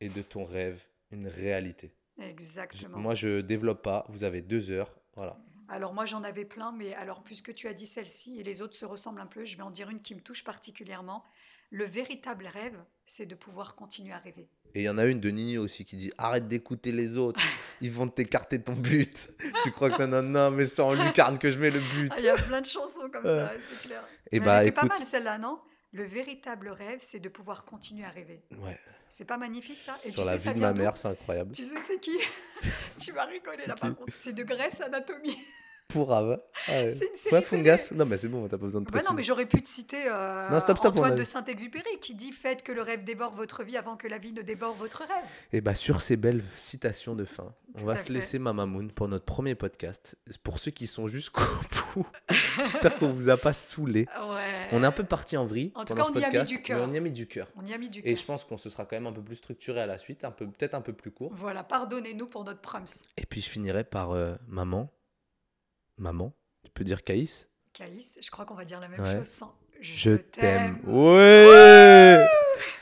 et 0.00 0.08
de 0.08 0.22
ton 0.22 0.44
rêve 0.44 0.82
une 1.10 1.28
réalité. 1.28 1.94
Je- 2.18 2.24
Exactement. 2.24 2.98
Moi, 2.98 3.14
je 3.14 3.40
développe 3.40 3.82
pas, 3.82 4.04
vous 4.08 4.24
avez 4.24 4.42
deux 4.42 4.70
heures, 4.70 4.98
voilà. 5.14 5.38
Alors 5.70 5.92
moi 5.92 6.06
j'en 6.06 6.22
avais 6.22 6.46
plein, 6.46 6.72
mais 6.72 6.94
alors 6.94 7.22
puisque 7.22 7.52
tu 7.54 7.68
as 7.68 7.74
dit 7.74 7.86
celle-ci 7.86 8.40
et 8.40 8.42
les 8.42 8.62
autres 8.62 8.74
se 8.74 8.86
ressemblent 8.86 9.20
un 9.20 9.26
peu, 9.26 9.44
je 9.44 9.54
vais 9.54 9.62
en 9.62 9.70
dire 9.70 9.90
une 9.90 10.00
qui 10.00 10.14
me 10.14 10.20
touche 10.22 10.42
particulièrement. 10.42 11.22
Le 11.70 11.84
véritable 11.84 12.46
rêve, 12.46 12.82
c'est 13.04 13.26
de 13.26 13.34
pouvoir 13.34 13.76
continuer 13.76 14.14
à 14.14 14.18
rêver. 14.18 14.48
Et 14.74 14.80
il 14.80 14.84
y 14.84 14.88
en 14.88 14.98
a 14.98 15.04
une 15.06 15.20
de 15.20 15.30
Nino 15.30 15.64
aussi 15.64 15.84
qui 15.84 15.96
dit 15.96 16.12
arrête 16.18 16.46
d'écouter 16.46 16.92
les 16.92 17.16
autres, 17.16 17.40
ils 17.80 17.90
vont 17.90 18.08
t'écarter 18.08 18.60
ton 18.62 18.74
but. 18.74 19.28
tu 19.62 19.72
crois 19.72 19.90
que 19.90 20.02
non, 20.02 20.22
non, 20.22 20.28
non, 20.28 20.50
mais 20.50 20.66
c'est 20.66 20.82
en 20.82 20.92
lucarne 20.92 21.38
que 21.38 21.50
je 21.50 21.58
mets 21.58 21.70
le 21.70 21.80
but. 21.80 22.10
Ah, 22.12 22.16
Il 22.18 22.24
y 22.24 22.28
a 22.28 22.36
plein 22.36 22.60
de 22.60 22.66
chansons 22.66 23.08
comme 23.12 23.24
ça, 23.24 23.52
c'est 23.60 23.86
clair. 23.88 24.04
Et 24.30 24.40
Mais 24.40 24.46
bah 24.46 24.54
elle 24.62 24.68
était 24.68 24.78
écoute, 24.78 24.90
pas 24.90 24.98
mal 24.98 25.06
celle-là, 25.06 25.38
non? 25.38 25.58
Le 25.92 26.04
véritable 26.04 26.68
rêve, 26.68 26.98
c'est 27.02 27.18
de 27.20 27.28
pouvoir 27.30 27.64
continuer 27.64 28.04
à 28.04 28.10
rêver. 28.10 28.42
ouais, 28.58 28.78
C'est 29.08 29.24
pas 29.24 29.38
magnifique 29.38 29.78
ça? 29.78 29.94
Et 30.04 30.10
sur 30.10 30.22
tu 30.22 30.28
la 30.28 30.38
sais, 30.38 30.44
ça 30.44 30.50
vie 30.50 30.56
de 30.56 30.58
vient 30.60 30.72
ma 30.74 30.78
mère, 30.78 30.96
c'est 30.98 31.08
incroyable. 31.08 31.52
Tu 31.52 31.64
sais 31.64 31.80
c'est 31.80 31.98
qui? 31.98 32.18
Tu 33.00 33.12
vas 33.12 33.24
rigoler 33.24 33.66
là 33.66 33.74
par 33.74 33.96
contre. 33.96 34.12
C'est 34.16 34.34
de 34.34 34.42
Grèce 34.42 34.80
Anatomie. 34.82 35.38
Pour 35.88 36.12
Ava. 36.12 36.38
Ouais. 36.68 36.90
C'est 36.90 37.06
une 37.08 37.14
série 37.16 37.34
Ouais, 37.36 37.40
télé. 37.42 37.62
Fungas. 37.62 37.88
Non, 37.94 38.04
mais 38.04 38.18
c'est 38.18 38.28
bon, 38.28 38.42
t'as 38.46 38.58
pas 38.58 38.64
besoin 38.66 38.82
de 38.82 38.84
Bah 38.86 38.90
préciser. 38.92 39.10
non, 39.10 39.16
mais 39.16 39.22
j'aurais 39.22 39.46
pu 39.46 39.62
te 39.62 39.68
citer 39.68 40.04
euh, 40.06 40.46
Non, 40.50 40.60
stop, 40.60 40.76
stop, 40.76 40.92
Antoine 40.92 41.12
a- 41.14 41.16
de 41.16 41.24
Saint-Exupéry 41.24 41.98
qui 41.98 42.14
dit 42.14 42.30
Faites 42.30 42.62
que 42.62 42.72
le 42.72 42.82
rêve 42.82 43.04
dévore 43.04 43.32
votre 43.32 43.62
vie 43.62 43.78
avant 43.78 43.96
que 43.96 44.06
la 44.06 44.18
vie 44.18 44.34
ne 44.34 44.42
dévore 44.42 44.74
votre 44.74 44.98
rêve. 44.98 45.24
Et 45.54 45.62
bah 45.62 45.74
sur 45.74 46.02
ces 46.02 46.18
belles 46.18 46.42
citations 46.56 47.14
de 47.14 47.24
fin, 47.24 47.54
on 47.74 47.78
Tout 47.78 47.86
va 47.86 47.96
se 47.96 48.04
fait. 48.04 48.12
laisser 48.12 48.38
Mamamoun 48.38 48.90
pour 48.90 49.08
notre 49.08 49.24
premier 49.24 49.54
podcast. 49.54 50.16
Pour 50.42 50.58
ceux 50.58 50.72
qui 50.72 50.86
sont 50.86 51.06
jusqu'au 51.08 51.40
bout, 51.94 52.06
j'espère 52.58 52.98
qu'on 52.98 53.14
vous 53.14 53.30
a 53.30 53.38
pas 53.38 53.54
saoulé. 53.54 54.06
Ouais. 54.30 54.68
On 54.72 54.82
est 54.82 54.86
un 54.86 54.92
peu 54.92 55.04
parti 55.04 55.38
en 55.38 55.46
vrille 55.46 55.72
En 55.74 55.86
tout 55.86 55.94
cas, 55.94 56.04
on 56.06 56.12
y 56.12 56.22
a 56.22 56.30
mis 56.30 56.44
du 56.44 56.60
cœur. 56.60 56.86
on 56.86 56.92
y 56.92 56.98
a 56.98 57.00
mis 57.00 57.12
du 57.12 57.26
cœur. 57.26 57.48
On 57.56 57.64
y 57.64 57.72
a 57.72 57.78
mis 57.78 57.88
du 57.88 58.02
Et 58.04 58.14
je 58.14 58.24
pense 58.26 58.44
qu'on 58.44 58.58
se 58.58 58.68
sera 58.68 58.84
quand 58.84 58.96
même 58.96 59.06
un 59.06 59.12
peu 59.12 59.22
plus 59.22 59.36
structuré 59.36 59.80
à 59.80 59.86
la 59.86 59.96
suite, 59.96 60.22
un 60.24 60.32
peu 60.32 60.44
peut-être 60.46 60.74
un 60.74 60.82
peu 60.82 60.92
plus 60.92 61.12
court. 61.12 61.30
Voilà, 61.34 61.62
pardonnez-nous 61.62 62.26
pour 62.26 62.44
notre 62.44 62.60
prums. 62.60 62.84
Et 63.16 63.24
puis 63.24 63.40
je 63.40 63.48
finirai 63.48 63.84
par 63.84 64.10
euh, 64.10 64.34
maman. 64.48 64.90
Maman, 65.98 66.32
tu 66.64 66.70
peux 66.72 66.84
dire 66.84 67.02
Caïs 67.02 67.48
Caïs, 67.72 68.18
je 68.22 68.30
crois 68.30 68.44
qu'on 68.44 68.54
va 68.54 68.64
dire 68.64 68.80
la 68.80 68.88
même 68.88 69.00
Ouais. 69.00 69.16
chose 69.16 69.26
sans 69.26 69.54
Je 69.80 70.12
t'aime. 70.12 70.78
Ouais 70.86 72.26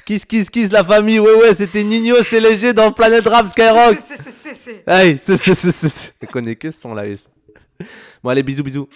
Kiss, 0.07 0.25
kiss, 0.25 0.49
kiss, 0.49 0.71
la 0.71 0.85
famille. 0.85 1.19
Ouais, 1.19 1.35
ouais, 1.35 1.53
c'était 1.53 1.83
Nino, 1.85 2.17
c'est 2.23 2.41
léger 2.41 2.73
dans 2.73 2.93
Planet 2.93 3.27
Rap 3.27 3.49
Skyrock. 3.49 3.97
C'est, 4.03 4.17
c'est, 4.17 4.31
c'est, 4.31 4.55
c'est. 4.55 4.83
Allez, 4.87 5.17
c'est, 5.17 5.37
c'est, 5.37 5.53
c'est, 5.55 5.73
c'est. 5.73 6.15
Je 6.23 6.27
connais 6.27 6.55
que 6.57 6.71
ce 6.71 6.81
son 6.81 6.95
là. 6.95 7.03
Bon, 8.23 8.31
allez, 8.31 8.43
bisous, 8.43 8.63
bisous. 8.63 8.89